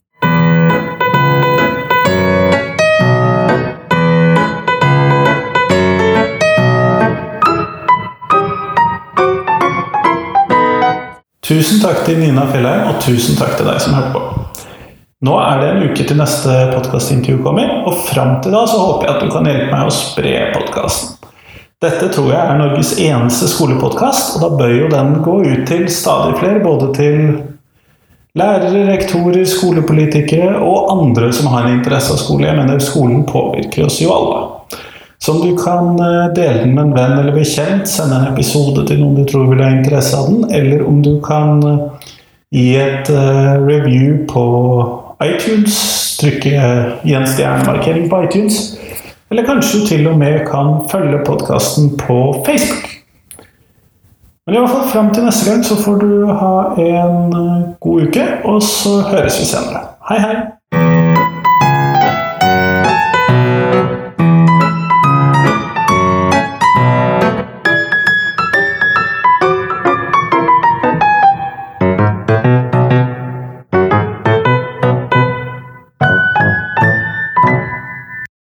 Tusen 11.47 11.79
takk 11.79 12.01
til 12.03 12.19
Nina 12.19 12.43
Fjellheim, 12.51 12.89
og 12.91 12.97
tusen 13.05 13.37
takk 13.39 13.55
til 13.55 13.69
deg 13.71 13.79
som 13.79 13.95
hørte 13.95 14.17
på. 14.17 14.23
Nå 15.27 15.37
er 15.41 15.61
det 15.61 15.69
en 15.71 15.85
uke 15.87 16.05
til 16.05 16.19
neste 16.19 16.53
podkastintervju 16.73 17.39
kommer, 17.45 17.71
og 17.87 18.03
fram 18.09 18.41
til 18.43 18.53
da 18.53 18.65
så 18.69 18.81
håper 18.83 19.07
jeg 19.07 19.15
at 19.15 19.23
du 19.23 19.31
kan 19.33 19.47
hjelpe 19.49 19.71
meg 19.71 19.87
å 19.87 19.95
spre 19.95 20.33
podkasten. 20.57 21.15
Dette 21.85 22.09
tror 22.13 22.33
jeg 22.33 22.41
er 22.41 22.59
Norges 22.59 22.95
eneste 22.99 23.47
skolepodkast, 23.53 24.37
og 24.37 24.43
da 24.43 24.51
bør 24.59 24.75
jo 24.75 24.91
den 24.93 25.15
gå 25.23 25.37
ut 25.47 25.63
til 25.69 25.87
stadig 25.93 26.35
flere, 26.41 26.65
både 26.65 26.91
til 26.97 27.17
lærere, 28.37 28.85
rektorer, 28.91 29.45
skolepolitikere 29.49 30.59
og 30.61 30.91
andre 30.93 31.33
som 31.33 31.49
har 31.53 31.67
en 31.67 31.79
interesse 31.79 32.13
av 32.13 32.21
skole. 32.21 32.49
Jeg 32.51 32.59
mener 32.59 32.83
skolen 32.85 33.25
påvirker 33.29 33.87
oss 33.89 34.01
jo 34.03 34.13
alle. 34.13 34.43
Så 35.19 35.33
om 35.33 35.41
du 35.41 35.57
kan 35.59 35.97
eh, 35.99 36.35
dele 36.37 36.65
den 36.65 36.75
med 36.77 36.85
en 36.85 36.95
venn 36.95 37.17
eller 37.19 37.35
bekjent, 37.35 37.89
sende 37.89 38.19
en 38.21 38.35
episode 38.35 38.85
til 38.87 39.01
noen 39.01 39.17
du 39.17 39.25
tror 39.29 39.49
vil 39.51 39.63
ha 39.65 39.73
interesse 39.73 40.19
av 40.19 40.29
den, 40.29 40.45
eller 40.55 40.85
om 40.87 41.01
du 41.03 41.17
kan 41.25 41.65
eh, 41.67 42.11
gi 42.55 42.67
et 42.79 43.11
eh, 43.11 43.55
review 43.65 44.21
på 44.29 44.45
iTunes, 45.25 45.79
trykke 46.21 46.53
gi 46.53 47.17
en 47.17 47.27
stjernemarkering 47.27 48.11
på 48.13 48.21
iTunes, 48.29 48.61
eller 49.33 49.49
kanskje 49.49 49.81
du 49.81 49.89
til 49.89 50.07
og 50.13 50.21
med 50.21 50.45
kan 50.47 50.85
følge 50.93 51.25
podkasten 51.27 51.97
på 52.05 52.21
Facebook. 52.47 52.96
Men 54.47 54.55
i 54.55 54.59
hvert 54.59 54.71
fall 54.71 54.91
fram 54.93 55.09
til 55.15 55.25
neste 55.27 55.51
gang 55.51 55.65
så 55.67 55.75
får 55.75 55.97
du 56.05 56.11
ha 56.41 56.51
en 56.79 57.33
eh, 57.35 57.65
god 57.83 58.03
uke, 58.07 58.27
og 58.47 58.61
så 58.63 59.01
høres 59.09 59.41
vi 59.41 59.49
senere. 59.49 59.81
Hei, 60.07 60.21
hei! 60.23 60.37